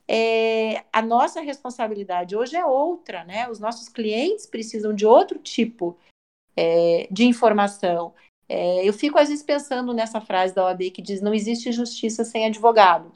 é, 0.06 0.84
a 0.92 1.02
nossa 1.02 1.40
responsabilidade 1.40 2.36
hoje 2.36 2.54
é 2.54 2.64
outra, 2.64 3.24
né? 3.24 3.50
Os 3.50 3.58
nossos 3.58 3.88
clientes 3.88 4.46
precisam 4.46 4.94
de 4.94 5.04
outro 5.04 5.40
tipo 5.40 5.98
é, 6.56 7.08
de 7.10 7.24
informação. 7.24 8.14
É, 8.48 8.88
eu 8.88 8.92
fico 8.92 9.18
às 9.18 9.28
vezes 9.28 9.42
pensando 9.42 9.92
nessa 9.92 10.20
frase 10.20 10.54
da 10.54 10.66
OAB 10.66 10.92
que 10.92 11.02
diz: 11.02 11.20
não 11.20 11.34
existe 11.34 11.72
justiça 11.72 12.22
sem 12.22 12.46
advogado. 12.46 13.10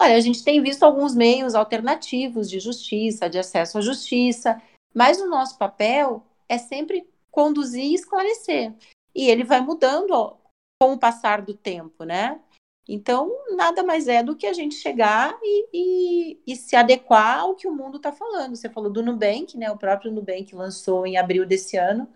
Olha, 0.00 0.16
a 0.16 0.20
gente 0.20 0.44
tem 0.44 0.62
visto 0.62 0.84
alguns 0.84 1.14
meios 1.14 1.54
alternativos 1.54 2.48
de 2.48 2.60
justiça, 2.60 3.28
de 3.28 3.38
acesso 3.38 3.78
à 3.78 3.80
justiça, 3.80 4.60
mas 4.94 5.20
o 5.20 5.28
nosso 5.28 5.58
papel 5.58 6.22
é 6.48 6.56
sempre 6.56 7.08
conduzir 7.30 7.84
e 7.84 7.94
esclarecer. 7.94 8.72
E 9.14 9.28
ele 9.28 9.42
vai 9.42 9.60
mudando 9.60 10.36
com 10.80 10.92
o 10.92 10.98
passar 10.98 11.42
do 11.42 11.52
tempo, 11.52 12.04
né? 12.04 12.40
Então, 12.88 13.30
nada 13.54 13.82
mais 13.82 14.08
é 14.08 14.22
do 14.22 14.34
que 14.34 14.46
a 14.46 14.52
gente 14.52 14.76
chegar 14.76 15.36
e, 15.42 15.68
e, 15.74 16.40
e 16.46 16.56
se 16.56 16.74
adequar 16.74 17.40
ao 17.40 17.54
que 17.54 17.68
o 17.68 17.74
mundo 17.74 17.98
está 17.98 18.10
falando. 18.12 18.56
Você 18.56 18.70
falou 18.70 18.90
do 18.90 19.02
Nubank, 19.02 19.58
né? 19.58 19.70
O 19.70 19.76
próprio 19.76 20.10
Nubank 20.10 20.54
lançou 20.54 21.06
em 21.06 21.18
abril 21.18 21.44
desse 21.44 21.76
ano, 21.76 22.08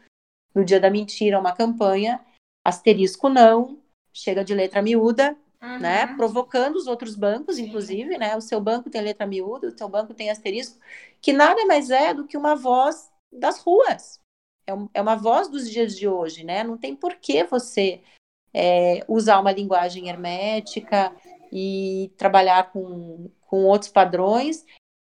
no 0.54 0.64
Dia 0.64 0.80
da 0.80 0.88
Mentira, 0.88 1.38
uma 1.38 1.54
campanha, 1.54 2.24
asterisco 2.64 3.28
não, 3.28 3.78
chega 4.12 4.44
de 4.44 4.54
letra 4.54 4.80
miúda? 4.80 5.36
Uhum. 5.62 5.78
né? 5.78 6.06
Provocando 6.16 6.76
os 6.76 6.86
outros 6.86 7.14
bancos, 7.14 7.58
inclusive, 7.58 8.18
né? 8.18 8.36
O 8.36 8.40
seu 8.40 8.60
banco 8.60 8.90
tem 8.90 9.00
letra 9.00 9.26
miúda, 9.26 9.68
o 9.68 9.78
seu 9.78 9.88
banco 9.88 10.12
tem 10.12 10.30
asterisco, 10.30 10.78
que 11.20 11.32
nada 11.32 11.64
mais 11.66 11.90
é 11.90 12.12
do 12.12 12.26
que 12.26 12.36
uma 12.36 12.54
voz 12.54 13.10
das 13.32 13.60
ruas. 13.60 14.20
É, 14.66 14.74
um, 14.74 14.88
é 14.92 15.00
uma 15.00 15.16
voz 15.16 15.48
dos 15.48 15.70
dias 15.70 15.96
de 15.96 16.06
hoje, 16.08 16.44
né? 16.44 16.62
Não 16.62 16.76
tem 16.76 16.94
por 16.94 17.16
que 17.16 17.44
você 17.44 18.02
é, 18.52 19.04
usar 19.08 19.40
uma 19.40 19.52
linguagem 19.52 20.08
hermética 20.08 21.14
e 21.50 22.12
trabalhar 22.16 22.72
com, 22.72 23.30
com 23.42 23.64
outros 23.64 23.90
padrões 23.90 24.64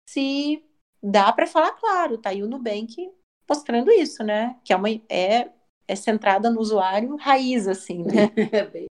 se 0.09 0.63
dá 1.03 1.33
para 1.33 1.47
falar 1.47 1.73
claro, 1.73 2.19
tá 2.19 2.31
aí 2.31 2.43
o 2.43 2.49
Nubank 2.49 3.11
mostrando 3.49 3.91
isso, 3.91 4.23
né? 4.23 4.59
Que 4.65 4.73
é 4.73 4.77
uma 4.77 4.89
é, 5.09 5.51
é 5.89 5.97
centrada 5.97 6.51
no 6.51 6.61
usuário 6.61 7.17
raiz, 7.17 7.67
assim, 7.67 8.03
né? 8.03 8.31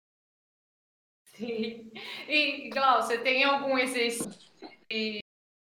Sim. 1.38 1.92
E, 2.26 2.68
Glau, 2.70 3.00
você 3.00 3.18
tem 3.18 3.44
algum 3.44 3.78
exercício 3.78 4.28
de, 4.90 5.20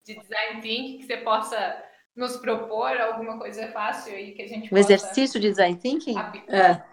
de 0.03 0.15
design 0.15 0.61
thinking 0.61 0.97
que 0.97 1.05
você 1.05 1.17
possa 1.17 1.85
nos 2.15 2.37
propor? 2.37 2.99
Alguma 2.99 3.37
coisa 3.37 3.71
fácil 3.71 4.15
aí 4.15 4.33
que 4.33 4.41
a 4.41 4.47
gente 4.47 4.73
Um 4.73 4.77
exercício 4.77 5.39
de 5.39 5.49
design 5.49 5.77
thinking? 5.77 6.17
É. 6.17 6.57
é. 6.57 6.83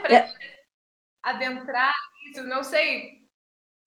para 0.00 0.14
é. 0.14 0.34
adentrar 1.22 1.94
isso, 2.30 2.42
não 2.44 2.62
sei 2.62 3.26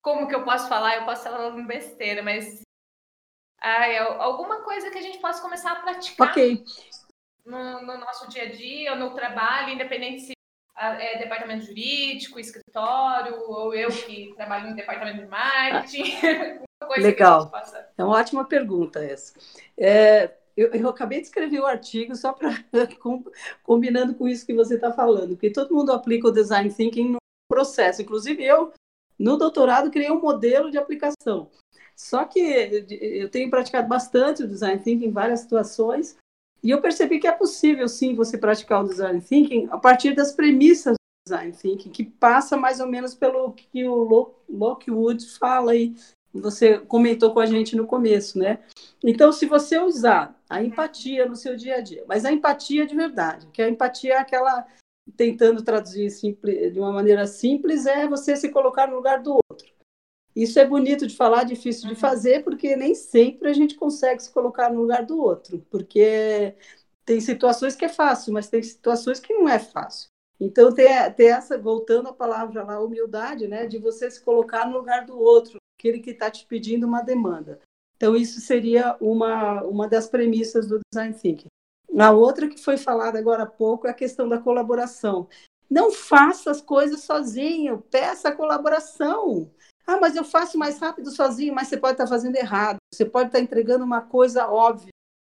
como 0.01 0.27
que 0.27 0.35
eu 0.35 0.43
posso 0.43 0.69
falar, 0.69 0.97
eu 0.97 1.05
posso 1.05 1.23
falar 1.23 1.49
uma 1.49 1.65
besteira, 1.65 2.21
mas 2.21 2.61
ah, 3.59 4.23
alguma 4.23 4.63
coisa 4.63 4.91
que 4.91 4.97
a 4.97 5.01
gente 5.01 5.19
possa 5.19 5.41
começar 5.41 5.71
a 5.71 5.81
praticar 5.81 6.29
okay. 6.29 6.63
no, 7.45 7.81
no 7.81 7.97
nosso 7.97 8.29
dia 8.29 8.43
a 8.43 8.51
dia, 8.51 8.95
no 8.95 9.13
trabalho, 9.13 9.73
independente 9.73 10.21
se 10.21 10.38
é, 10.79 11.17
departamento 11.17 11.65
jurídico, 11.65 12.39
escritório, 12.39 13.35
ou 13.47 13.73
eu 13.73 13.89
que 13.89 14.33
trabalho 14.35 14.69
no 14.69 14.75
departamento 14.75 15.19
de 15.19 15.27
marketing. 15.27 16.03
Legal. 16.97 17.51
É 17.97 18.03
uma 18.03 18.17
ótima 18.17 18.45
pergunta 18.45 19.03
essa. 19.03 19.33
É, 19.77 20.31
eu, 20.55 20.71
eu, 20.73 20.89
acabei 20.89 21.19
de 21.19 21.27
escrever 21.27 21.59
o 21.59 21.63
um 21.63 21.67
artigo 21.67 22.15
só 22.15 22.33
para 22.33 22.49
combinando 23.63 24.15
com 24.15 24.27
isso 24.27 24.45
que 24.45 24.53
você 24.53 24.75
está 24.75 24.91
falando, 24.91 25.31
porque 25.31 25.51
todo 25.51 25.75
mundo 25.75 25.91
aplica 25.91 26.27
o 26.27 26.31
design 26.31 26.73
thinking 26.73 27.11
no 27.11 27.17
processo, 27.49 28.01
inclusive 28.01 28.43
eu 28.43 28.71
no 29.17 29.37
doutorado 29.37 29.91
criei 29.91 30.09
um 30.09 30.21
modelo 30.21 30.71
de 30.71 30.77
aplicação. 30.77 31.51
Só 31.95 32.23
que 32.23 32.39
eu 32.39 33.29
tenho 33.29 33.49
praticado 33.49 33.87
bastante 33.87 34.43
o 34.43 34.47
design 34.47 34.81
thinking 34.81 35.07
em 35.07 35.11
várias 35.11 35.41
situações 35.41 36.15
e 36.61 36.69
eu 36.69 36.81
percebi 36.81 37.19
que 37.19 37.27
é 37.27 37.31
possível, 37.31 37.87
sim, 37.87 38.15
você 38.15 38.37
praticar 38.37 38.83
o 38.83 38.87
design 38.87 39.21
thinking 39.21 39.67
a 39.71 39.77
partir 39.77 40.13
das 40.13 40.31
premissas 40.31 40.93
do 40.93 41.31
design 41.31 41.51
thinking, 41.53 41.89
que 41.89 42.03
passa 42.03 42.57
mais 42.57 42.79
ou 42.79 42.87
menos 42.87 43.15
pelo 43.15 43.53
que 43.53 43.87
o 43.87 44.33
Lockwood 44.49 45.25
fala 45.37 45.71
aí, 45.71 45.95
você 46.33 46.77
comentou 46.79 47.33
com 47.33 47.39
a 47.39 47.45
gente 47.45 47.75
no 47.75 47.87
começo, 47.87 48.37
né? 48.37 48.59
Então, 49.03 49.31
se 49.31 49.45
você 49.45 49.79
usar 49.79 50.39
a 50.49 50.61
empatia 50.61 51.25
no 51.25 51.35
seu 51.35 51.55
dia 51.55 51.77
a 51.77 51.81
dia, 51.81 52.03
mas 52.07 52.25
a 52.25 52.31
empatia 52.31 52.85
de 52.85 52.95
verdade, 52.95 53.47
que 53.51 53.61
a 53.61 53.69
empatia 53.69 54.13
é 54.13 54.17
aquela, 54.17 54.67
tentando 55.15 55.63
traduzir 55.63 56.09
de 56.71 56.79
uma 56.79 56.91
maneira 56.91 57.25
simples, 57.25 57.85
é 57.85 58.07
você 58.07 58.35
se 58.35 58.49
colocar 58.49 58.87
no 58.87 58.95
lugar 58.95 59.23
do 59.23 59.39
outro. 59.49 59.78
Isso 60.39 60.57
é 60.57 60.65
bonito 60.65 61.05
de 61.05 61.17
falar, 61.17 61.43
difícil 61.43 61.89
de 61.89 61.95
uhum. 61.95 61.99
fazer, 61.99 62.45
porque 62.45 62.73
nem 62.73 62.95
sempre 62.95 63.49
a 63.49 63.53
gente 63.53 63.75
consegue 63.75 64.23
se 64.23 64.31
colocar 64.31 64.71
no 64.71 64.79
lugar 64.79 65.05
do 65.05 65.21
outro, 65.21 65.65
porque 65.69 66.55
tem 67.03 67.19
situações 67.19 67.75
que 67.75 67.83
é 67.83 67.89
fácil, 67.89 68.31
mas 68.31 68.47
tem 68.47 68.63
situações 68.63 69.19
que 69.19 69.33
não 69.33 69.49
é 69.49 69.59
fácil. 69.59 70.07
Então, 70.39 70.73
tem, 70.73 70.87
tem 71.17 71.27
essa, 71.27 71.57
voltando 71.57 72.07
à 72.07 72.13
palavra 72.13 72.63
lá, 72.63 72.79
humildade, 72.79 73.49
né, 73.49 73.67
de 73.67 73.77
você 73.77 74.09
se 74.09 74.23
colocar 74.23 74.65
no 74.65 74.77
lugar 74.77 75.05
do 75.05 75.19
outro, 75.19 75.57
aquele 75.77 75.99
que 75.99 76.11
está 76.11 76.31
te 76.31 76.45
pedindo 76.45 76.87
uma 76.87 77.01
demanda. 77.01 77.59
Então, 77.97 78.15
isso 78.15 78.39
seria 78.39 78.95
uma, 79.01 79.61
uma 79.63 79.89
das 79.89 80.07
premissas 80.07 80.69
do 80.69 80.79
design 80.89 81.13
thinking. 81.13 81.49
A 81.97 82.11
outra 82.11 82.47
que 82.47 82.63
foi 82.63 82.77
falada 82.77 83.19
agora 83.19 83.43
há 83.43 83.45
pouco 83.45 83.87
é 83.87 83.89
a 83.89 83.93
questão 83.93 84.29
da 84.29 84.39
colaboração. 84.39 85.27
Não 85.69 85.91
faça 85.91 86.49
as 86.49 86.61
coisas 86.61 87.01
sozinho, 87.01 87.83
peça 87.91 88.31
colaboração. 88.31 89.51
Ah, 89.91 89.97
mas 89.99 90.15
eu 90.15 90.23
faço 90.23 90.55
mais 90.55 90.77
rápido 90.77 91.09
sozinho, 91.09 91.51
mas 91.51 91.67
você 91.67 91.75
pode 91.75 91.93
estar 91.93 92.05
fazendo 92.05 92.35
errado. 92.35 92.77
Você 92.93 93.03
pode 93.03 93.29
estar 93.29 93.39
entregando 93.39 93.83
uma 93.83 94.01
coisa 94.01 94.47
óbvia. 94.47 94.91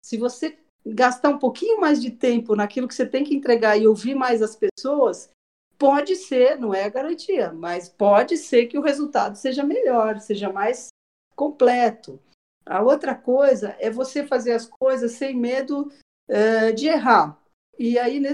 Se 0.04 0.16
você 0.16 0.58
gastar 0.84 1.28
um 1.28 1.38
pouquinho 1.38 1.80
mais 1.80 2.02
de 2.02 2.10
tempo 2.10 2.56
naquilo 2.56 2.88
que 2.88 2.94
você 2.96 3.06
tem 3.06 3.22
que 3.22 3.32
entregar 3.32 3.76
e 3.76 3.86
ouvir 3.86 4.16
mais 4.16 4.42
as 4.42 4.56
pessoas, 4.56 5.30
pode 5.78 6.16
ser, 6.16 6.58
não 6.58 6.74
é 6.74 6.82
a 6.82 6.88
garantia, 6.88 7.52
mas 7.52 7.88
pode 7.88 8.36
ser 8.36 8.66
que 8.66 8.76
o 8.76 8.82
resultado 8.82 9.36
seja 9.36 9.62
melhor, 9.62 10.18
seja 10.18 10.52
mais 10.52 10.88
completo. 11.36 12.18
A 12.66 12.82
outra 12.82 13.14
coisa 13.14 13.76
é 13.78 13.88
você 13.88 14.26
fazer 14.26 14.50
as 14.54 14.66
coisas 14.66 15.12
sem 15.12 15.32
medo 15.36 15.92
uh, 16.28 16.74
de 16.74 16.88
errar. 16.88 17.40
E 17.78 17.96
aí 18.00 18.18
né, 18.18 18.32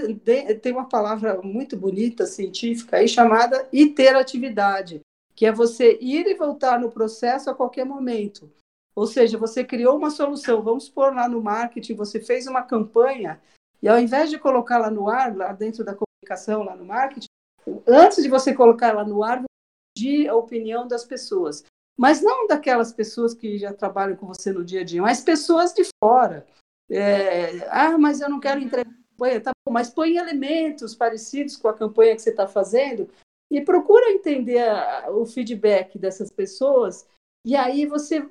tem 0.55 0.71
uma 0.71 0.89
palavra 0.89 1.39
muito 1.43 1.77
bonita, 1.77 2.25
científica, 2.25 2.97
aí 2.97 3.07
chamada 3.07 3.69
iteratividade, 3.71 4.99
que 5.37 5.45
é 5.45 5.51
você 5.51 5.99
ir 6.01 6.25
e 6.25 6.33
voltar 6.33 6.79
no 6.79 6.89
processo 6.89 7.47
a 7.47 7.53
qualquer 7.53 7.85
momento. 7.85 8.51
Ou 8.95 9.05
seja, 9.05 9.37
você 9.37 9.63
criou 9.63 9.95
uma 9.95 10.09
solução, 10.09 10.63
vamos 10.63 10.85
supor 10.85 11.13
lá 11.13 11.29
no 11.29 11.39
marketing, 11.39 11.93
você 11.93 12.19
fez 12.19 12.47
uma 12.47 12.63
campanha, 12.63 13.39
e 13.79 13.87
ao 13.87 13.99
invés 13.99 14.31
de 14.31 14.39
colocá-la 14.39 14.89
no 14.89 15.07
ar, 15.07 15.37
lá 15.37 15.53
dentro 15.53 15.85
da 15.85 15.95
comunicação, 15.95 16.63
lá 16.63 16.75
no 16.75 16.83
marketing, 16.83 17.27
antes 17.85 18.23
de 18.23 18.29
você 18.29 18.51
colocar 18.51 18.87
ela 18.87 19.05
no 19.05 19.23
ar, 19.23 19.43
pedir 19.95 20.27
a 20.27 20.35
opinião 20.35 20.87
das 20.87 21.05
pessoas. 21.05 21.63
Mas 21.95 22.19
não 22.19 22.47
daquelas 22.47 22.91
pessoas 22.91 23.35
que 23.35 23.59
já 23.59 23.71
trabalham 23.71 24.17
com 24.17 24.25
você 24.25 24.51
no 24.51 24.65
dia 24.65 24.81
a 24.81 24.83
dia, 24.83 25.03
mas 25.03 25.21
pessoas 25.21 25.71
de 25.71 25.83
fora. 26.03 26.47
É, 26.89 27.67
ah, 27.69 27.95
mas 27.97 28.21
eu 28.21 28.29
não 28.29 28.39
quero 28.39 28.59
entregar 28.59 28.91
campanha. 29.17 29.41
Tá 29.41 29.51
bom, 29.65 29.73
mas 29.73 29.89
põe 29.89 30.17
elementos 30.17 30.95
parecidos 30.95 31.57
com 31.57 31.67
a 31.67 31.73
campanha 31.73 32.15
que 32.15 32.21
você 32.21 32.29
está 32.29 32.47
fazendo 32.47 33.07
e 33.49 33.61
procura 33.61 34.11
entender 34.11 34.67
a, 34.67 35.09
o 35.11 35.25
feedback 35.25 35.97
dessas 35.97 36.29
pessoas. 36.29 37.07
E 37.45 37.55
aí 37.55 37.85
você 37.85 38.27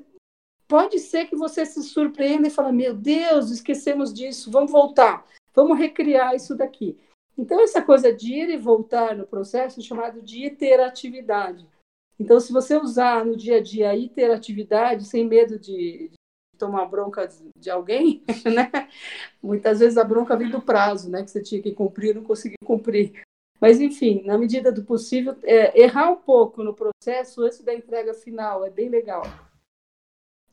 pode 0.68 0.98
ser 0.98 1.26
que 1.26 1.36
você 1.36 1.64
se 1.64 1.82
surpreenda 1.82 2.48
e 2.48 2.50
fala: 2.50 2.72
Meu 2.72 2.94
Deus, 2.94 3.50
esquecemos 3.50 4.12
disso, 4.12 4.50
vamos 4.50 4.70
voltar, 4.70 5.26
vamos 5.54 5.78
recriar 5.78 6.34
isso 6.34 6.54
daqui. 6.54 6.98
Então, 7.38 7.60
essa 7.60 7.82
coisa 7.82 8.12
de 8.12 8.32
ir 8.32 8.48
e 8.48 8.56
voltar 8.56 9.14
no 9.14 9.26
processo 9.26 9.78
é 9.78 9.82
chamado 9.82 10.22
de 10.22 10.46
iteratividade. 10.46 11.66
Então, 12.18 12.40
se 12.40 12.50
você 12.50 12.76
usar 12.76 13.26
no 13.26 13.36
dia 13.36 13.58
a 13.58 13.62
dia 13.62 13.90
a 13.90 13.96
iteratividade, 13.96 15.04
sem 15.04 15.26
medo 15.26 15.58
de, 15.58 16.08
de 16.08 16.58
tomar 16.58 16.86
bronca 16.86 17.28
de 17.58 17.68
alguém, 17.68 18.24
né? 18.44 18.88
Muitas 19.42 19.80
vezes 19.80 19.98
a 19.98 20.04
bronca 20.04 20.34
vem 20.34 20.48
do 20.48 20.62
prazo, 20.62 21.10
né? 21.10 21.22
Que 21.22 21.30
você 21.30 21.42
tinha 21.42 21.60
que 21.60 21.72
cumprir, 21.72 22.14
não 22.14 22.24
conseguiu 22.24 22.56
cumprir. 22.64 23.20
Mas, 23.66 23.80
enfim, 23.80 24.22
na 24.24 24.38
medida 24.38 24.70
do 24.70 24.84
possível, 24.84 25.34
é, 25.42 25.82
errar 25.82 26.12
um 26.12 26.16
pouco 26.16 26.62
no 26.62 26.72
processo 26.72 27.42
antes 27.42 27.60
da 27.62 27.74
entrega 27.74 28.14
final 28.14 28.64
é 28.64 28.70
bem 28.70 28.88
legal. 28.88 29.22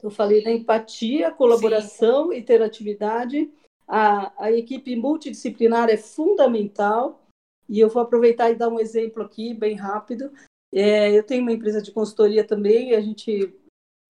Eu 0.01 0.09
falei 0.09 0.43
da 0.43 0.51
empatia, 0.51 1.29
colaboração, 1.29 2.31
Sim. 2.31 2.37
interatividade 2.37 3.51
a, 3.87 4.45
a 4.45 4.51
equipe 4.51 4.95
multidisciplinar 4.95 5.91
é 5.91 5.97
fundamental, 5.97 7.23
e 7.69 7.79
eu 7.79 7.87
vou 7.87 8.01
aproveitar 8.01 8.49
e 8.49 8.55
dar 8.55 8.69
um 8.69 8.79
exemplo 8.79 9.21
aqui, 9.21 9.53
bem 9.53 9.75
rápido. 9.75 10.31
É, 10.73 11.15
eu 11.15 11.21
tenho 11.21 11.43
uma 11.43 11.53
empresa 11.53 11.83
de 11.83 11.91
consultoria 11.91 12.43
também, 12.43 12.95
a 12.95 13.01
gente 13.01 13.53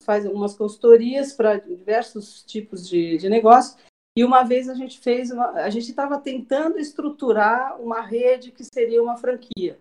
faz 0.02 0.26
algumas 0.26 0.56
consultorias 0.56 1.34
para 1.34 1.58
diversos 1.58 2.42
tipos 2.44 2.88
de, 2.88 3.18
de 3.18 3.28
negócio. 3.28 3.78
E 4.16 4.24
uma 4.24 4.44
vez 4.44 4.70
a 4.70 4.76
gente 4.76 5.00
fez, 5.00 5.32
uma, 5.32 5.52
a 5.52 5.70
gente 5.70 5.90
estava 5.90 6.20
tentando 6.20 6.78
estruturar 6.78 7.82
uma 7.82 8.02
rede 8.02 8.52
que 8.52 8.64
seria 8.64 9.02
uma 9.02 9.18
franquia, 9.18 9.80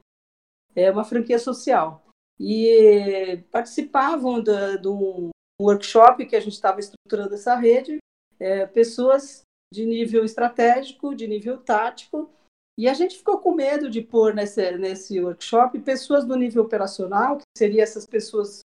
é 0.75 0.91
uma 0.91 1.05
franquia 1.05 1.39
social. 1.39 2.03
E 2.41 3.43
participavam 3.51 4.43
de 4.43 4.89
um 4.89 5.31
workshop 5.61 6.25
que 6.27 6.35
a 6.35 6.41
gente 6.41 6.55
estava 6.55 6.81
estruturando 6.81 7.35
essa 7.35 7.55
rede, 7.55 7.99
é, 8.41 8.67
pessoas 8.67 9.43
de 9.73 9.85
nível 9.85 10.25
estratégico, 10.25 11.15
de 11.15 11.27
nível 11.29 11.59
tático, 11.59 12.31
e 12.79 12.89
a 12.89 12.95
gente 12.95 13.19
ficou 13.19 13.39
com 13.39 13.55
medo 13.55 13.91
de 13.91 14.01
pôr 14.01 14.35
nesse, 14.35 14.77
nesse 14.79 15.21
workshop 15.21 15.79
pessoas 15.81 16.25
do 16.25 16.37
nível 16.37 16.65
operacional, 16.65 17.37
que 17.37 17.45
seriam 17.57 17.83
essas 17.83 18.07
pessoas 18.07 18.61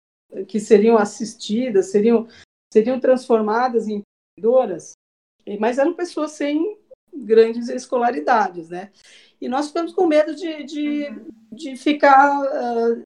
que 0.46 0.60
seriam 0.60 0.98
assistidas, 0.98 1.86
seriam, 1.86 2.28
seriam 2.72 3.00
transformadas 3.00 3.88
em 3.88 4.02
empreendedoras, 4.36 4.92
mas 5.58 5.78
eram 5.78 5.94
pessoas 5.94 6.32
sem 6.32 6.78
grandes 7.12 7.68
escolaridades, 7.68 8.70
né? 8.70 8.90
E 9.40 9.48
nós 9.48 9.68
ficamos 9.68 9.92
com 9.92 10.06
medo 10.06 10.34
de, 10.34 10.64
de, 10.64 11.08
de 11.52 11.76
ficar. 11.76 12.40
Uh, 12.40 13.02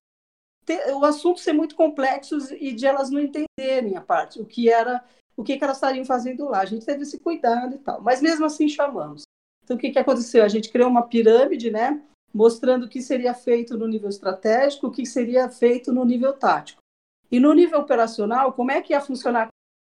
ter, 0.64 0.93
o 0.95 1.05
assunto 1.05 1.41
ser 1.41 1.53
muito 1.53 1.74
complexo 1.74 2.36
e 2.55 2.72
de 2.72 2.86
elas 2.86 3.11
não 3.11 3.20
entenderem 3.20 3.97
a 3.97 4.01
parte, 4.01 4.41
o 4.41 4.45
que 4.45 4.70
era 4.70 5.03
o 5.39 5.45
que, 5.45 5.57
que 5.57 5.62
elas 5.62 5.76
estariam 5.76 6.05
fazendo 6.05 6.49
lá. 6.49 6.61
A 6.61 6.64
gente 6.64 6.84
teve 6.84 7.03
esse 7.03 7.20
cuidado 7.20 7.76
e 7.76 7.78
tal. 7.78 8.03
Mas 8.03 8.20
mesmo 8.20 8.45
assim 8.45 8.68
chamamos. 8.68 9.22
Então, 9.62 9.76
o 9.76 9.80
que, 9.80 9.91
que 9.91 9.99
aconteceu? 9.99 10.43
A 10.43 10.49
gente 10.49 10.68
criou 10.68 10.91
uma 10.91 11.07
pirâmide, 11.07 11.70
né? 11.70 12.03
Mostrando 12.34 12.86
o 12.86 12.89
que 12.89 13.01
seria 13.01 13.32
feito 13.32 13.78
no 13.78 13.86
nível 13.86 14.09
estratégico, 14.09 14.89
o 14.89 14.91
que 14.91 15.07
seria 15.07 15.49
feito 15.49 15.93
no 15.93 16.05
nível 16.05 16.32
tático. 16.32 16.80
E 17.30 17.39
no 17.39 17.53
nível 17.53 17.78
operacional, 17.78 18.53
como 18.53 18.72
é 18.72 18.82
que 18.82 18.93
ia 18.93 19.01
funcionar 19.01 19.47
a 19.47 19.51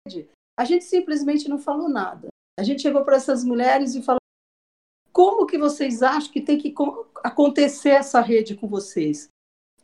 rede? 0.09 0.28
A 0.59 0.65
gente 0.65 0.85
simplesmente 0.85 1.49
não 1.49 1.59
falou 1.59 1.89
nada. 1.89 2.27
A 2.59 2.65
gente 2.65 2.83
chegou 2.83 3.05
para 3.05 3.15
essas 3.15 3.45
mulheres 3.45 3.95
e 3.95 4.03
falou: 4.03 4.19
como 5.13 5.47
que 5.47 5.57
vocês 5.57 6.03
acham 6.03 6.33
que 6.33 6.41
tem 6.41 6.59
que 6.59 6.75
acontecer 7.23 7.91
essa 7.91 8.21
rede 8.21 8.57
com 8.57 8.67
vocês? 8.67 9.29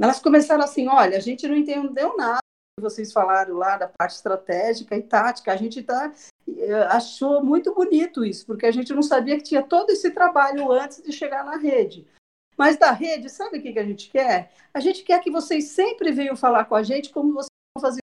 Elas 0.01 0.19
começaram 0.19 0.65
assim: 0.65 0.89
olha, 0.89 1.17
a 1.17 1.21
gente 1.21 1.47
não 1.47 1.57
entendeu 1.57 2.17
nada, 2.17 2.41
vocês 2.81 3.13
falaram 3.13 3.57
lá 3.57 3.77
da 3.77 3.87
parte 3.87 4.17
estratégica 4.17 4.97
e 4.97 5.03
tática, 5.03 5.53
a 5.53 5.57
gente 5.57 5.81
tá, 5.81 6.13
eh, 6.49 6.83
achou 6.91 7.41
muito 7.43 7.73
bonito 7.73 8.25
isso, 8.25 8.45
porque 8.45 8.67
a 8.67 8.73
gente 8.73 8.93
não 8.93 9.03
sabia 9.03 9.37
que 9.37 9.45
tinha 9.45 9.63
todo 9.63 9.91
esse 9.91 10.11
trabalho 10.11 10.73
antes 10.73 11.01
de 11.01 11.13
chegar 11.13 11.45
na 11.45 11.57
rede. 11.57 12.05
Mas 12.57 12.77
da 12.77 12.91
rede, 12.91 13.29
sabe 13.29 13.59
o 13.59 13.63
que, 13.63 13.73
que 13.73 13.79
a 13.79 13.85
gente 13.85 14.11
quer? 14.11 14.53
A 14.73 14.81
gente 14.81 15.05
quer 15.05 15.21
que 15.21 15.31
vocês 15.31 15.69
sempre 15.69 16.11
venham 16.11 16.37
falar 16.37 16.65
com 16.65 16.75
a 16.75 16.83
gente 16.83 17.11
como 17.11 17.33
vocês 17.33 17.49
vão 17.77 17.83
fazer. 17.83 18.04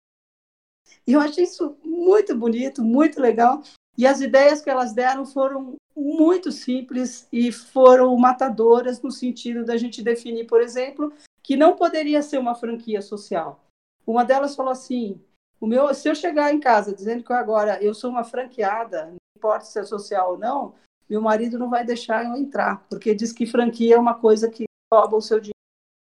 E 1.07 1.13
eu 1.13 1.21
achei 1.21 1.45
isso 1.45 1.77
muito 1.85 2.35
bonito, 2.35 2.83
muito 2.83 3.21
legal. 3.21 3.63
E 3.97 4.07
as 4.07 4.21
ideias 4.21 4.61
que 4.61 4.69
elas 4.69 4.93
deram 4.93 5.25
foram 5.25 5.77
muito 5.97 6.53
simples 6.53 7.27
e 7.33 7.51
foram 7.51 8.15
matadoras 8.17 9.01
no 9.01 9.11
sentido 9.11 9.65
da 9.65 9.77
gente 9.77 10.03
definir, 10.03 10.47
por 10.47 10.61
exemplo, 10.61 11.13
que 11.43 11.57
não 11.57 11.77
poderia 11.77 12.23
ser 12.23 12.39
uma 12.39 12.55
franquia 12.55 13.01
social 13.01 13.61
uma 14.07 14.25
delas 14.25 14.55
falou 14.55 14.73
assim: 14.73 15.21
o 15.61 15.67
meu, 15.67 15.93
se 15.93 16.09
eu 16.09 16.15
chegar 16.15 16.53
em 16.53 16.61
casa 16.61 16.95
dizendo 16.95 17.25
que 17.25 17.33
agora 17.33 17.83
eu 17.83 17.93
sou 17.93 18.11
uma 18.11 18.25
franqueada, 18.25 19.07
não 19.07 19.17
importa 19.37 19.65
se 19.65 19.79
é 19.79 19.85
social 19.85 20.33
ou 20.33 20.39
não, 20.39 20.75
meu 21.09 21.21
marido 21.21 21.59
não 21.59 21.69
vai 21.69 21.85
deixar 21.85 22.25
eu 22.25 22.37
entrar, 22.37 22.87
porque 22.89 23.15
diz 23.15 23.33
que 23.33 23.47
franquia 23.47 23.97
é 23.97 23.99
uma 23.99 24.15
coisa 24.15 24.49
que 24.49 24.65
rouba 24.93 25.17
o 25.17 25.23
seu 25.23 25.41
dinheiro, 25.41 25.55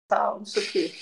tal, 0.08 0.38
não 0.38 0.44
sei 0.44 0.62
o 0.62 0.70
quê. 0.70 0.92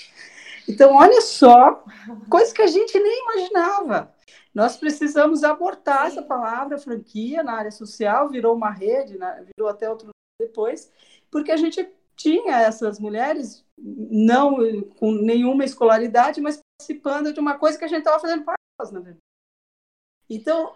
Então, 0.68 0.94
olha 0.94 1.20
só, 1.20 1.84
coisa 2.30 2.54
que 2.54 2.62
a 2.62 2.66
gente 2.66 2.98
nem 2.98 3.22
imaginava. 3.22 4.14
Nós 4.54 4.76
precisamos 4.76 5.42
abortar 5.42 6.06
essa 6.06 6.22
palavra 6.22 6.78
franquia 6.78 7.42
na 7.42 7.54
área 7.54 7.70
social, 7.70 8.28
virou 8.28 8.54
uma 8.54 8.70
rede, 8.70 9.18
né? 9.18 9.44
virou 9.56 9.68
até 9.68 9.90
outro 9.90 10.10
depois, 10.40 10.90
porque 11.30 11.50
a 11.50 11.56
gente 11.56 11.86
tinha 12.16 12.60
essas 12.60 13.00
mulheres, 13.00 13.64
não 13.76 14.82
com 14.98 15.12
nenhuma 15.12 15.64
escolaridade, 15.64 16.40
mas 16.40 16.60
participando 16.78 17.32
de 17.32 17.40
uma 17.40 17.58
coisa 17.58 17.78
que 17.78 17.84
a 17.84 17.88
gente 17.88 17.98
estava 17.98 18.20
fazendo 18.20 18.44
para 18.44 18.54
elas, 18.78 18.92
na 18.92 19.00
verdade. 19.00 19.22
Então. 20.30 20.74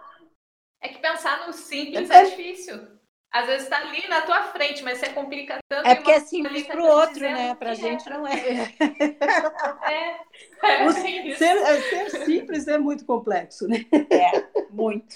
É 0.80 0.88
que 0.88 0.98
pensar 0.98 1.46
no 1.46 1.52
simples 1.52 2.10
é, 2.10 2.22
é 2.22 2.24
difícil. 2.24 2.97
Às 3.30 3.46
vezes 3.46 3.64
está 3.64 3.78
ali 3.78 4.08
na 4.08 4.22
tua 4.22 4.42
frente, 4.44 4.82
mas 4.82 4.98
você 4.98 5.10
complica 5.10 5.58
tanto. 5.68 5.86
É 5.86 5.94
porque 5.94 6.10
é 6.10 6.20
simples 6.20 6.66
para 6.66 6.82
o 6.82 6.86
outro, 6.86 7.20
né? 7.20 7.54
Para 7.54 7.72
a 7.72 7.74
gente 7.74 8.08
é. 8.08 8.12
não 8.12 8.26
é. 8.26 8.74
É. 10.62 10.84
é. 10.84 10.92
Ser, 11.36 11.44
é, 11.44 11.80
ser, 11.80 12.24
simples 12.24 12.66
é 12.66 12.78
muito 12.78 13.04
complexo, 13.04 13.68
né? 13.68 13.84
É, 14.10 14.46
muito. 14.72 15.14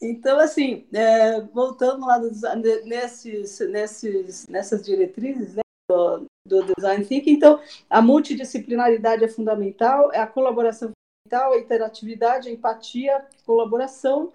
Então, 0.00 0.38
assim, 0.38 0.86
é, 0.92 1.40
voltando 1.40 2.06
lá 2.06 2.18
dos, 2.18 2.40
nesses, 2.84 3.60
nesses, 3.60 4.46
nessas 4.48 4.82
diretrizes, 4.82 5.54
né? 5.54 5.62
Do, 5.88 6.26
do 6.46 6.74
design 6.74 7.04
thinking. 7.04 7.32
Então, 7.32 7.60
a 7.88 8.00
multidisciplinaridade 8.00 9.24
é 9.24 9.28
fundamental, 9.28 10.12
é 10.12 10.20
a 10.20 10.26
colaboração 10.26 10.90
fundamental, 11.26 11.52
a 11.52 11.60
interatividade, 11.60 12.48
a 12.48 12.52
empatia, 12.52 13.26
colaboração. 13.44 14.32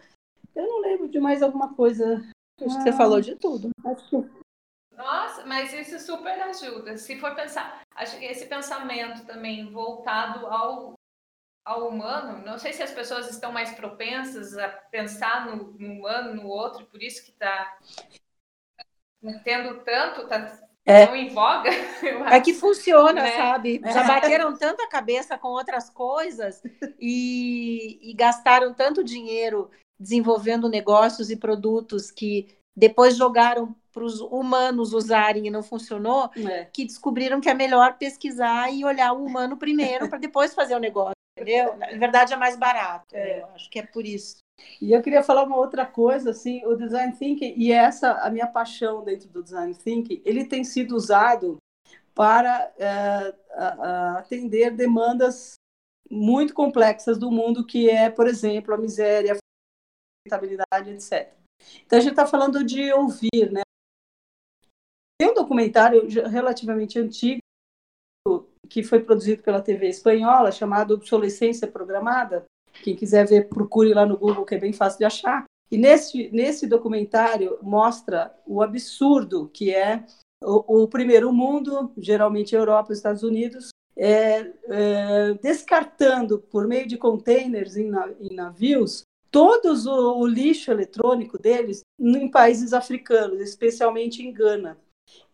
Eu 0.56 0.68
não 0.68 0.82
lembro 0.82 1.08
de 1.08 1.20
mais 1.20 1.42
alguma 1.42 1.74
coisa. 1.74 2.22
Acho 2.66 2.78
que 2.78 2.84
você 2.84 2.94
falou 2.94 3.22
de 3.22 3.36
tudo. 3.36 3.70
Acho 3.86 4.10
que... 4.10 4.42
Nossa, 4.96 5.46
mas 5.46 5.74
isso 5.74 6.00
super 6.00 6.40
ajuda. 6.44 6.98
Se 6.98 7.20
for 7.20 7.34
pensar, 7.36 7.82
acho 7.96 8.18
que 8.20 8.26
esse 8.26 8.46
pensamento 8.46 9.26
também 9.26 9.72
voltado 9.72 10.46
ao 10.48 10.94
ao 11.64 11.88
humano. 11.88 12.44
Não 12.44 12.58
sei 12.58 12.74
se 12.74 12.84
as 12.84 12.92
pessoas 12.92 13.30
estão 13.30 13.52
mais 13.52 13.72
propensas 13.72 14.58
a 14.58 14.68
pensar 14.68 15.46
no, 15.46 15.74
no 15.74 15.94
humano, 15.94 16.34
no 16.34 16.48
outro, 16.48 16.86
por 16.88 17.02
isso 17.02 17.24
que 17.24 17.32
está 17.32 17.78
tendo 19.44 19.80
tanto, 19.84 20.22
está 20.22 20.60
é. 20.86 21.06
tão 21.06 21.16
em 21.16 21.30
voga. 21.30 21.70
É 22.32 22.40
que 22.40 22.54
funciona, 22.54 23.22
né? 23.22 23.38
sabe? 23.38 23.82
Já 23.86 24.04
bateram 24.04 24.58
tanta 24.58 24.88
cabeça 24.88 25.38
com 25.38 25.50
outras 25.50 25.90
coisas 25.90 26.62
e, 27.00 28.00
e 28.02 28.14
gastaram 28.14 28.74
tanto 28.74 29.04
dinheiro 29.04 29.70
desenvolvendo 30.02 30.68
negócios 30.68 31.30
e 31.30 31.36
produtos 31.36 32.10
que 32.10 32.48
depois 32.76 33.16
jogaram 33.16 33.76
para 33.92 34.04
os 34.04 34.22
humanos 34.22 34.94
usarem 34.94 35.48
e 35.48 35.52
não 35.52 35.62
funcionou, 35.62 36.30
é. 36.36 36.66
que 36.66 36.86
descobriram 36.86 37.42
que 37.42 37.50
é 37.50 37.54
melhor 37.54 37.98
pesquisar 37.98 38.72
e 38.74 38.86
olhar 38.86 39.12
o 39.14 39.24
humano 39.24 39.58
primeiro 39.58 40.10
para 40.10 40.18
depois 40.18 40.54
fazer 40.54 40.76
o 40.76 40.80
negócio, 40.80 41.16
entendeu? 41.38 41.76
Na 41.78 41.88
verdade 41.88 42.34
é 42.34 42.38
mais 42.38 42.56
barato, 42.56 43.14
é. 43.14 43.42
eu 43.42 43.46
acho 43.54 43.70
que 43.70 43.80
é 43.80 43.86
por 43.86 44.06
isso. 44.06 44.38
E 44.82 44.94
eu 44.94 45.02
queria 45.02 45.24
falar 45.24 45.44
uma 45.44 45.58
outra 45.58 45.86
coisa, 45.86 46.32
assim, 46.32 46.66
o 46.66 46.76
design 46.76 47.14
thinking 47.14 47.54
e 47.58 47.72
essa 47.72 48.14
a 48.14 48.30
minha 48.30 48.48
paixão 48.48 49.04
dentro 49.04 49.28
do 49.30 49.44
design 49.44 49.74
thinking, 49.76 50.22
ele 50.24 50.46
tem 50.46 50.64
sido 50.64 50.96
usado 50.96 51.58
para 52.14 52.72
é, 52.78 53.34
atender 54.18 54.72
demandas 54.72 55.54
muito 56.10 56.54
complexas 56.54 57.18
do 57.18 57.32
mundo, 57.32 57.66
que 57.66 57.90
é, 57.90 58.10
por 58.10 58.28
exemplo, 58.28 58.74
a 58.74 58.78
miséria, 58.78 59.34
a 59.34 59.38
sustentabilidade, 60.22 60.92
etc. 60.92 61.34
Então 61.86 62.00
a 62.00 62.02
gente 62.02 62.12
está 62.12 62.26
falando 62.26 62.64
de 62.64 62.92
ouvir, 62.94 63.52
né? 63.52 63.62
Tem 65.20 65.30
um 65.30 65.34
documentário 65.34 66.08
relativamente 66.30 67.00
antigo 67.00 67.42
que 68.70 68.84
foi 68.84 69.04
produzido 69.04 69.44
pela 69.44 69.62
TV 69.62 69.90
espanhola 69.90 70.52
chamado 70.52 70.94
Obsolescência 70.94 71.68
Programada, 71.68 72.46
quem 72.84 72.96
quiser 72.96 73.28
ver, 73.28 73.50
procure 73.50 73.94
lá 73.94 74.06
no 74.06 74.18
Google, 74.18 74.46
que 74.46 74.56
é 74.56 74.60
bem 74.60 74.72
fácil 74.72 75.00
de 75.00 75.06
achar. 75.06 75.44
E 75.70 75.78
nesse, 75.78 76.30
nesse 76.32 76.68
documentário 76.68 77.58
mostra 77.62 78.34
o 78.46 78.62
absurdo 78.62 79.50
que 79.54 79.74
é 79.74 80.06
o, 80.44 80.84
o 80.84 80.88
primeiro 80.88 81.32
mundo, 81.32 81.92
geralmente 81.98 82.56
Europa 82.56 82.92
e 82.92 82.96
Estados 82.96 83.24
Unidos, 83.24 83.70
é, 83.96 84.52
é, 84.68 85.34
descartando 85.42 86.40
por 86.40 86.66
meio 86.68 86.88
de 86.88 86.98
containers 86.98 87.76
em, 87.76 87.92
em 88.20 88.34
navios 88.34 89.04
todos 89.32 89.86
o, 89.86 90.18
o, 90.20 90.28
lixo 90.28 90.70
eletrônico 90.70 91.38
deles 91.38 91.82
em 91.98 92.30
países 92.30 92.74
africanos, 92.74 93.40
especialmente 93.40 94.22
em 94.22 94.32
Gana. 94.32 94.78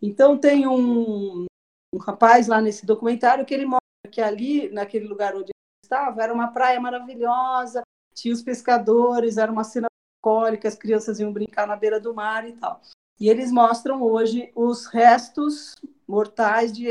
Então 0.00 0.38
tem 0.38 0.66
um, 0.66 1.46
um 1.92 1.98
rapaz 1.98 2.46
lá 2.46 2.60
nesse 2.60 2.86
documentário 2.86 3.44
que 3.44 3.52
ele 3.52 3.66
mostra 3.66 3.78
que 4.10 4.20
ali, 4.20 4.70
naquele 4.70 5.06
lugar 5.06 5.34
onde 5.34 5.50
estava, 5.84 6.22
era 6.22 6.32
uma 6.32 6.48
praia 6.48 6.80
maravilhosa, 6.80 7.82
tinha 8.14 8.32
os 8.32 8.42
pescadores, 8.42 9.36
era 9.36 9.50
uma 9.50 9.64
cena 9.64 9.88
cólica, 10.22 10.68
as 10.68 10.76
crianças 10.76 11.20
iam 11.20 11.32
brincar 11.32 11.66
na 11.66 11.76
beira 11.76 12.00
do 12.00 12.14
mar 12.14 12.48
e 12.48 12.52
tal. 12.52 12.80
E 13.20 13.28
eles 13.28 13.50
mostram 13.50 14.02
hoje 14.02 14.52
os 14.54 14.86
restos 14.86 15.74
mortais 16.06 16.72
de 16.72 16.86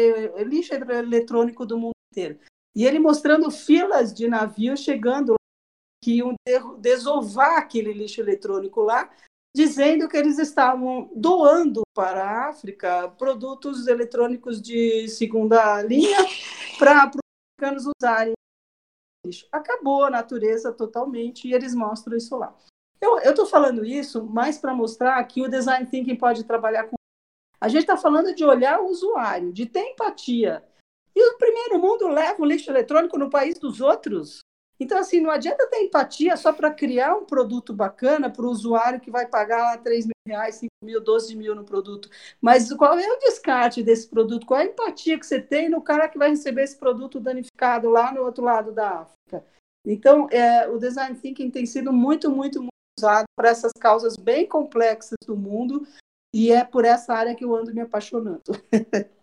lixo 0.45 0.73
eletrônico 0.73 1.65
do 1.65 1.77
mundo 1.77 1.95
inteiro. 2.11 2.37
E 2.75 2.85
ele 2.85 2.99
mostrando 2.99 3.49
filas 3.49 4.13
de 4.13 4.27
navios 4.27 4.81
chegando 4.81 5.35
que 6.07 6.19
iam 6.19 6.33
desovar 6.79 7.57
aquele 7.57 7.91
lixo 7.91 8.21
eletrônico 8.21 8.79
lá, 8.79 9.11
dizendo 9.53 10.07
que 10.07 10.15
eles 10.15 10.39
estavam 10.39 11.11
doando 11.13 11.81
para 11.93 12.23
a 12.23 12.47
África 12.47 13.09
produtos 13.09 13.87
eletrônicos 13.87 14.61
de 14.61 15.09
segunda 15.09 15.81
linha 15.83 16.17
para 16.79 17.09
os 17.09 17.19
africanos 17.59 17.91
usarem 17.93 18.33
lixo. 19.25 19.49
Acabou 19.51 20.05
a 20.05 20.09
natureza 20.09 20.71
totalmente 20.71 21.45
e 21.45 21.53
eles 21.53 21.75
mostram 21.75 22.15
isso 22.15 22.37
lá. 22.37 22.55
Eu 23.01 23.17
estou 23.17 23.45
falando 23.45 23.83
isso 23.83 24.23
mais 24.23 24.57
para 24.57 24.73
mostrar 24.73 25.21
que 25.25 25.41
o 25.41 25.49
design 25.49 25.85
thinking 25.87 26.15
pode 26.15 26.45
trabalhar 26.45 26.85
com. 26.85 26.95
A 27.59 27.67
gente 27.67 27.81
está 27.81 27.97
falando 27.97 28.33
de 28.33 28.45
olhar 28.45 28.79
o 28.79 28.87
usuário, 28.87 29.51
de 29.51 29.65
ter 29.65 29.81
empatia. 29.81 30.63
E 31.13 31.33
o 31.33 31.37
primeiro 31.37 31.79
mundo 31.79 32.07
leva 32.07 32.41
o 32.41 32.45
lixo 32.45 32.71
eletrônico 32.71 33.17
no 33.17 33.29
país 33.29 33.59
dos 33.59 33.81
outros. 33.81 34.39
Então, 34.79 34.97
assim, 34.97 35.19
não 35.19 35.31
adianta 35.31 35.67
ter 35.67 35.83
empatia 35.83 36.37
só 36.37 36.53
para 36.53 36.71
criar 36.71 37.15
um 37.15 37.25
produto 37.25 37.73
bacana 37.73 38.29
para 38.29 38.45
o 38.45 38.49
usuário 38.49 38.99
que 38.99 39.09
vai 39.09 39.25
pagar 39.25 39.81
3 39.81 40.05
mil 40.05 40.13
reais, 40.27 40.55
5 40.55 40.69
mil, 40.83 41.03
12 41.03 41.35
mil 41.35 41.55
no 41.55 41.63
produto. 41.63 42.09
Mas 42.39 42.71
qual 42.73 42.97
é 42.97 43.11
o 43.11 43.19
descarte 43.19 43.81
desse 43.81 44.07
produto? 44.07 44.45
Qual 44.45 44.59
é 44.59 44.63
a 44.63 44.67
empatia 44.67 45.17
que 45.19 45.25
você 45.25 45.41
tem 45.41 45.69
no 45.69 45.81
cara 45.81 46.07
que 46.07 46.17
vai 46.17 46.29
receber 46.29 46.63
esse 46.63 46.77
produto 46.77 47.19
danificado 47.19 47.89
lá 47.89 48.13
no 48.13 48.21
outro 48.21 48.43
lado 48.43 48.71
da 48.71 49.01
África? 49.01 49.45
Então, 49.85 50.27
é, 50.31 50.67
o 50.67 50.77
design 50.77 51.15
thinking 51.17 51.49
tem 51.49 51.65
sido 51.65 51.91
muito, 51.91 52.29
muito, 52.29 52.59
muito 52.59 52.69
usado 52.99 53.25
para 53.35 53.49
essas 53.49 53.71
causas 53.79 54.15
bem 54.17 54.47
complexas 54.47 55.17
do 55.25 55.35
mundo 55.35 55.87
e 56.35 56.51
é 56.51 56.63
por 56.63 56.83
essa 56.85 57.13
área 57.13 57.35
que 57.35 57.45
eu 57.45 57.55
ando 57.55 57.73
me 57.73 57.81
apaixonando. 57.81 58.43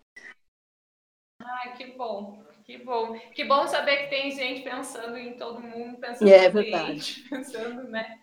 Ai, 1.42 1.76
que 1.76 1.86
bom. 1.92 2.42
Que 2.64 2.78
bom. 2.78 3.18
Que 3.30 3.44
bom 3.44 3.66
saber 3.66 4.04
que 4.04 4.10
tem 4.10 4.30
gente 4.30 4.62
pensando 4.62 5.16
em 5.18 5.36
todo 5.36 5.60
mundo, 5.60 5.98
pensando 5.98 6.30
é, 6.30 6.48
no 6.50 6.62
cliente, 6.62 7.22
pensando, 7.28 7.84
né? 7.88 8.20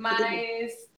Mas 0.00 0.90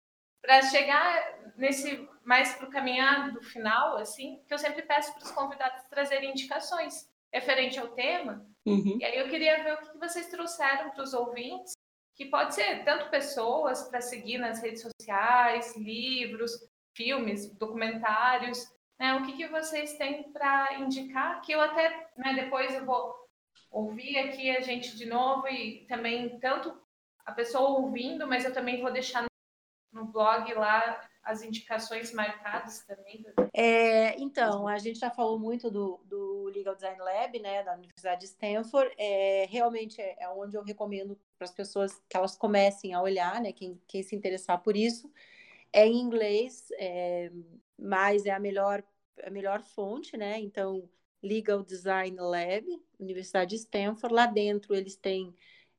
para 0.42 0.62
chegar 0.62 1.54
nesse 1.58 2.08
mais 2.24 2.54
para 2.56 2.68
o 2.68 2.72
caminhar 2.72 3.32
do 3.32 3.42
final, 3.42 3.98
assim, 3.98 4.42
que 4.48 4.54
eu 4.54 4.58
sempre 4.58 4.82
peço 4.82 5.14
para 5.14 5.24
os 5.24 5.32
convidados 5.32 5.84
trazerem 5.90 6.32
indicações 6.32 7.10
referente 7.34 7.80
ao 7.80 7.90
tema. 7.90 8.46
Uhum. 8.66 8.98
E 9.00 9.06
aí 9.06 9.18
eu 9.18 9.30
queria 9.30 9.64
ver 9.64 9.74
o 9.74 9.78
que 9.78 9.98
vocês 9.98 10.28
trouxeram 10.28 10.92
para 10.92 11.04
os 11.04 11.14
ouvintes, 11.14 11.74
que 12.16 12.26
pode 12.26 12.54
ser 12.54 12.84
tanto 12.84 13.10
pessoas 13.10 13.84
para 13.90 14.02
seguir 14.02 14.38
nas 14.38 14.62
redes 14.62 14.82
sociais, 14.82 15.76
livros, 15.78 16.52
filmes, 16.94 17.50
documentários, 17.58 18.68
né? 19.00 19.16
O 19.16 19.26
que, 19.26 19.34
que 19.34 19.48
vocês 19.48 19.98
têm 19.98 20.32
para 20.32 20.76
indicar? 20.80 21.42
Que 21.42 21.52
eu 21.52 21.62
até, 21.62 22.10
né, 22.18 22.34
depois 22.34 22.74
eu 22.74 22.86
vou 22.86 23.16
ouvir 23.72 24.18
aqui 24.18 24.50
a 24.56 24.62
gente 24.62 24.96
de 24.96 25.06
novo 25.06 25.48
e 25.48 25.86
também 25.88 26.40
tanto 26.40 26.76
a 27.26 27.32
pessoa 27.32 27.80
ouvindo, 27.80 28.26
mas 28.26 28.46
eu 28.46 28.54
também 28.54 28.82
vou 28.82 28.92
deixar 28.92 29.26
no, 29.92 30.06
blog 30.06 30.54
lá 30.54 31.02
as 31.24 31.44
indicações 31.44 32.14
marcadas 32.14 32.86
também. 32.86 33.26
É, 33.54 34.18
então, 34.18 34.68
a 34.68 34.78
gente 34.78 35.00
já 35.00 35.10
falou 35.10 35.38
muito 35.38 35.70
do, 35.70 36.00
do 36.06 36.46
Legal 36.56 36.74
Design 36.74 37.00
Lab, 37.02 37.40
né, 37.40 37.64
da 37.64 37.74
Universidade 37.74 38.22
de 38.22 38.28
Stanford. 38.28 38.94
É, 38.98 39.46
realmente 39.50 40.00
é, 40.00 40.16
é 40.20 40.30
onde 40.30 40.56
eu 40.56 40.64
recomendo 40.64 41.20
para 41.38 41.46
as 41.46 41.54
pessoas 41.54 42.02
que 42.08 42.16
elas 42.16 42.38
comecem 42.38 42.94
a 42.94 43.02
olhar, 43.02 43.42
né, 43.42 43.52
quem, 43.52 43.82
quem 43.88 44.02
se 44.02 44.16
interessar 44.16 44.62
por 44.62 44.78
isso. 44.78 45.12
É 45.78 45.86
em 45.86 46.00
inglês, 46.00 46.72
é, 46.80 47.32
mas 47.78 48.26
é 48.26 48.32
a 48.32 48.40
melhor, 48.40 48.84
a 49.24 49.30
melhor 49.30 49.62
fonte, 49.62 50.18
né? 50.18 50.40
Então, 50.40 50.90
Legal 51.22 51.62
Design 51.62 52.18
Lab, 52.20 52.66
Universidade 53.00 53.52
de 53.52 53.58
Stanford, 53.58 54.12
lá 54.12 54.26
dentro 54.26 54.74
eles 54.74 54.96
têm 54.96 55.36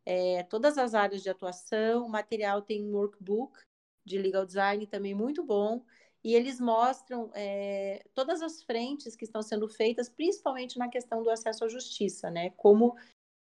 é, 0.06 0.44
todas 0.44 0.78
as 0.78 0.94
áreas 0.94 1.20
de 1.20 1.28
atuação, 1.28 2.06
o 2.06 2.08
material 2.08 2.62
tem 2.62 2.84
um 2.84 2.94
workbook 2.94 3.58
de 4.04 4.18
legal 4.18 4.46
design 4.46 4.86
também 4.86 5.16
muito 5.16 5.42
bom, 5.42 5.84
e 6.22 6.32
eles 6.32 6.60
mostram 6.60 7.32
é, 7.34 8.04
todas 8.14 8.40
as 8.40 8.62
frentes 8.62 9.16
que 9.16 9.24
estão 9.24 9.42
sendo 9.42 9.68
feitas, 9.68 10.08
principalmente 10.08 10.78
na 10.78 10.88
questão 10.88 11.24
do 11.24 11.30
acesso 11.30 11.64
à 11.64 11.68
justiça, 11.68 12.30
né? 12.30 12.50
Como 12.50 12.96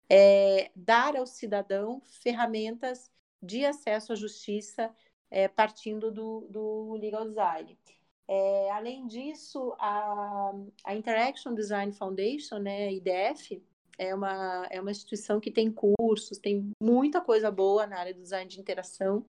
é, 0.10 0.72
dar 0.76 1.16
ao 1.16 1.28
cidadão 1.28 2.02
ferramentas 2.24 3.12
de 3.40 3.64
acesso 3.66 4.14
à 4.14 4.16
justiça 4.16 4.92
é, 5.32 5.48
partindo 5.48 6.12
do, 6.12 6.48
do 6.50 6.94
legal 6.94 7.28
design. 7.28 7.78
É, 8.28 8.70
além 8.72 9.08
disso, 9.08 9.74
a, 9.80 10.52
a 10.86 10.96
Interaction 10.96 11.54
Design 11.54 11.92
Foundation, 11.92 12.60
né, 12.60 12.92
IDF, 12.94 13.62
é 13.98 14.14
uma, 14.14 14.68
é 14.70 14.80
uma 14.80 14.92
instituição 14.92 15.40
que 15.40 15.52
tem 15.52 15.72
cursos, 15.72 16.38
tem 16.38 16.72
muita 16.82 17.22
coisa 17.22 17.52
boa 17.52 17.86
na 17.86 18.00
área 18.00 18.14
do 18.14 18.22
design 18.22 18.50
de 18.50 18.60
interação. 18.60 19.26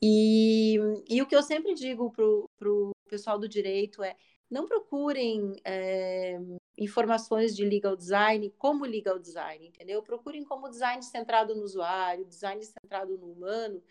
E, 0.00 0.76
e 1.08 1.22
o 1.22 1.26
que 1.26 1.34
eu 1.34 1.42
sempre 1.42 1.74
digo 1.74 2.10
para 2.12 2.24
o 2.70 2.90
pessoal 3.08 3.38
do 3.38 3.48
direito 3.48 4.02
é 4.02 4.14
não 4.50 4.66
procurem 4.66 5.56
é, 5.64 6.38
informações 6.78 7.56
de 7.56 7.64
legal 7.64 7.96
design 7.96 8.52
como 8.58 8.84
legal 8.84 9.18
design, 9.18 9.66
entendeu? 9.66 10.02
Procurem 10.02 10.44
como 10.44 10.68
design 10.68 11.02
centrado 11.02 11.54
no 11.54 11.62
usuário, 11.62 12.24
design 12.24 12.62
centrado 12.62 13.16
no 13.18 13.32
humano, 13.32 13.82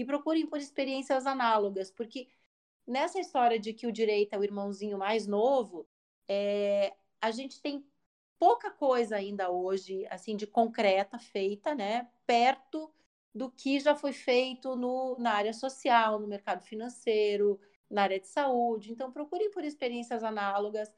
e 0.00 0.04
procurem 0.04 0.46
por 0.46 0.58
experiências 0.58 1.26
análogas, 1.26 1.90
porque 1.90 2.26
nessa 2.86 3.20
história 3.20 3.58
de 3.58 3.74
que 3.74 3.86
o 3.86 3.92
direito 3.92 4.32
é 4.32 4.38
o 4.38 4.44
irmãozinho 4.44 4.96
mais 4.96 5.26
novo, 5.26 5.86
é, 6.26 6.96
a 7.20 7.30
gente 7.30 7.60
tem 7.60 7.84
pouca 8.38 8.70
coisa 8.70 9.16
ainda 9.16 9.50
hoje, 9.50 10.06
assim, 10.08 10.36
de 10.36 10.46
concreta 10.46 11.18
feita, 11.18 11.74
né, 11.74 12.08
perto 12.26 12.90
do 13.34 13.50
que 13.50 13.78
já 13.78 13.94
foi 13.94 14.14
feito 14.14 14.74
no, 14.74 15.18
na 15.18 15.32
área 15.34 15.52
social, 15.52 16.18
no 16.18 16.26
mercado 16.26 16.64
financeiro, 16.64 17.60
na 17.90 18.02
área 18.04 18.18
de 18.18 18.26
saúde. 18.26 18.92
Então, 18.92 19.12
procurem 19.12 19.50
por 19.50 19.64
experiências 19.64 20.24
análogas. 20.24 20.90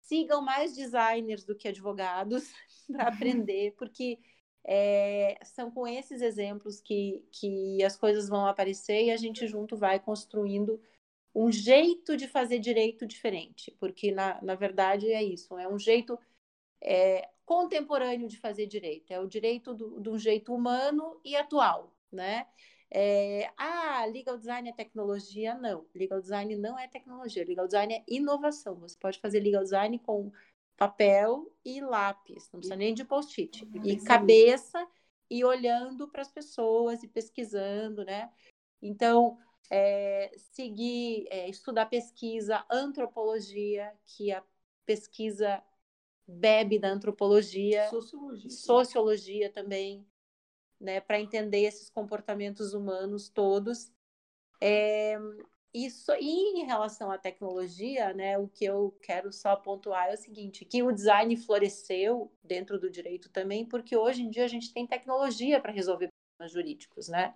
sigam 0.00 0.42
mais 0.42 0.74
designers 0.74 1.44
do 1.44 1.54
que 1.56 1.68
advogados 1.68 2.52
para 2.90 3.08
aprender, 3.10 3.74
porque 3.78 4.18
é, 4.64 5.38
são 5.44 5.70
com 5.70 5.86
esses 5.86 6.20
exemplos 6.20 6.80
que, 6.80 7.24
que 7.32 7.82
as 7.82 7.96
coisas 7.96 8.28
vão 8.28 8.46
aparecer 8.46 9.04
e 9.04 9.10
a 9.10 9.16
gente 9.16 9.46
junto 9.46 9.76
vai 9.76 9.98
construindo 9.98 10.80
um 11.34 11.50
jeito 11.50 12.16
de 12.16 12.26
fazer 12.26 12.58
direito 12.58 13.06
diferente, 13.06 13.70
porque 13.78 14.10
na, 14.12 14.40
na 14.42 14.54
verdade 14.54 15.10
é 15.12 15.22
isso, 15.22 15.56
é 15.58 15.68
um 15.68 15.78
jeito 15.78 16.18
é, 16.82 17.28
contemporâneo 17.44 18.28
de 18.28 18.36
fazer 18.36 18.66
direito, 18.66 19.12
é 19.12 19.20
o 19.20 19.26
direito 19.26 19.74
de 20.00 20.08
um 20.08 20.18
jeito 20.18 20.54
humano 20.54 21.20
e 21.24 21.36
atual, 21.36 21.94
né? 22.10 22.46
É, 22.92 23.48
ah, 23.56 24.04
legal 24.06 24.36
design 24.36 24.68
é 24.68 24.72
tecnologia? 24.72 25.54
Não, 25.54 25.86
legal 25.94 26.20
design 26.20 26.56
não 26.56 26.76
é 26.76 26.88
tecnologia, 26.88 27.44
legal 27.44 27.66
design 27.66 27.94
é 27.94 28.02
inovação. 28.08 28.74
Você 28.80 28.98
pode 28.98 29.20
fazer 29.20 29.38
legal 29.40 29.62
design 29.62 29.98
com 30.00 30.32
papel 30.80 31.54
e 31.62 31.78
lápis, 31.78 32.48
não 32.50 32.58
precisa 32.58 32.74
nem 32.74 32.94
de 32.94 33.04
post-it, 33.04 33.68
e 33.84 34.00
cabeça 34.00 34.88
e 35.28 35.44
olhando 35.44 36.08
para 36.08 36.22
as 36.22 36.32
pessoas 36.32 37.02
e 37.02 37.08
pesquisando, 37.08 38.02
né? 38.02 38.32
Então, 38.80 39.36
é, 39.70 40.32
seguir, 40.38 41.26
é, 41.28 41.50
estudar 41.50 41.84
pesquisa, 41.84 42.64
antropologia, 42.70 43.92
que 44.06 44.32
a 44.32 44.42
pesquisa 44.86 45.62
bebe 46.26 46.78
da 46.78 46.88
antropologia, 46.88 47.86
sociologia, 47.90 48.50
sociologia 48.50 49.52
também, 49.52 50.06
né, 50.80 50.98
para 50.98 51.20
entender 51.20 51.60
esses 51.60 51.90
comportamentos 51.90 52.72
humanos 52.72 53.28
todos. 53.28 53.92
É, 54.62 55.18
isso 55.72 56.12
e 56.14 56.60
em 56.60 56.64
relação 56.64 57.10
à 57.10 57.18
tecnologia, 57.18 58.12
né, 58.12 58.36
o 58.38 58.48
que 58.48 58.64
eu 58.64 58.96
quero 59.02 59.32
só 59.32 59.54
pontuar 59.56 60.08
é 60.08 60.14
o 60.14 60.16
seguinte, 60.16 60.64
que 60.64 60.82
o 60.82 60.92
design 60.92 61.36
floresceu 61.36 62.32
dentro 62.42 62.78
do 62.78 62.90
direito 62.90 63.28
também, 63.30 63.64
porque 63.64 63.96
hoje 63.96 64.22
em 64.22 64.30
dia 64.30 64.44
a 64.44 64.48
gente 64.48 64.72
tem 64.72 64.86
tecnologia 64.86 65.60
para 65.60 65.72
resolver 65.72 66.08
problemas 66.08 66.52
jurídicos, 66.52 67.08
né? 67.08 67.34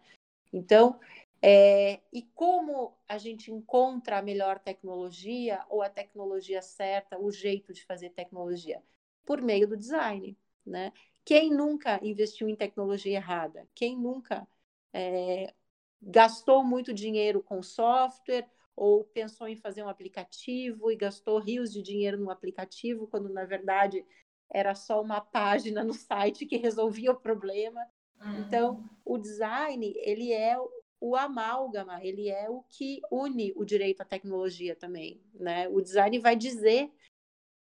Então, 0.53 0.99
é, 1.43 2.01
e 2.13 2.23
como 2.35 2.97
a 3.09 3.19
gente 3.19 3.53
encontra 3.53 4.19
a 4.19 4.23
melhor 4.23 4.59
tecnologia 4.59 5.65
ou 5.69 5.83
a 5.83 5.91
tecnologia 5.91 6.63
certa, 6.63 7.19
o 7.19 7.31
jeito 7.31 7.73
de 7.73 7.85
fazer 7.85 8.11
tecnologia? 8.11 8.83
Por 9.25 9.43
meio 9.43 9.69
do 9.69 9.77
design, 9.77 10.37
né? 10.65 10.93
Quem 11.25 11.51
nunca 11.51 12.01
investiu 12.03 12.49
em 12.49 12.57
tecnologia 12.57 13.17
errada? 13.17 13.69
Quem 13.75 13.97
nunca 13.97 14.47
é, 14.93 15.53
gastou 16.07 16.63
muito 16.63 16.93
dinheiro 16.93 17.43
com 17.43 17.63
software 17.63 18.47
ou 18.77 19.05
pensou 19.05 19.47
em 19.47 19.57
fazer 19.57 19.83
um 19.83 19.89
aplicativo 19.89 20.91
e 20.91 20.97
gastou 20.97 21.39
rios 21.39 21.73
de 21.73 21.83
dinheiro 21.83 22.19
no 22.19 22.31
aplicativo, 22.31 23.07
quando 23.07 23.29
na 23.29 23.45
verdade 23.45 24.05
era 24.51 24.75
só 24.75 25.01
uma 25.01 25.21
página 25.21 25.83
no 25.83 25.95
site 25.95 26.47
que 26.47 26.57
resolvia 26.57 27.13
o 27.13 27.21
problema. 27.21 27.81
Uhum. 28.21 28.41
Então, 28.41 28.85
o 29.05 29.19
design, 29.19 29.95
ele 29.97 30.33
é 30.33 30.57
o 31.01 31.17
amálgama, 31.17 32.03
ele 32.05 32.29
é 32.29 32.49
o 32.49 32.63
que 32.63 33.01
une 33.11 33.53
o 33.57 33.65
direito 33.65 34.01
à 34.01 34.05
tecnologia 34.05 34.75
também, 34.75 35.21
né? 35.35 35.69
O 35.69 35.81
design 35.81 36.19
vai 36.19 36.35
dizer 36.35 36.91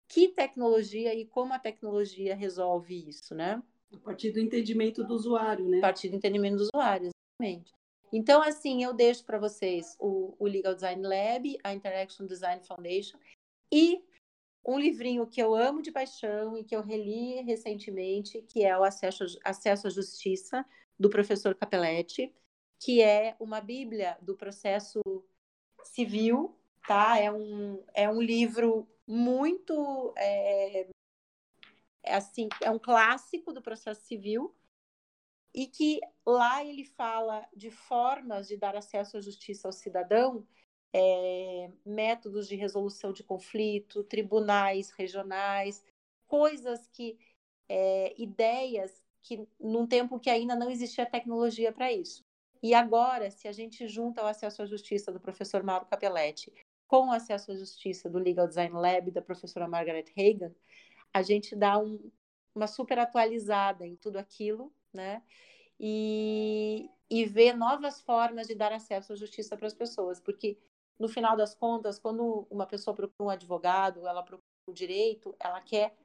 que 0.07 0.29
tecnologia 0.29 1.15
e 1.15 1.25
como 1.25 1.55
a 1.55 1.59
tecnologia 1.59 2.35
resolve 2.35 3.09
isso, 3.09 3.35
né? 3.35 3.63
A 3.93 3.99
partir 3.99 4.31
do 4.33 4.41
entendimento 4.41 5.03
do 5.05 5.15
usuário, 5.15 5.69
né? 5.69 5.79
A 5.79 5.81
partir 5.81 6.11
do 6.11 6.17
entendimento 6.17 6.57
do 6.57 6.63
usuário, 6.65 7.11
exatamente. 7.41 7.73
Então, 8.13 8.43
assim, 8.43 8.85
eu 8.85 8.93
deixo 8.93 9.25
para 9.25 9.39
vocês 9.39 9.97
o, 9.99 10.37
o, 10.39 10.47
Legal 10.47 10.75
Design 10.75 11.03
Lab, 11.03 11.59
a 11.65 11.73
Interaction 11.73 12.27
Design 12.27 12.63
Foundation 12.63 13.19
e 13.73 14.05
um 14.65 14.79
livrinho 14.79 15.27
que 15.27 15.43
eu 15.43 15.55
amo 15.55 15.81
de 15.81 15.91
paixão 15.91 16.57
e 16.57 16.63
que 16.63 16.77
eu 16.77 16.83
reli 16.83 17.41
recentemente, 17.41 18.43
que 18.43 18.63
é 18.65 18.79
o 18.79 18.85
Acesso, 18.85 19.25
Acesso 19.43 19.87
à 19.87 19.91
Justiça, 19.91 20.65
do 20.99 21.09
professor 21.09 21.55
Capelletti, 21.55 22.33
que 22.79 23.03
é 23.03 23.35
uma 23.41 23.61
bíblia 23.61 24.19
do 24.21 24.37
processo 24.37 25.01
civil, 25.83 26.57
tá? 26.87 27.19
É 27.19 27.33
um, 27.33 27.83
é 27.95 28.09
um 28.09 28.21
livro 28.21 28.87
muito 29.07 30.13
é, 30.17 30.87
é 32.05 32.15
assim, 32.15 32.49
é 32.61 32.71
um 32.71 32.79
clássico 32.79 33.53
do 33.53 33.63
processo 33.63 34.03
civil 34.03 34.55
e 35.55 35.67
que 35.67 36.01
lá 36.25 36.65
ele 36.65 36.85
fala 36.85 37.47
de 37.55 37.71
formas 37.71 38.49
de 38.49 38.57
dar 38.57 38.75
acesso 38.75 39.17
à 39.17 39.21
justiça 39.21 39.69
ao 39.69 39.73
cidadão, 39.73 40.47
é, 40.93 41.71
métodos 41.85 42.49
de 42.49 42.57
resolução 42.57 43.13
de 43.13 43.23
conflito, 43.23 44.05
tribunais 44.05 44.91
regionais, 44.91 45.85
coisas 46.27 46.87
que, 46.89 47.19
é, 47.69 48.15
ideias 48.21 49.03
que 49.23 49.47
num 49.61 49.87
tempo 49.87 50.19
que 50.19 50.31
ainda 50.31 50.57
não 50.57 50.71
existia 50.71 51.07
tecnologia 51.07 51.73
para 51.73 51.93
isso. 51.93 52.25
E 52.63 52.75
agora, 52.75 53.31
se 53.31 53.49
a 53.49 53.53
gente 53.53 53.87
junta 53.89 54.23
o 54.23 54.27
acesso 54.27 54.63
à 54.63 54.67
justiça 54.67 55.13
do 55.13 55.21
professor 55.21 55.63
Mauro 55.63 55.87
Capelletti 55.87 56.53
com 56.87 57.09
o 57.09 57.13
acesso 57.13 57.53
à 57.53 57.57
justiça 57.57 58.09
do 58.09 58.19
Legal 58.19 58.47
Design 58.47 58.75
Lab 58.75 59.11
da 59.11 59.23
professora 59.23 59.69
Margaret 59.69 60.07
Hagan, 60.17 60.55
a 61.13 61.23
gente 61.23 61.57
dá 61.57 61.79
um, 61.79 62.11
uma 62.55 62.67
super 62.67 62.99
atualizada 62.99 63.87
em 63.87 63.97
tudo 63.97 64.19
aquilo 64.19 64.73
né? 64.93 65.23
E, 65.79 66.89
e 67.11 67.25
ver 67.25 67.57
novas 67.57 68.01
formas 68.01 68.47
de 68.47 68.55
dar 68.55 68.73
acesso 68.73 69.13
à 69.13 69.17
justiça 69.17 69.57
para 69.57 69.67
as 69.67 69.75
pessoas, 69.75 70.21
porque 70.21 70.59
no 70.99 71.09
final 71.09 71.37
das 71.37 71.55
contas, 71.55 71.99
quando 71.99 72.47
uma 72.51 72.67
pessoa 72.67 72.95
procura 72.95 73.27
um 73.27 73.31
advogado, 73.31 74.07
ela 74.07 74.23
procura 74.23 74.47
o 74.69 74.73
direito, 74.73 75.35
ela 75.41 75.61
quer 75.61 75.97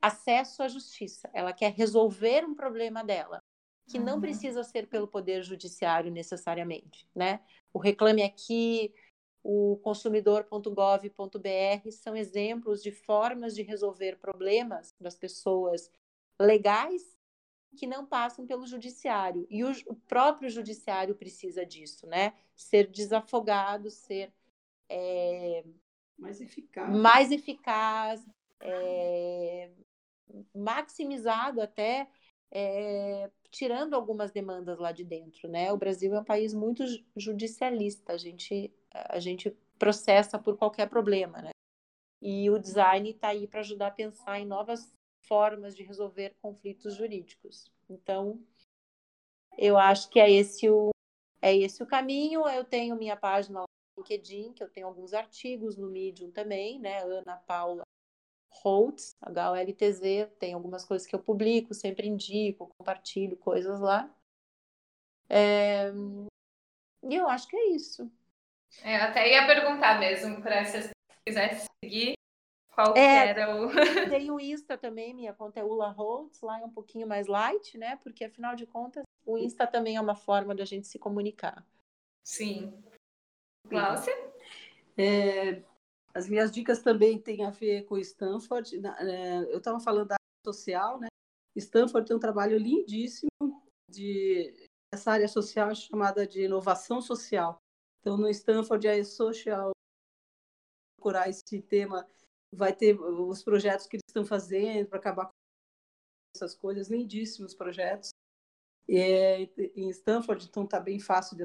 acesso 0.00 0.62
à 0.62 0.68
justiça, 0.68 1.28
ela 1.32 1.52
quer 1.52 1.72
resolver 1.72 2.44
um 2.44 2.54
problema 2.54 3.04
dela, 3.04 3.42
que 3.88 3.98
não 3.98 4.14
uhum. 4.14 4.20
precisa 4.20 4.62
ser 4.62 4.86
pelo 4.86 5.08
poder 5.08 5.42
judiciário 5.42 6.10
necessariamente, 6.10 7.06
né? 7.14 7.40
O 7.72 7.78
Reclame 7.78 8.22
Aqui, 8.22 8.94
o 9.42 9.76
consumidor.gov.br 9.78 11.90
são 11.90 12.16
exemplos 12.16 12.82
de 12.82 12.92
formas 12.92 13.54
de 13.54 13.62
resolver 13.62 14.18
problemas 14.18 14.94
das 15.00 15.14
pessoas 15.14 15.90
legais 16.40 17.17
que 17.78 17.86
não 17.86 18.04
passam 18.04 18.44
pelo 18.44 18.66
judiciário. 18.66 19.46
E 19.48 19.62
o, 19.62 19.70
o 19.86 19.94
próprio 19.94 20.50
judiciário 20.50 21.14
precisa 21.14 21.64
disso, 21.64 22.06
né? 22.06 22.34
Ser 22.56 22.88
desafogado, 22.88 23.88
ser 23.88 24.32
é, 24.88 25.64
mais 26.18 26.40
eficaz, 26.40 26.96
mais 26.96 27.30
eficaz 27.30 28.26
é, 28.60 29.70
maximizado 30.52 31.60
até, 31.60 32.08
é, 32.50 33.30
tirando 33.48 33.94
algumas 33.94 34.32
demandas 34.32 34.76
lá 34.78 34.90
de 34.90 35.04
dentro, 35.04 35.48
né? 35.48 35.72
O 35.72 35.76
Brasil 35.78 36.12
é 36.14 36.20
um 36.20 36.24
país 36.24 36.52
muito 36.52 36.84
judicialista, 37.16 38.12
a 38.12 38.18
gente, 38.18 38.74
a 38.90 39.20
gente 39.20 39.56
processa 39.78 40.36
por 40.36 40.56
qualquer 40.56 40.88
problema, 40.88 41.40
né? 41.40 41.50
E 42.20 42.50
o 42.50 42.58
design 42.58 43.10
está 43.10 43.28
aí 43.28 43.46
para 43.46 43.60
ajudar 43.60 43.86
a 43.86 43.92
pensar 43.92 44.40
em 44.40 44.44
novas 44.44 44.97
formas 45.28 45.76
de 45.76 45.82
resolver 45.82 46.34
conflitos 46.40 46.94
jurídicos. 46.94 47.70
Então, 47.88 48.42
eu 49.56 49.76
acho 49.76 50.08
que 50.08 50.18
é 50.18 50.30
esse 50.30 50.68
o, 50.68 50.90
é 51.40 51.54
esse 51.54 51.82
o 51.82 51.86
caminho. 51.86 52.48
Eu 52.48 52.64
tenho 52.64 52.96
minha 52.96 53.16
página 53.16 53.60
no 53.60 53.66
LinkedIn, 54.02 54.54
que 54.54 54.62
eu 54.62 54.68
tenho 54.68 54.86
alguns 54.86 55.12
artigos 55.12 55.76
no 55.76 55.88
Medium 55.88 56.30
também, 56.30 56.80
né? 56.80 57.02
Ana 57.02 57.36
Paula 57.36 57.82
Holtz, 58.50 59.16
H-O-L-T-Z, 59.20 60.32
tem 60.38 60.54
algumas 60.54 60.84
coisas 60.84 61.06
que 61.06 61.14
eu 61.14 61.22
publico, 61.22 61.74
sempre 61.74 62.08
indico, 62.08 62.72
compartilho 62.78 63.36
coisas 63.36 63.78
lá. 63.78 64.12
É... 65.28 65.92
E 67.04 67.14
eu 67.14 67.28
acho 67.28 67.46
que 67.46 67.56
é 67.56 67.68
isso. 67.68 68.10
É, 68.82 68.96
até 68.96 69.32
ia 69.32 69.46
perguntar 69.46 69.98
mesmo, 69.98 70.42
para 70.42 70.64
se 70.64 70.90
quiser 71.24 71.64
seguir, 71.82 72.17
qual 72.78 72.96
é, 72.96 73.30
era 73.30 73.56
o. 73.56 73.68
tem 74.08 74.30
o 74.30 74.38
Insta 74.38 74.78
também, 74.78 75.12
minha 75.12 75.34
conta 75.34 75.58
é 75.58 75.64
Ula 75.64 75.90
Holtz, 75.90 76.40
lá 76.40 76.60
é 76.60 76.64
um 76.64 76.70
pouquinho 76.70 77.08
mais 77.08 77.26
light, 77.26 77.76
né? 77.76 77.96
Porque 77.96 78.24
afinal 78.24 78.54
de 78.54 78.66
contas, 78.66 79.02
o 79.26 79.36
Insta 79.36 79.66
também 79.66 79.96
é 79.96 80.00
uma 80.00 80.14
forma 80.14 80.54
da 80.54 80.64
gente 80.64 80.86
se 80.86 80.96
comunicar. 80.96 81.66
Sim. 82.22 82.80
Cláudia? 83.68 84.14
É, 84.96 85.60
as 86.14 86.28
minhas 86.28 86.52
dicas 86.52 86.80
também 86.80 87.20
têm 87.20 87.44
a 87.44 87.50
ver 87.50 87.84
com 87.86 87.98
Stanford. 87.98 88.80
É, 89.00 89.38
eu 89.52 89.58
estava 89.58 89.80
falando 89.80 90.06
da 90.06 90.14
área 90.14 90.54
social, 90.54 91.00
né? 91.00 91.08
Stanford 91.56 92.06
tem 92.06 92.16
um 92.16 92.20
trabalho 92.20 92.56
lindíssimo 92.56 93.28
de 93.90 94.54
essa 94.94 95.10
área 95.10 95.26
social 95.26 95.74
chamada 95.74 96.24
de 96.24 96.44
inovação 96.44 97.00
social. 97.00 97.58
Então, 97.98 98.16
no 98.16 98.28
Stanford, 98.28 98.86
a 98.86 99.04
social 99.04 99.72
procurar 100.96 101.28
esse 101.28 101.60
tema 101.60 102.06
vai 102.52 102.74
ter 102.74 102.98
os 102.98 103.42
projetos 103.42 103.86
que 103.86 103.96
eles 103.96 104.04
estão 104.08 104.24
fazendo 104.24 104.88
para 104.88 104.98
acabar 104.98 105.26
com 105.26 105.32
essas 106.34 106.54
coisas, 106.54 106.88
lindíssimos 106.88 107.54
projetos. 107.54 108.10
É, 108.88 109.42
em 109.76 109.90
Stanford, 109.90 110.46
então 110.46 110.64
está 110.64 110.80
bem 110.80 110.98
fácil. 110.98 111.36
De... 111.36 111.44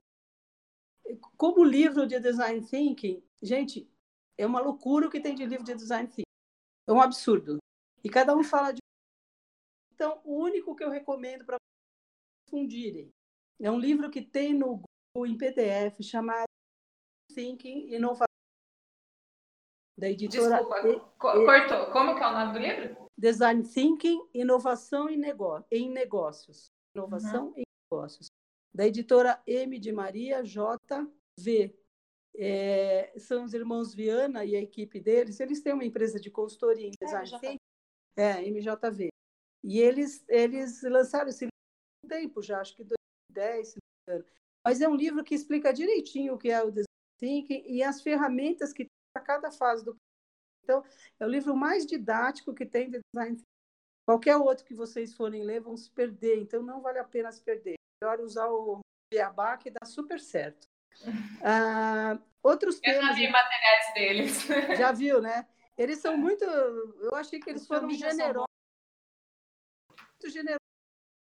Como 1.37 1.63
livro 1.63 2.07
de 2.07 2.19
design 2.19 2.65
thinking, 2.65 3.21
gente, 3.41 3.89
é 4.37 4.45
uma 4.45 4.61
loucura 4.61 5.07
o 5.07 5.09
que 5.09 5.19
tem 5.19 5.35
de 5.35 5.45
livro 5.45 5.65
de 5.65 5.75
design 5.75 6.07
thinking. 6.07 6.23
É 6.87 6.91
um 6.91 7.01
absurdo. 7.01 7.57
E 8.03 8.09
cada 8.09 8.35
um 8.35 8.43
fala 8.43 8.71
de. 8.71 8.79
Então, 9.93 10.21
o 10.23 10.35
único 10.35 10.75
que 10.75 10.83
eu 10.83 10.89
recomendo 10.89 11.45
para 11.45 11.57
fundirem 12.49 13.09
é 13.59 13.71
um 13.71 13.79
livro 13.79 14.09
que 14.09 14.21
tem 14.21 14.53
no 14.53 14.81
Google 15.15 15.27
em 15.27 15.37
PDF 15.37 16.01
chamado 16.01 16.45
Thinking 17.33 17.93
Inovação. 17.93 18.32
Da 19.97 20.09
editora. 20.09 20.57
Desculpa, 20.57 20.87
e, 20.87 20.99
cortou. 21.19 21.91
Como 21.91 22.15
que 22.15 22.23
é 22.23 22.27
o 22.27 22.31
nome 22.31 22.53
do 22.53 22.59
livro? 22.59 23.03
Design 23.17 23.63
Thinking, 23.63 24.27
Inovação 24.33 25.07
em, 25.07 25.17
Negócio, 25.17 25.65
em 25.71 25.89
Negócios. 25.89 26.71
Inovação 26.95 27.47
uhum. 27.47 27.53
em 27.57 27.63
Negócios. 27.91 28.27
Da 28.73 28.87
editora 28.87 29.41
M 29.45 29.77
de 29.79 29.91
Maria 29.91 30.41
JV. 30.41 31.77
É, 32.35 33.13
são 33.17 33.43
os 33.43 33.53
irmãos 33.53 33.93
Viana 33.93 34.43
e 34.43 34.55
a 34.55 34.61
equipe 34.61 34.99
deles. 34.99 35.39
Eles 35.39 35.61
têm 35.61 35.73
uma 35.73 35.85
empresa 35.85 36.19
de 36.19 36.31
consultoria 36.31 36.87
em 36.87 36.91
design 36.99 37.29
é, 37.35 37.39
thinking. 37.39 37.57
É, 38.15 38.41
MJV. 38.49 39.09
E 39.63 39.79
eles, 39.79 40.25
eles 40.27 40.81
lançaram 40.81 41.29
esse 41.29 41.45
livro 41.45 41.53
há 42.03 42.05
um 42.05 42.09
tempo 42.09 42.41
já, 42.41 42.59
acho 42.59 42.75
que 42.75 42.83
2010, 42.83 43.67
se 43.67 43.77
não 43.77 44.15
me 44.15 44.15
engano. 44.15 44.33
Mas 44.65 44.81
é 44.81 44.87
um 44.87 44.95
livro 44.95 45.23
que 45.23 45.35
explica 45.35 45.71
direitinho 45.71 46.33
o 46.33 46.37
que 46.37 46.49
é 46.49 46.61
o 46.61 46.71
design 46.71 46.87
thinking 47.19 47.63
e 47.67 47.83
as 47.83 48.01
ferramentas 48.01 48.73
que 48.73 48.87
para 49.13 49.23
cada 49.23 49.51
fase 49.51 49.85
do 49.85 49.95
então, 50.63 50.81
é 51.19 51.25
o 51.25 51.29
livro 51.29 51.55
mais 51.55 51.85
didático 51.85 52.53
que 52.53 52.65
tem 52.65 52.89
de 52.89 53.01
design 53.13 53.37
Qualquer 54.05 54.35
outro 54.35 54.65
que 54.65 54.73
vocês 54.73 55.13
forem 55.13 55.43
ler 55.43 55.61
vão 55.61 55.77
se 55.77 55.89
perder, 55.89 56.37
então 56.37 56.61
não 56.61 56.81
vale 56.81 56.99
a 56.99 57.05
pena 57.05 57.31
se 57.31 57.41
perder. 57.41 57.75
Melhor 58.01 58.19
usar 58.19 58.47
o 58.49 58.79
Beabá 59.09 59.57
que 59.57 59.71
dá 59.71 59.85
super 59.85 60.19
certo. 60.19 60.67
Ah, 61.43 62.19
outros 62.41 62.75
eu 62.75 62.81
temas. 62.81 63.07
já 63.07 63.13
vi 63.13 63.31
materiais 63.31 63.93
deles. 63.93 64.47
Já 64.77 64.91
viu, 64.91 65.21
né? 65.21 65.47
Eles 65.77 65.99
são 65.99 66.15
muito. 66.15 66.43
Eu 66.45 67.15
achei 67.15 67.39
que 67.39 67.49
eles 67.49 67.65
foram 67.65 67.89
generosos. 67.89 68.47
Muito 69.89 70.29
generosos 70.31 70.59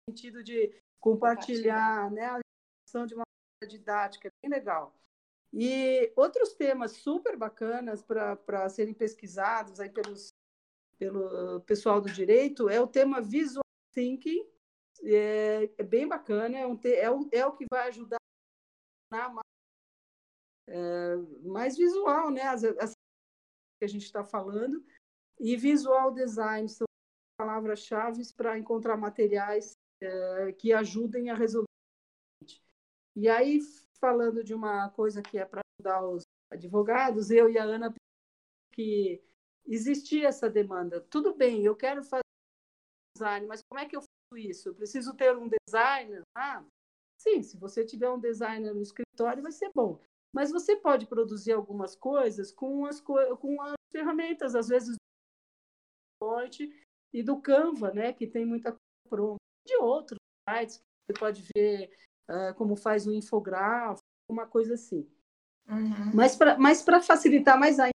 no 0.07 0.13
sentido 0.13 0.43
de 0.43 0.71
compartilhar, 0.99 2.03
compartilhar. 2.09 2.11
né? 2.11 2.25
A 2.25 3.05
de 3.05 3.15
uma 3.15 3.23
maneira 3.25 3.77
didática, 3.77 4.27
é 4.27 4.31
bem 4.41 4.51
legal. 4.57 4.93
E 5.57 6.11
outros 6.17 6.53
temas 6.53 6.91
super 6.97 7.37
bacanas 7.37 8.03
para 8.03 8.67
serem 8.67 8.93
pesquisados 8.93 9.79
aí 9.79 9.89
pelos, 9.89 10.33
pelo 10.97 11.61
pessoal 11.61 12.01
do 12.01 12.11
direito 12.11 12.67
é 12.67 12.81
o 12.81 12.87
tema 12.87 13.21
visual 13.21 13.63
thinking, 13.93 14.45
é, 15.01 15.71
é 15.77 15.83
bem 15.83 16.05
bacana, 16.05 16.57
é, 16.57 16.67
um, 16.67 16.77
é, 16.83 17.09
o, 17.09 17.29
é 17.31 17.45
o 17.45 17.55
que 17.55 17.65
vai 17.71 17.87
ajudar 17.87 18.17
na 19.09 19.29
mais, 19.29 19.45
é, 20.67 21.15
mais 21.43 21.77
visual, 21.77 22.29
né? 22.29 22.41
As, 22.41 22.65
as 22.65 22.91
que 23.79 23.85
a 23.85 23.87
gente 23.87 24.03
está 24.03 24.25
falando, 24.25 24.85
e 25.39 25.55
visual 25.55 26.13
design 26.13 26.67
são 26.67 26.85
palavras-chave 27.37 28.21
para 28.35 28.57
encontrar 28.57 28.97
materiais 28.97 29.71
é, 30.01 30.51
que 30.53 30.73
ajudem 30.73 31.29
a 31.29 31.35
resolver. 31.35 31.65
E 33.15 33.29
aí, 33.29 33.59
falando 34.05 34.43
de 34.43 34.53
uma 34.53 34.87
coisa 34.91 35.19
que 35.19 35.39
é 35.39 35.45
para 35.45 35.61
ajudar 35.79 36.07
os 36.07 36.21
advogados, 36.51 37.31
eu 37.31 37.49
e 37.49 37.57
a 37.57 37.63
Ana 37.63 37.91
que 38.71 39.19
existia 39.65 40.27
essa 40.27 40.47
demanda. 40.47 41.01
Tudo 41.09 41.33
bem, 41.33 41.65
eu 41.65 41.75
quero 41.75 42.03
fazer 42.03 42.21
design, 43.17 43.47
mas 43.47 43.61
como 43.67 43.81
é 43.81 43.87
que 43.87 43.95
eu 43.95 44.01
faço 44.01 44.37
isso? 44.37 44.69
Eu 44.69 44.75
preciso 44.75 45.15
ter 45.15 45.35
um 45.35 45.49
designer? 45.49 46.21
Ah, 46.37 46.63
sim, 47.19 47.41
se 47.41 47.57
você 47.57 47.83
tiver 47.83 48.07
um 48.11 48.19
designer 48.19 48.75
no 48.75 48.81
escritório, 48.81 49.41
vai 49.41 49.51
ser 49.51 49.71
bom. 49.73 49.99
Mas 50.31 50.51
você 50.51 50.75
pode 50.75 51.07
produzir 51.07 51.53
algumas 51.53 51.95
coisas 51.95 52.51
com 52.51 52.85
as, 52.85 53.01
com 53.01 53.59
as 53.63 53.73
ferramentas, 53.91 54.53
às 54.53 54.67
vezes, 54.67 54.89
do 54.89 54.99
Point 56.19 56.71
e 57.11 57.23
do 57.23 57.41
Canva, 57.41 57.91
né, 57.91 58.13
que 58.13 58.27
tem 58.27 58.45
muita 58.45 58.69
coisa 58.69 59.09
pronta, 59.09 59.39
de 59.65 59.77
outros 59.77 60.19
sites, 60.47 60.79
você 61.07 61.19
pode 61.19 61.43
ver 61.55 61.89
uh, 62.29 62.53
como 62.55 62.75
faz 62.75 63.07
um 63.07 63.13
infográfico, 63.13 64.03
uma 64.29 64.45
coisa 64.45 64.75
assim. 64.75 65.07
Uhum. 65.67 66.11
Mas 66.13 66.35
para 66.35 66.57
mas 66.57 66.83
facilitar 67.05 67.59
mais 67.59 67.79
ainda, 67.79 67.95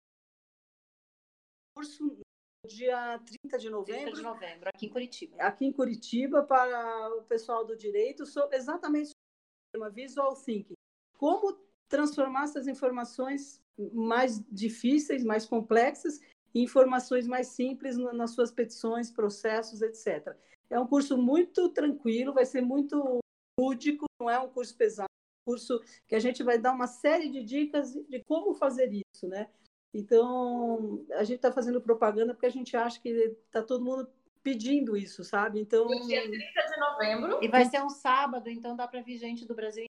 curso 1.77 2.19
dia 2.67 3.21
30 3.43 3.59
de 3.59 3.71
novembro. 3.71 4.03
30 4.13 4.17
de 4.17 4.23
novembro, 4.23 4.69
aqui 4.69 4.87
em 4.87 4.89
Curitiba. 4.89 5.37
Aqui 5.39 5.67
em 5.67 5.73
Curitiba, 5.73 6.43
para 6.43 7.15
o 7.17 7.23
pessoal 7.23 7.65
do 7.65 7.77
direito, 7.77 8.27
sobre, 8.27 8.57
exatamente 8.57 9.11
sobre 9.11 9.15
o 9.15 9.73
tema 9.73 9.91
Visual 9.91 10.35
Thinking. 10.35 10.75
Como 11.19 11.59
transformar 11.89 12.45
essas 12.45 12.67
informações 12.67 13.61
mais 13.93 14.43
difíceis, 14.51 15.23
mais 15.23 15.47
complexas, 15.47 16.21
em 16.55 16.65
informações 16.65 17.27
mais 17.27 17.49
simples 17.49 17.97
nas 17.97 18.33
suas 18.33 18.51
petições, 18.51 19.11
processos, 19.11 19.83
etc. 19.83 20.35
É 20.71 20.81
um 20.81 20.87
curso 20.87 21.17
muito 21.17 21.69
tranquilo, 21.69 22.33
vai 22.33 22.45
ser 22.47 22.63
muito 22.63 23.21
lúdico, 23.59 24.07
não 24.21 24.29
é 24.29 24.39
um 24.39 24.49
curso 24.49 24.77
pesado, 24.77 25.09
é 25.09 25.51
um 25.51 25.53
curso 25.53 25.81
que 26.07 26.15
a 26.15 26.19
gente 26.19 26.43
vai 26.43 26.59
dar 26.59 26.73
uma 26.73 26.87
série 26.87 27.29
de 27.29 27.43
dicas 27.43 27.93
de 27.93 28.23
como 28.25 28.55
fazer 28.55 28.91
isso, 28.93 29.27
né? 29.27 29.49
Então, 29.95 31.07
a 31.13 31.25
gente 31.25 31.37
está 31.37 31.51
fazendo 31.51 31.81
propaganda 31.81 32.35
porque 32.35 32.47
a 32.47 32.51
gente 32.51 32.77
acha 32.77 33.01
que 33.01 33.09
está 33.09 33.63
todo 33.63 33.85
mundo 33.85 34.09
pedindo 34.43 34.97
isso, 34.97 35.25
sabe? 35.25 35.59
Então. 35.59 35.87
No 35.87 36.07
dia 36.07 36.23
30 36.23 36.37
de 36.37 36.81
novembro. 36.81 37.43
E 37.43 37.49
vai 37.49 37.65
ser 37.65 37.83
um 37.83 37.89
sábado, 37.89 38.51
então 38.51 38.77
dá 38.77 38.87
para 38.87 39.01
vir 39.01 39.17
gente 39.17 39.47
do 39.47 39.55
Brasil. 39.55 39.87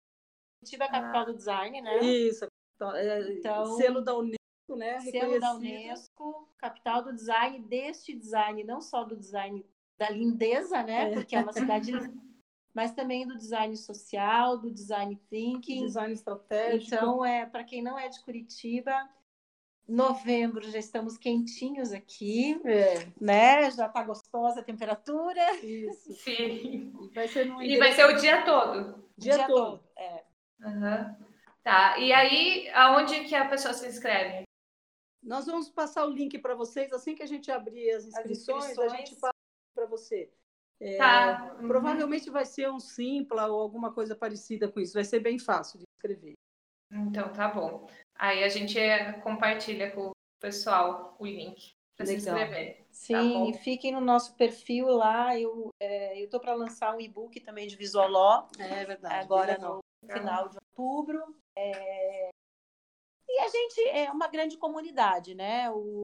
Tive 0.64 0.84
a 0.84 0.90
capital 0.90 1.22
ah. 1.22 1.24
do 1.24 1.34
design, 1.34 1.80
né? 1.80 1.98
Isso, 2.04 2.46
é, 2.94 3.32
então, 3.32 3.66
selo 3.76 4.00
da 4.00 4.16
Unesco, 4.16 4.76
né? 4.76 5.00
Selo 5.00 5.40
da 5.40 5.54
Unesco, 5.54 6.48
capital 6.58 7.02
do 7.02 7.12
design, 7.12 7.58
deste 7.60 8.14
design, 8.14 8.64
não 8.64 8.80
só 8.80 9.04
do 9.04 9.16
design 9.16 9.64
da 9.96 10.10
lindeza, 10.10 10.82
né? 10.82 11.10
É. 11.10 11.14
Porque 11.14 11.36
é 11.36 11.40
uma 11.40 11.52
cidade 11.52 11.92
mas 12.76 12.92
também 12.92 13.26
do 13.26 13.34
design 13.34 13.74
social, 13.74 14.58
do 14.58 14.70
design 14.70 15.18
thinking. 15.30 15.86
Design 15.86 16.12
estratégico. 16.12 16.94
Então, 16.94 17.24
é, 17.24 17.46
para 17.46 17.64
quem 17.64 17.82
não 17.82 17.98
é 17.98 18.06
de 18.06 18.20
Curitiba, 18.20 18.92
novembro 19.88 20.70
já 20.70 20.78
estamos 20.78 21.16
quentinhos 21.16 21.90
aqui, 21.90 22.60
é. 22.66 23.08
né? 23.18 23.70
Já 23.70 23.86
está 23.86 24.04
gostosa 24.04 24.60
a 24.60 24.62
temperatura. 24.62 25.54
Isso. 25.64 26.12
Sim. 26.22 26.92
E 27.00 27.14
vai 27.14 27.26
ser, 27.28 27.46
no 27.46 27.62
e 27.62 27.78
vai 27.78 27.92
ser 27.92 28.04
o 28.04 28.20
dia 28.20 28.44
todo. 28.44 29.02
Dia, 29.16 29.36
dia 29.36 29.46
todo. 29.46 29.78
todo. 29.78 29.88
É. 29.96 30.24
Uhum. 30.60 31.16
Tá. 31.62 31.98
E 31.98 32.12
aí, 32.12 32.68
aonde 32.74 33.24
que 33.24 33.34
a 33.34 33.48
pessoa 33.48 33.72
se 33.72 33.88
inscreve? 33.88 34.44
Nós 35.22 35.46
vamos 35.46 35.70
passar 35.70 36.04
o 36.04 36.10
link 36.10 36.38
para 36.40 36.54
vocês 36.54 36.92
assim 36.92 37.14
que 37.14 37.22
a 37.22 37.26
gente 37.26 37.50
abrir 37.50 37.90
as 37.92 38.04
inscrições, 38.04 38.64
as 38.64 38.70
inscrições. 38.70 38.92
a 38.92 38.96
gente 38.98 39.16
passa 39.16 39.34
para 39.74 39.86
você. 39.86 40.30
É, 40.80 40.96
tá. 40.96 41.56
Uhum. 41.60 41.68
Provavelmente 41.68 42.30
vai 42.30 42.44
ser 42.44 42.70
um 42.70 42.78
Simpla 42.78 43.46
ou 43.46 43.60
alguma 43.60 43.92
coisa 43.92 44.14
parecida 44.14 44.70
com 44.70 44.80
isso. 44.80 44.94
Vai 44.94 45.04
ser 45.04 45.20
bem 45.20 45.38
fácil 45.38 45.78
de 45.78 45.84
escrever. 45.96 46.34
Então, 46.90 47.32
tá 47.32 47.48
bom. 47.48 47.88
Aí 48.14 48.44
a 48.44 48.48
gente 48.48 48.78
compartilha 49.22 49.90
com 49.90 50.08
o 50.08 50.12
pessoal 50.40 51.16
o 51.18 51.26
link 51.26 51.72
para 51.96 52.06
se 52.06 52.16
inscrever. 52.16 52.78
Tá 52.78 52.84
Sim, 52.90 53.52
tá 53.52 53.58
fiquem 53.58 53.92
no 53.92 54.00
nosso 54.00 54.36
perfil 54.36 54.86
lá. 54.88 55.38
Eu 55.38 55.70
é, 55.80 56.20
estou 56.20 56.40
para 56.40 56.54
lançar 56.54 56.94
um 56.94 57.00
e-book 57.00 57.40
também 57.40 57.66
de 57.66 57.76
Visualó. 57.76 58.46
É 58.58 58.84
verdade. 58.84 59.24
Agora 59.24 59.58
no 59.58 59.80
final 60.06 60.48
de 60.48 60.58
outubro. 60.76 61.36
É... 61.56 62.30
E 63.28 63.40
a 63.40 63.48
gente 63.48 63.88
é 63.88 64.10
uma 64.10 64.28
grande 64.28 64.56
comunidade, 64.56 65.34
né? 65.34 65.70
O, 65.70 66.02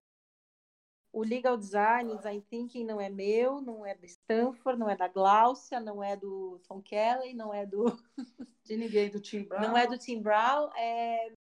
o 1.13 1.23
Legal 1.23 1.59
Design, 1.59 2.17
Design 2.17 2.41
Thinking 2.49 2.85
não 2.85 2.99
é 2.99 3.11
meu, 3.11 3.61
não 3.61 3.85
é 3.85 3.95
do 3.95 4.07
Stanford, 4.07 4.81
não 4.81 4.89
é 4.89 4.97
da 4.97 5.09
Gláucia, 5.09 5.79
não 5.79 6.03
é 6.03 6.17
do 6.17 6.59
Tom 6.67 6.81
Kelly, 6.81 7.35
não 7.35 7.53
é 7.53 7.67
do. 7.67 7.85
De 8.65 8.77
ninguém, 8.77 9.11
do 9.11 9.21
Tim 9.21 9.43
Brown. 9.43 9.61
Não 9.69 9.77
é 9.77 9.89
do 9.89 9.99
Tim 9.99 10.23
Brown, 10.23 10.71
é, 10.77 11.33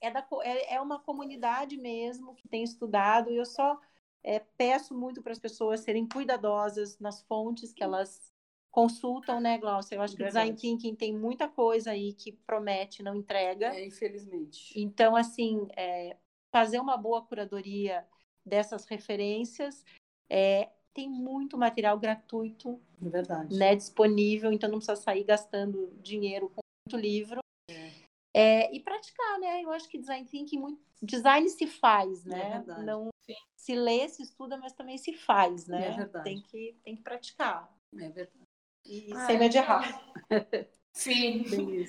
é, 0.00 0.10
da, 0.10 0.26
é, 0.42 0.76
é 0.76 0.80
uma 0.80 0.98
comunidade 0.98 1.76
mesmo 1.76 2.34
que 2.34 2.48
tem 2.48 2.64
estudado, 2.64 3.30
e 3.30 3.36
eu 3.36 3.44
só 3.44 3.78
é, 4.24 4.38
peço 4.56 4.94
muito 4.94 5.22
para 5.22 5.32
as 5.32 5.38
pessoas 5.38 5.80
serem 5.80 6.08
cuidadosas 6.08 6.98
nas 6.98 7.20
fontes 7.24 7.70
que 7.70 7.84
elas 7.84 8.32
consultam, 8.70 9.40
né, 9.40 9.58
Glaucia? 9.58 9.96
Eu 9.96 10.00
acho 10.02 10.16
que 10.16 10.22
o 10.22 10.26
Design 10.26 10.56
Thinking 10.56 10.94
tem 10.94 11.14
muita 11.14 11.46
coisa 11.46 11.90
aí 11.90 12.14
que 12.14 12.32
promete, 12.32 13.02
não 13.02 13.14
entrega. 13.14 13.74
É, 13.74 13.86
infelizmente. 13.86 14.72
Então, 14.80 15.14
assim, 15.14 15.68
é, 15.76 16.16
fazer 16.50 16.80
uma 16.80 16.96
boa 16.96 17.20
curadoria 17.22 18.06
dessas 18.44 18.86
referências. 18.86 19.84
É, 20.28 20.70
tem 20.92 21.08
muito 21.08 21.56
material 21.56 21.98
gratuito 21.98 22.80
Verdade. 23.00 23.56
Né, 23.56 23.74
disponível, 23.74 24.52
então 24.52 24.68
não 24.68 24.78
precisa 24.78 24.96
sair 24.96 25.24
gastando 25.24 25.90
dinheiro 26.02 26.50
com 26.50 26.60
muito 26.86 27.02
livro. 27.02 27.40
É. 27.70 27.90
É, 28.32 28.74
e 28.74 28.80
praticar, 28.80 29.38
né? 29.40 29.62
Eu 29.62 29.72
acho 29.72 29.88
que 29.88 29.98
design 29.98 30.26
thinking 30.26 30.58
muito 30.58 30.80
design 31.02 31.48
se 31.48 31.66
faz, 31.66 32.24
né? 32.24 32.62
É 32.68 32.82
não 32.82 33.08
Sim. 33.22 33.34
se 33.56 33.74
lê, 33.74 34.08
se 34.08 34.22
estuda, 34.22 34.56
mas 34.56 34.72
também 34.72 34.98
se 34.98 35.14
faz, 35.14 35.66
né? 35.66 35.88
É 35.88 35.90
verdade. 35.92 36.24
Tem 36.24 36.40
que 36.42 36.76
tem 36.84 36.94
que 36.94 37.02
praticar. 37.02 37.74
É 37.94 38.08
verdade. 38.08 38.44
E 38.84 39.10
ah, 39.14 39.26
sem 39.26 39.38
medo 39.38 39.52
de 39.52 39.58
errar. 39.58 40.12
Sim, 40.92 41.44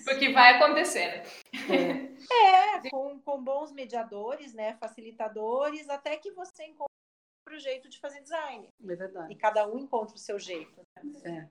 porque 0.06 0.32
vai 0.32 0.56
acontecer. 0.56 1.24
Né? 1.70 2.16
É, 2.32 2.76
é 2.86 2.90
com, 2.90 3.20
com 3.20 3.44
bons 3.44 3.72
mediadores, 3.72 4.54
né, 4.54 4.76
facilitadores, 4.76 5.90
até 5.90 6.18
que 6.18 6.32
você 6.32 6.66
encontre 6.66 6.92
próprio 7.52 7.60
jeito 7.60 7.90
de 7.90 8.00
fazer 8.00 8.22
design. 8.22 8.70
É 8.88 8.96
verdade. 8.96 9.34
E 9.34 9.36
cada 9.36 9.68
um 9.68 9.80
encontra 9.80 10.16
o 10.16 10.20
seu 10.20 10.40
jeito. 10.40 10.82
Né? 11.04 11.50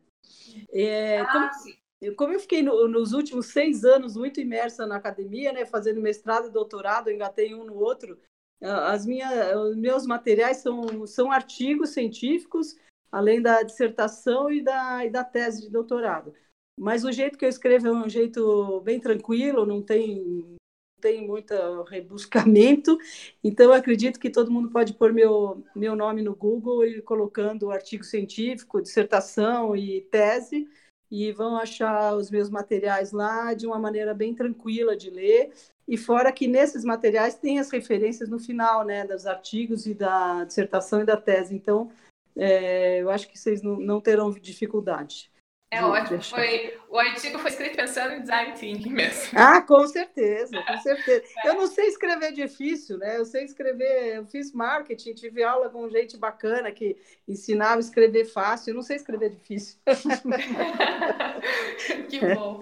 É. 0.73 0.83
é 0.83 1.21
ah, 1.21 1.33
como, 1.33 1.77
eu, 2.01 2.17
como 2.17 2.33
eu 2.33 2.41
fiquei 2.41 2.63
no, 2.63 2.89
nos 2.89 3.13
últimos 3.13 3.47
seis 3.47 3.85
anos 3.85 4.17
muito 4.17 4.41
imersa 4.41 4.87
na 4.87 4.97
academia, 4.97 5.53
né, 5.53 5.67
fazendo 5.67 6.01
mestrado 6.01 6.47
e 6.47 6.53
doutorado, 6.53 7.11
engatei 7.11 7.55
um 7.55 7.65
no 7.65 7.75
outro, 7.75 8.19
as 8.63 9.07
minhas, 9.07 9.57
os 9.57 9.77
meus 9.77 10.07
materiais 10.07 10.59
são, 10.59 11.07
são 11.07 11.33
artigos 11.33 11.91
científicos, 11.91 12.77
além 13.11 13.41
da 13.41 13.63
dissertação 13.63 14.51
e 14.51 14.63
da, 14.63 15.05
e 15.05 15.11
da 15.11 15.25
tese 15.25 15.63
de 15.63 15.71
doutorado. 15.71 16.35
Mas 16.79 17.05
o 17.05 17.13
jeito 17.13 17.37
que 17.37 17.45
eu 17.45 17.49
escrevo 17.49 17.89
é 17.89 17.93
um 17.93 18.09
jeito 18.09 18.81
bem 18.81 18.99
tranquilo, 18.99 19.67
não 19.67 19.83
tem, 19.83 20.57
tem 21.01 21.27
muito 21.27 21.55
rebuscamento. 21.83 22.99
Então, 23.43 23.73
acredito 23.73 24.19
que 24.19 24.31
todo 24.31 24.51
mundo 24.51 24.71
pode 24.71 24.95
pôr 24.95 25.13
meu, 25.13 25.63
meu 25.75 25.95
nome 25.95 26.23
no 26.23 26.35
Google 26.35 26.85
e 26.85 27.03
colocando 27.03 27.71
artigo 27.71 28.05
científico, 28.05 28.81
dissertação 28.81 29.77
e 29.77 30.03
tese, 30.03 30.69
e 31.11 31.33
vão 31.33 31.57
achar 31.57 32.15
os 32.15 32.31
meus 32.31 32.49
materiais 32.49 33.11
lá 33.13 33.53
de 33.53 33.67
uma 33.67 33.79
maneira 33.79 34.15
bem 34.15 34.35
tranquila 34.35 34.97
de 34.97 35.11
ler. 35.11 35.53
E 35.89 35.97
fora 35.97 36.31
que 36.31 36.47
nesses 36.47 36.85
materiais 36.85 37.35
tem 37.35 37.59
as 37.59 37.69
referências 37.69 38.29
no 38.29 38.39
final, 38.39 38.85
né, 38.85 39.05
dos 39.05 39.27
artigos 39.27 39.87
e 39.87 39.95
da 39.95 40.45
dissertação 40.45 41.01
e 41.01 41.05
da 41.05 41.17
tese. 41.17 41.53
Então, 41.55 41.91
é, 42.37 43.03
eu 43.03 43.11
acho 43.11 43.29
que 43.29 43.37
vocês 43.37 43.61
não, 43.61 43.77
não 43.81 44.01
terão 44.01 44.31
dificuldade. 44.31 45.31
É 45.73 45.85
ótimo. 45.85 46.21
Foi, 46.21 46.81
o 46.89 46.99
artigo 46.99 47.39
foi 47.39 47.51
escrito 47.51 47.77
pensando 47.77 48.15
em 48.15 48.23
design 48.23 48.59
thinking 48.59 48.91
mesmo. 48.91 49.31
Ah, 49.39 49.63
com 49.63 49.87
certeza, 49.87 50.61
com 50.65 50.79
certeza. 50.83 51.23
É. 51.45 51.49
Eu 51.49 51.55
não 51.55 51.69
sei 51.69 51.87
escrever 51.87 52.33
difícil, 52.33 52.99
né? 52.99 53.17
Eu 53.17 53.25
sei 53.25 53.45
escrever, 53.45 54.17
eu 54.17 54.27
fiz 54.27 54.53
marketing, 54.53 55.15
tive 55.15 55.45
aula 55.45 55.71
com 55.71 55.89
gente 55.89 56.17
bacana 56.17 56.73
que 56.73 56.97
ensinava 57.29 57.77
a 57.77 57.81
escrever 57.81 58.25
fácil. 58.25 58.71
Eu 58.71 58.75
não 58.75 58.83
sei 58.83 58.97
escrever 58.97 59.31
difícil. 59.31 59.79
que 62.11 62.35
bom. 62.35 62.61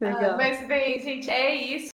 Ah, 0.00 0.36
mas 0.36 0.66
bem, 0.66 0.98
gente, 0.98 1.30
é 1.30 1.54
isso. 1.54 1.90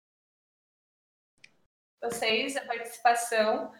Vocês, 2.02 2.56
a 2.56 2.62
participação. 2.62 3.72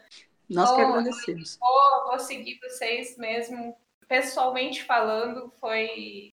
Nós 0.49 0.73
que 0.75 0.81
agradecemos. 0.81 1.59
Vou, 1.59 2.11
vou 2.11 2.19
seguir 2.21 2.61
vocês 2.61 3.19
mesmo, 3.19 3.77
pessoalmente 4.09 4.85
falando, 4.85 5.53
foi 5.61 6.33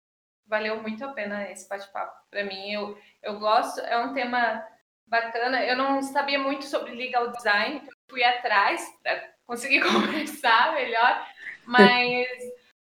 valeu 0.51 0.81
muito 0.81 1.03
a 1.05 1.13
pena 1.13 1.49
esse 1.49 1.67
bate-papo 1.67 2.13
para 2.29 2.43
mim. 2.43 2.73
Eu, 2.73 2.97
eu 3.23 3.39
gosto, 3.39 3.79
é 3.79 3.97
um 3.97 4.13
tema 4.13 4.61
bacana. 5.07 5.63
Eu 5.63 5.77
não 5.77 6.01
sabia 6.01 6.37
muito 6.37 6.65
sobre 6.65 6.93
legal 6.93 7.31
design, 7.31 7.77
então 7.77 7.93
fui 8.09 8.21
atrás 8.21 8.85
para 9.01 9.31
conseguir 9.47 9.79
conversar 9.89 10.73
melhor, 10.73 11.25
mas 11.65 12.27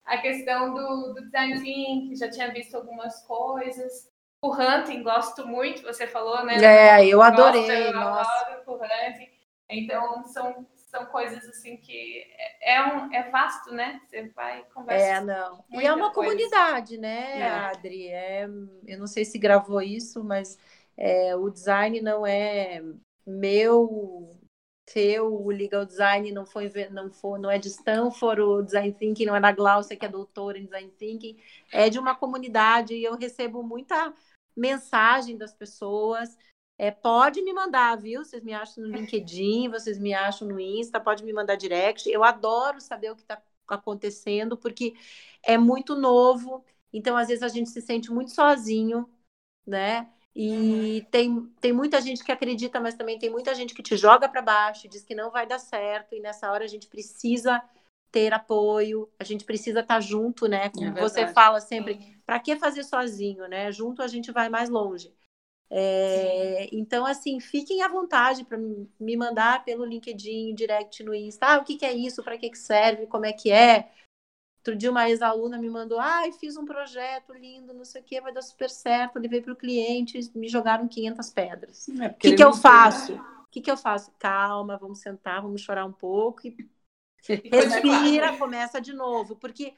a 0.03 0.17
questão 0.17 0.73
do, 0.73 1.13
do 1.13 1.21
design 1.25 1.61
thinking, 1.61 2.15
já 2.15 2.29
tinha 2.29 2.51
visto 2.51 2.75
algumas 2.75 3.21
coisas. 3.27 4.09
O 4.41 4.51
hunting, 4.51 5.03
gosto 5.03 5.45
muito, 5.45 5.83
você 5.83 6.07
falou, 6.07 6.43
né? 6.43 6.55
É, 6.63 7.05
eu 7.05 7.21
adorei. 7.21 7.61
Gosto, 7.61 7.71
eu 7.71 7.93
nossa. 7.93 8.45
adoro 8.45 8.63
o 8.67 8.83
hunting. 8.83 9.29
Então, 9.69 10.25
são 10.25 10.65
são 10.89 11.05
coisas 11.05 11.47
assim 11.47 11.77
que 11.77 12.25
é, 12.61 12.75
é, 12.75 12.85
um, 12.85 13.13
é 13.13 13.29
vasto, 13.29 13.71
né? 13.71 14.01
Você 14.07 14.27
vai 14.29 14.63
conversar. 14.73 15.05
É, 15.05 15.21
não. 15.21 15.63
E 15.69 15.85
é 15.85 15.93
uma 15.93 16.11
coisa. 16.11 16.31
comunidade, 16.31 16.97
né, 16.97 17.39
é. 17.39 17.47
Adri? 17.47 18.07
É, 18.07 18.45
eu 18.87 18.97
não 18.97 19.07
sei 19.07 19.23
se 19.23 19.37
gravou 19.37 19.81
isso, 19.81 20.23
mas 20.23 20.57
é, 20.97 21.35
o 21.35 21.49
design 21.49 22.01
não 22.01 22.25
é 22.25 22.81
meu, 23.25 24.35
teu, 24.91 25.31
o 25.31 25.51
legal 25.51 25.85
design 25.85 26.31
não 26.31 26.45
foi, 26.45 26.71
não 26.89 27.11
foi, 27.11 27.39
não 27.39 27.51
é 27.51 27.59
de 27.59 27.67
Stanford, 27.67 28.41
o 28.41 28.61
design 28.63 28.91
thinking 28.91 29.25
não 29.25 29.35
é 29.35 29.39
da 29.39 29.51
Glaucia, 29.51 29.95
que 29.95 30.05
é 30.05 30.09
doutora 30.09 30.57
em 30.57 30.65
design 30.65 30.91
thinking, 30.97 31.37
é 31.71 31.89
de 31.89 31.99
uma 31.99 32.15
comunidade 32.15 32.95
e 32.95 33.03
eu 33.03 33.15
recebo 33.15 33.61
muita 33.61 34.11
mensagem 34.57 35.37
das 35.37 35.53
pessoas 35.53 36.35
é, 36.79 36.91
pode 36.91 37.41
me 37.41 37.51
mandar, 37.51 37.97
viu? 37.97 38.23
Vocês 38.23 38.41
me 38.41 38.53
acham 38.53 38.85
no 38.85 38.89
LinkedIn, 38.89 39.67
vocês 39.67 39.99
me 39.99 40.13
acham 40.13 40.47
no 40.47 40.57
Insta, 40.57 40.97
pode 40.97 41.25
me 41.25 41.33
mandar 41.33 41.55
direct. 41.55 42.09
Eu 42.09 42.23
adoro 42.23 42.79
saber 42.79 43.11
o 43.11 43.17
que 43.17 43.21
está 43.21 43.37
acontecendo, 43.67 44.55
porque 44.55 44.93
é 45.43 45.57
muito 45.57 45.93
novo. 45.93 46.63
Então, 46.93 47.17
às 47.17 47.27
vezes, 47.27 47.43
a 47.43 47.49
gente 47.49 47.69
se 47.69 47.81
sente 47.81 48.09
muito 48.09 48.31
sozinho, 48.31 49.09
né? 49.67 50.09
E 50.33 51.05
tem, 51.11 51.47
tem 51.59 51.73
muita 51.73 51.99
gente 51.99 52.23
que 52.23 52.31
acredita, 52.31 52.79
mas 52.79 52.95
também 52.95 53.19
tem 53.19 53.29
muita 53.29 53.53
gente 53.53 53.73
que 53.73 53.83
te 53.83 53.97
joga 53.97 54.29
para 54.29 54.41
baixo, 54.41 54.87
diz 54.87 55.03
que 55.03 55.13
não 55.13 55.29
vai 55.29 55.45
dar 55.45 55.59
certo, 55.59 56.15
e 56.15 56.21
nessa 56.21 56.49
hora 56.49 56.63
a 56.63 56.67
gente 56.67 56.87
precisa 56.87 57.61
ter 58.09 58.33
apoio, 58.33 59.09
a 59.19 59.25
gente 59.25 59.43
precisa 59.43 59.81
estar 59.81 59.95
tá 59.95 59.99
junto, 59.99 60.47
né? 60.47 60.69
Como 60.69 60.97
é 60.97 61.01
você 61.01 61.27
fala 61.27 61.59
sempre, 61.59 62.21
para 62.25 62.39
que 62.39 62.55
fazer 62.55 62.83
sozinho, 62.83 63.49
né? 63.49 63.69
Junto 63.69 64.01
a 64.01 64.07
gente 64.07 64.31
vai 64.31 64.47
mais 64.47 64.69
longe. 64.69 65.13
É, 65.71 66.67
então, 66.71 67.05
assim, 67.05 67.39
fiquem 67.39 67.83
à 67.83 67.87
vontade 67.87 68.43
para 68.43 68.57
me 68.57 69.15
mandar 69.15 69.63
pelo 69.63 69.85
LinkedIn, 69.85 70.55
direct 70.55 71.03
no 71.03 71.13
Insta. 71.13 71.45
Ah, 71.45 71.57
o 71.59 71.63
que, 71.63 71.75
que 71.75 71.85
é 71.85 71.93
isso? 71.93 72.23
Para 72.23 72.37
que, 72.37 72.49
que 72.49 72.57
serve? 72.57 73.05
Como 73.05 73.25
é 73.25 73.33
que 73.33 73.51
é? 73.51 73.91
Outro 74.57 74.75
dia, 74.75 74.91
uma 74.91 75.09
ex-aluna 75.09 75.57
me 75.57 75.69
mandou: 75.69 75.99
ai, 75.99 76.29
ah, 76.29 76.33
fiz 76.33 76.57
um 76.57 76.65
projeto 76.65 77.33
lindo, 77.33 77.73
não 77.73 77.85
sei 77.85 78.01
o 78.01 78.03
que, 78.03 78.19
vai 78.19 78.33
dar 78.33 78.41
super 78.41 78.69
certo. 78.69 79.19
Levei 79.19 79.41
para 79.41 79.53
o 79.53 79.55
cliente, 79.55 80.19
me 80.35 80.47
jogaram 80.47 80.87
500 80.87 81.29
pedras. 81.29 81.87
O 81.87 82.03
é 82.03 82.09
que, 82.09 82.35
que 82.35 82.43
eu 82.43 82.53
faço? 82.53 83.13
O 83.13 83.51
que, 83.51 83.61
que 83.61 83.71
eu 83.71 83.77
faço? 83.77 84.11
Calma, 84.19 84.77
vamos 84.77 84.99
sentar, 84.99 85.41
vamos 85.41 85.61
chorar 85.61 85.85
um 85.85 85.93
pouco 85.93 86.47
e 86.47 86.55
respira, 87.49 88.37
começa 88.37 88.81
de 88.81 88.93
novo. 88.93 89.35
Porque 89.35 89.73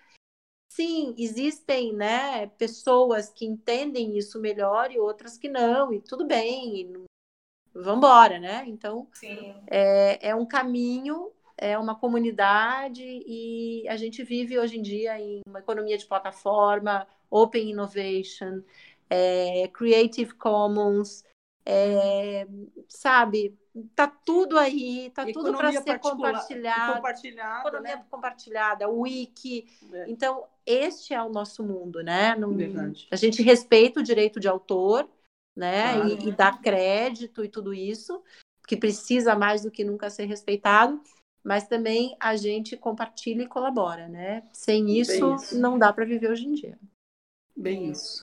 sim, 0.73 1.13
existem 1.17 1.93
né, 1.93 2.47
pessoas 2.57 3.29
que 3.29 3.45
entendem 3.45 4.17
isso 4.17 4.39
melhor 4.39 4.91
e 4.91 4.99
outras 4.99 5.37
que 5.37 5.49
não, 5.49 5.93
e 5.93 5.99
tudo 5.99 6.25
bem, 6.25 6.81
e 6.81 6.93
vamos 7.73 7.97
embora, 7.97 8.39
né? 8.39 8.63
Então, 8.67 9.07
é, 9.67 10.29
é 10.29 10.35
um 10.35 10.45
caminho, 10.45 11.31
é 11.57 11.77
uma 11.77 11.93
comunidade, 11.93 13.03
e 13.03 13.85
a 13.89 13.97
gente 13.97 14.23
vive 14.23 14.57
hoje 14.57 14.77
em 14.77 14.81
dia 14.81 15.19
em 15.19 15.41
uma 15.45 15.59
economia 15.59 15.97
de 15.97 16.05
plataforma, 16.05 17.05
open 17.29 17.69
innovation, 17.69 18.61
é, 19.09 19.67
Creative 19.73 20.33
Commons, 20.35 21.25
é, 21.65 22.47
sabe, 22.87 23.57
tá 23.95 24.07
tudo 24.07 24.57
aí, 24.57 25.11
tá 25.13 25.25
tudo 25.31 25.55
para 25.55 25.71
ser 25.71 25.99
compartilhado. 25.99 26.95
Compartilhada, 26.95 27.59
economia 27.67 27.95
né? 27.95 28.05
compartilhada, 28.09 28.89
wiki. 28.89 29.67
É. 29.93 30.05
Então, 30.09 30.45
este 30.65 31.13
é 31.13 31.21
o 31.21 31.29
nosso 31.29 31.63
mundo, 31.63 32.03
né? 32.03 32.35
Não, 32.35 32.51
a 33.09 33.15
gente 33.15 33.41
respeita 33.41 33.99
o 33.99 34.03
direito 34.03 34.39
de 34.39 34.47
autor, 34.47 35.09
né? 35.55 35.93
Claro. 35.93 36.09
E, 36.09 36.29
e 36.29 36.31
dá 36.31 36.51
crédito 36.51 37.43
e 37.43 37.49
tudo 37.49 37.73
isso, 37.73 38.21
que 38.67 38.75
precisa 38.75 39.35
mais 39.35 39.63
do 39.63 39.71
que 39.71 39.83
nunca 39.83 40.09
ser 40.09 40.25
respeitado. 40.25 41.01
Mas 41.43 41.67
também 41.67 42.15
a 42.19 42.35
gente 42.35 42.77
compartilha 42.77 43.43
e 43.43 43.47
colabora, 43.47 44.07
né? 44.07 44.43
Sem 44.53 44.99
isso, 44.99 45.35
isso. 45.35 45.59
não 45.59 45.79
dá 45.79 45.91
para 45.91 46.05
viver 46.05 46.29
hoje 46.29 46.45
em 46.45 46.53
dia. 46.53 46.77
Bem 47.57 47.89
isso. 47.89 48.21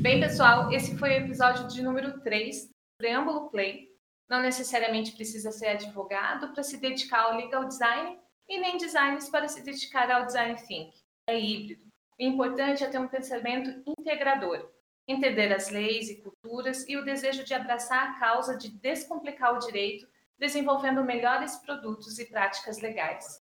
Bem, 0.00 0.18
pessoal, 0.18 0.72
esse 0.72 0.96
foi 0.96 1.10
o 1.10 1.24
episódio 1.24 1.68
de 1.68 1.82
número 1.82 2.20
3 2.20 2.70
Preâmbulo 3.00 3.48
Play 3.48 3.88
não 4.28 4.42
necessariamente 4.42 5.12
precisa 5.12 5.50
ser 5.50 5.68
advogado 5.68 6.52
para 6.52 6.62
se 6.62 6.76
dedicar 6.76 7.22
ao 7.22 7.36
legal 7.38 7.64
design 7.64 8.20
e 8.46 8.60
nem 8.60 8.76
designers 8.76 9.30
para 9.30 9.48
se 9.48 9.62
dedicar 9.62 10.10
ao 10.10 10.26
design 10.26 10.54
thinking. 10.56 10.92
É 11.26 11.40
híbrido. 11.40 11.82
O 12.18 12.22
importante 12.22 12.84
é 12.84 12.88
ter 12.88 12.98
um 12.98 13.08
pensamento 13.08 13.82
integrador, 13.86 14.70
entender 15.08 15.50
as 15.50 15.70
leis 15.70 16.10
e 16.10 16.20
culturas 16.20 16.86
e 16.86 16.98
o 16.98 17.04
desejo 17.04 17.42
de 17.42 17.54
abraçar 17.54 18.10
a 18.10 18.20
causa 18.20 18.54
de 18.58 18.68
descomplicar 18.68 19.54
o 19.54 19.60
direito, 19.60 20.06
desenvolvendo 20.38 21.02
melhores 21.02 21.56
produtos 21.56 22.18
e 22.18 22.26
práticas 22.26 22.80
legais. 22.80 23.42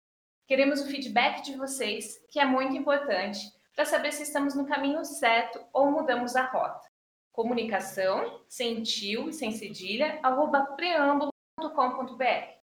Queremos 0.46 0.80
o 0.80 0.86
feedback 0.86 1.42
de 1.42 1.56
vocês, 1.56 2.24
que 2.30 2.38
é 2.38 2.44
muito 2.44 2.76
importante, 2.76 3.40
para 3.74 3.84
saber 3.84 4.12
se 4.12 4.22
estamos 4.22 4.54
no 4.54 4.66
caminho 4.66 5.04
certo 5.04 5.60
ou 5.72 5.90
mudamos 5.90 6.36
a 6.36 6.44
rota 6.44 6.89
comunicação, 7.32 8.42
sem 8.48 8.82
tio 8.82 9.28
e 9.28 9.32
sem 9.32 9.52
cedilha, 9.52 10.18
arroba 10.22 10.64
preâmbulo.com.br. 10.76 12.60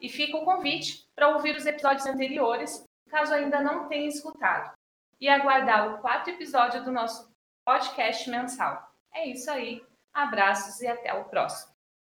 E 0.00 0.08
fica 0.08 0.36
o 0.36 0.44
convite 0.44 1.08
para 1.14 1.28
ouvir 1.28 1.56
os 1.56 1.66
episódios 1.66 2.06
anteriores, 2.06 2.84
caso 3.08 3.32
ainda 3.32 3.60
não 3.60 3.88
tenha 3.88 4.08
escutado, 4.08 4.74
e 5.20 5.28
aguardar 5.28 5.94
o 5.94 5.98
quarto 5.98 6.30
episódio 6.30 6.84
do 6.84 6.92
nosso 6.92 7.32
podcast 7.64 8.28
mensal. 8.28 8.92
É 9.12 9.26
isso 9.28 9.50
aí. 9.50 9.82
Abraços 10.12 10.80
e 10.80 10.86
até 10.86 11.12
o 11.12 11.24
próximo. 11.24 11.73